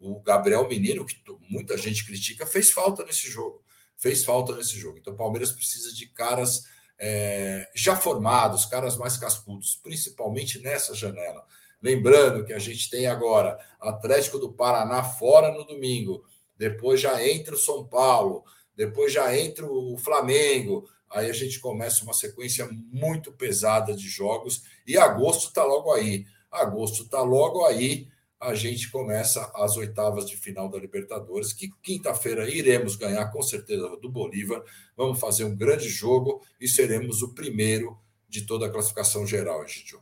O 0.00 0.20
Gabriel 0.20 0.68
Menino, 0.68 1.04
que 1.04 1.16
muita 1.48 1.76
gente 1.76 2.04
critica, 2.04 2.46
fez 2.46 2.70
falta 2.70 3.04
nesse 3.04 3.28
jogo. 3.28 3.62
Fez 3.96 4.24
falta 4.24 4.54
nesse 4.54 4.78
jogo. 4.78 4.98
Então 4.98 5.12
o 5.12 5.16
Palmeiras 5.16 5.50
precisa 5.50 5.92
de 5.92 6.06
caras 6.06 6.64
é, 6.98 7.70
já 7.74 7.94
formados, 7.96 8.66
caras 8.66 8.96
mais 8.96 9.16
cascudos, 9.16 9.78
principalmente 9.82 10.58
nessa 10.58 10.94
janela. 10.94 11.44
Lembrando 11.80 12.44
que 12.44 12.52
a 12.52 12.58
gente 12.58 12.90
tem 12.90 13.06
agora 13.06 13.58
Atlético 13.80 14.38
do 14.38 14.52
Paraná 14.52 15.02
fora 15.04 15.52
no 15.52 15.64
domingo, 15.64 16.24
depois 16.56 17.00
já 17.00 17.24
entra 17.24 17.54
o 17.54 17.58
São 17.58 17.86
Paulo, 17.86 18.44
depois 18.76 19.12
já 19.12 19.36
entra 19.36 19.64
o 19.64 19.96
Flamengo. 19.96 20.88
Aí 21.10 21.30
a 21.30 21.32
gente 21.32 21.60
começa 21.60 22.04
uma 22.04 22.12
sequência 22.12 22.68
muito 22.70 23.32
pesada 23.32 23.94
de 23.94 24.08
jogos 24.08 24.62
e 24.86 24.98
agosto 24.98 25.48
está 25.48 25.64
logo 25.64 25.92
aí. 25.92 26.26
Agosto 26.50 27.02
está 27.04 27.22
logo 27.22 27.64
aí. 27.64 28.08
A 28.40 28.54
gente 28.54 28.90
começa 28.90 29.50
as 29.54 29.76
oitavas 29.76 30.28
de 30.28 30.36
final 30.36 30.68
da 30.68 30.78
Libertadores, 30.78 31.52
que 31.52 31.70
quinta-feira 31.82 32.48
iremos 32.48 32.94
ganhar 32.94 33.26
com 33.32 33.42
certeza 33.42 33.88
do 33.96 34.08
Bolívar. 34.08 34.62
Vamos 34.96 35.18
fazer 35.18 35.44
um 35.44 35.56
grande 35.56 35.88
jogo 35.88 36.40
e 36.60 36.68
seremos 36.68 37.20
o 37.22 37.34
primeiro 37.34 37.98
de 38.28 38.46
toda 38.46 38.66
a 38.66 38.70
classificação 38.70 39.26
geral, 39.26 39.64
Egidio. 39.64 40.00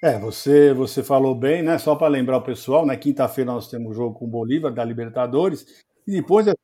É, 0.00 0.16
você, 0.16 0.72
você 0.72 1.02
falou 1.02 1.34
bem, 1.34 1.62
né? 1.62 1.76
Só 1.78 1.96
para 1.96 2.06
lembrar 2.06 2.36
o 2.36 2.42
pessoal, 2.42 2.86
né? 2.86 2.96
quinta-feira 2.96 3.50
nós 3.50 3.68
temos 3.68 3.96
jogo 3.96 4.16
com 4.16 4.26
o 4.26 4.28
Bolívar 4.28 4.72
da 4.72 4.84
Libertadores 4.84 5.66
e 6.06 6.12
depois 6.12 6.46
é 6.46 6.54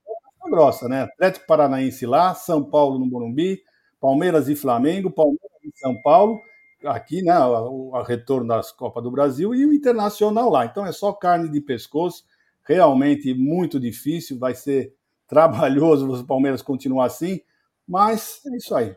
grossa, 0.48 0.88
né? 0.88 1.02
Atlético 1.02 1.46
Paranaense 1.46 2.06
lá, 2.06 2.34
São 2.34 2.62
Paulo 2.62 2.98
no 2.98 3.06
Morumbi, 3.06 3.60
Palmeiras 4.00 4.48
e 4.48 4.54
Flamengo, 4.54 5.10
Palmeiras 5.10 5.50
e 5.64 5.78
São 5.78 6.00
Paulo, 6.00 6.40
aqui, 6.86 7.22
né? 7.22 7.38
O, 7.38 8.00
retorno 8.02 8.48
das 8.48 8.72
Copa 8.72 9.00
do 9.00 9.10
Brasil 9.10 9.54
e 9.54 9.66
o 9.66 9.72
Internacional 9.72 10.50
lá. 10.50 10.64
Então 10.64 10.84
é 10.84 10.92
só 10.92 11.12
carne 11.12 11.48
de 11.48 11.60
pescoço, 11.60 12.24
realmente 12.62 13.34
muito 13.34 13.78
difícil, 13.80 14.38
vai 14.38 14.54
ser 14.54 14.94
trabalhoso 15.26 16.10
o 16.10 16.26
Palmeiras 16.26 16.62
continuar 16.62 17.06
assim, 17.06 17.40
mas 17.86 18.40
é 18.46 18.56
isso 18.56 18.74
aí. 18.74 18.94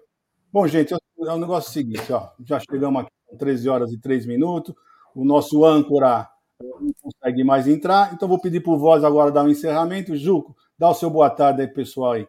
Bom, 0.51 0.67
gente, 0.67 0.93
é 0.93 0.97
o 1.33 1.38
negócio 1.38 1.71
seguinte, 1.71 2.11
ó, 2.11 2.29
já 2.43 2.59
chegamos 2.59 3.01
aqui 3.01 3.11
13 3.38 3.69
horas 3.69 3.91
e 3.91 3.97
3 3.97 4.25
minutos. 4.25 4.73
O 5.13 5.25
nosso 5.25 5.65
âncora 5.65 6.29
não 6.61 6.93
consegue 7.01 7.43
mais 7.43 7.67
entrar, 7.67 8.13
então 8.13 8.27
vou 8.27 8.39
pedir 8.39 8.61
por 8.61 8.77
voz 8.77 9.03
agora 9.03 9.31
dar 9.31 9.43
um 9.43 9.49
encerramento. 9.49 10.15
Juco, 10.15 10.55
dá 10.77 10.89
o 10.89 10.93
seu 10.93 11.09
boa 11.09 11.29
tarde 11.29 11.61
aí, 11.61 11.67
pessoal 11.67 12.13
aí. 12.13 12.27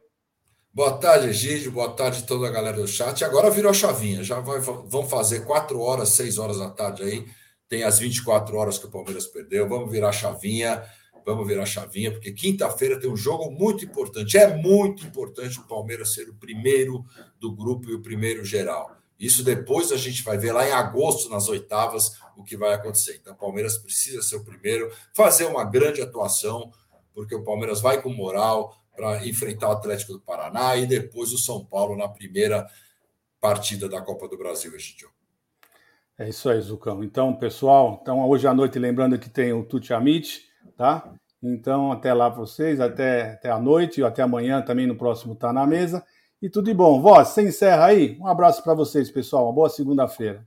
Boa 0.78 0.96
tarde, 0.96 1.30
Egídio. 1.30 1.72
Boa 1.72 1.90
tarde 1.90 2.22
toda 2.22 2.46
a 2.46 2.52
galera 2.52 2.76
do 2.76 2.86
chat. 2.86 3.24
Agora 3.24 3.50
virou 3.50 3.68
a 3.68 3.74
chavinha. 3.74 4.22
Já 4.22 4.38
vai, 4.38 4.60
vão 4.60 5.08
fazer 5.08 5.40
4 5.44 5.80
horas, 5.80 6.10
6 6.10 6.38
horas 6.38 6.58
da 6.58 6.70
tarde 6.70 7.02
aí. 7.02 7.26
Tem 7.68 7.82
as 7.82 7.98
24 7.98 8.56
horas 8.56 8.78
que 8.78 8.86
o 8.86 8.88
Palmeiras 8.88 9.26
perdeu. 9.26 9.68
Vamos 9.68 9.90
virar 9.90 10.10
a 10.10 10.12
chavinha. 10.12 10.80
Vamos 11.26 11.48
virar 11.48 11.64
a 11.64 11.66
chavinha, 11.66 12.12
porque 12.12 12.30
quinta-feira 12.30 12.96
tem 13.00 13.10
um 13.10 13.16
jogo 13.16 13.50
muito 13.50 13.84
importante. 13.84 14.38
É 14.38 14.56
muito 14.56 15.04
importante 15.04 15.58
o 15.58 15.66
Palmeiras 15.66 16.14
ser 16.14 16.28
o 16.28 16.34
primeiro 16.34 17.04
do 17.40 17.52
grupo 17.52 17.90
e 17.90 17.94
o 17.94 18.00
primeiro 18.00 18.44
geral. 18.44 18.92
Isso 19.18 19.42
depois 19.42 19.90
a 19.90 19.96
gente 19.96 20.22
vai 20.22 20.38
ver 20.38 20.52
lá 20.52 20.64
em 20.64 20.70
agosto, 20.70 21.28
nas 21.28 21.48
oitavas, 21.48 22.12
o 22.36 22.44
que 22.44 22.56
vai 22.56 22.72
acontecer. 22.72 23.18
Então, 23.20 23.32
o 23.32 23.36
Palmeiras 23.36 23.78
precisa 23.78 24.22
ser 24.22 24.36
o 24.36 24.44
primeiro, 24.44 24.92
fazer 25.12 25.46
uma 25.46 25.64
grande 25.64 26.00
atuação, 26.00 26.70
porque 27.12 27.34
o 27.34 27.42
Palmeiras 27.42 27.80
vai 27.80 28.00
com 28.00 28.10
moral 28.10 28.78
para 28.98 29.24
enfrentar 29.24 29.68
o 29.68 29.72
Atlético 29.72 30.14
do 30.14 30.20
Paraná 30.20 30.74
e 30.74 30.84
depois 30.84 31.32
o 31.32 31.38
São 31.38 31.64
Paulo 31.64 31.96
na 31.96 32.08
primeira 32.08 32.66
partida 33.40 33.88
da 33.88 34.02
Copa 34.02 34.26
do 34.26 34.36
Brasil, 34.36 34.74
Egidio. 34.74 35.08
É 36.18 36.28
isso 36.28 36.50
aí, 36.50 36.60
Zucão. 36.60 37.04
Então, 37.04 37.32
pessoal, 37.32 38.00
então 38.02 38.28
hoje 38.28 38.48
à 38.48 38.52
noite, 38.52 38.76
lembrando 38.76 39.16
que 39.16 39.30
tem 39.30 39.52
o 39.52 39.62
Tuti 39.62 39.94
Amit, 39.94 40.42
tá? 40.76 41.12
Então, 41.40 41.92
até 41.92 42.12
lá 42.12 42.28
vocês, 42.28 42.80
até, 42.80 43.34
até 43.34 43.50
a 43.50 43.60
noite, 43.60 44.02
até 44.02 44.22
amanhã 44.22 44.60
também 44.60 44.88
no 44.88 44.96
próximo 44.96 45.36
Tá 45.36 45.52
na 45.52 45.64
Mesa. 45.64 46.04
E 46.42 46.50
tudo 46.50 46.64
de 46.64 46.74
bom. 46.74 47.00
Voz, 47.00 47.28
você 47.28 47.42
encerra 47.42 47.86
aí? 47.86 48.18
Um 48.20 48.26
abraço 48.26 48.64
para 48.64 48.74
vocês, 48.74 49.08
pessoal. 49.08 49.44
Uma 49.44 49.52
boa 49.52 49.68
segunda-feira. 49.68 50.44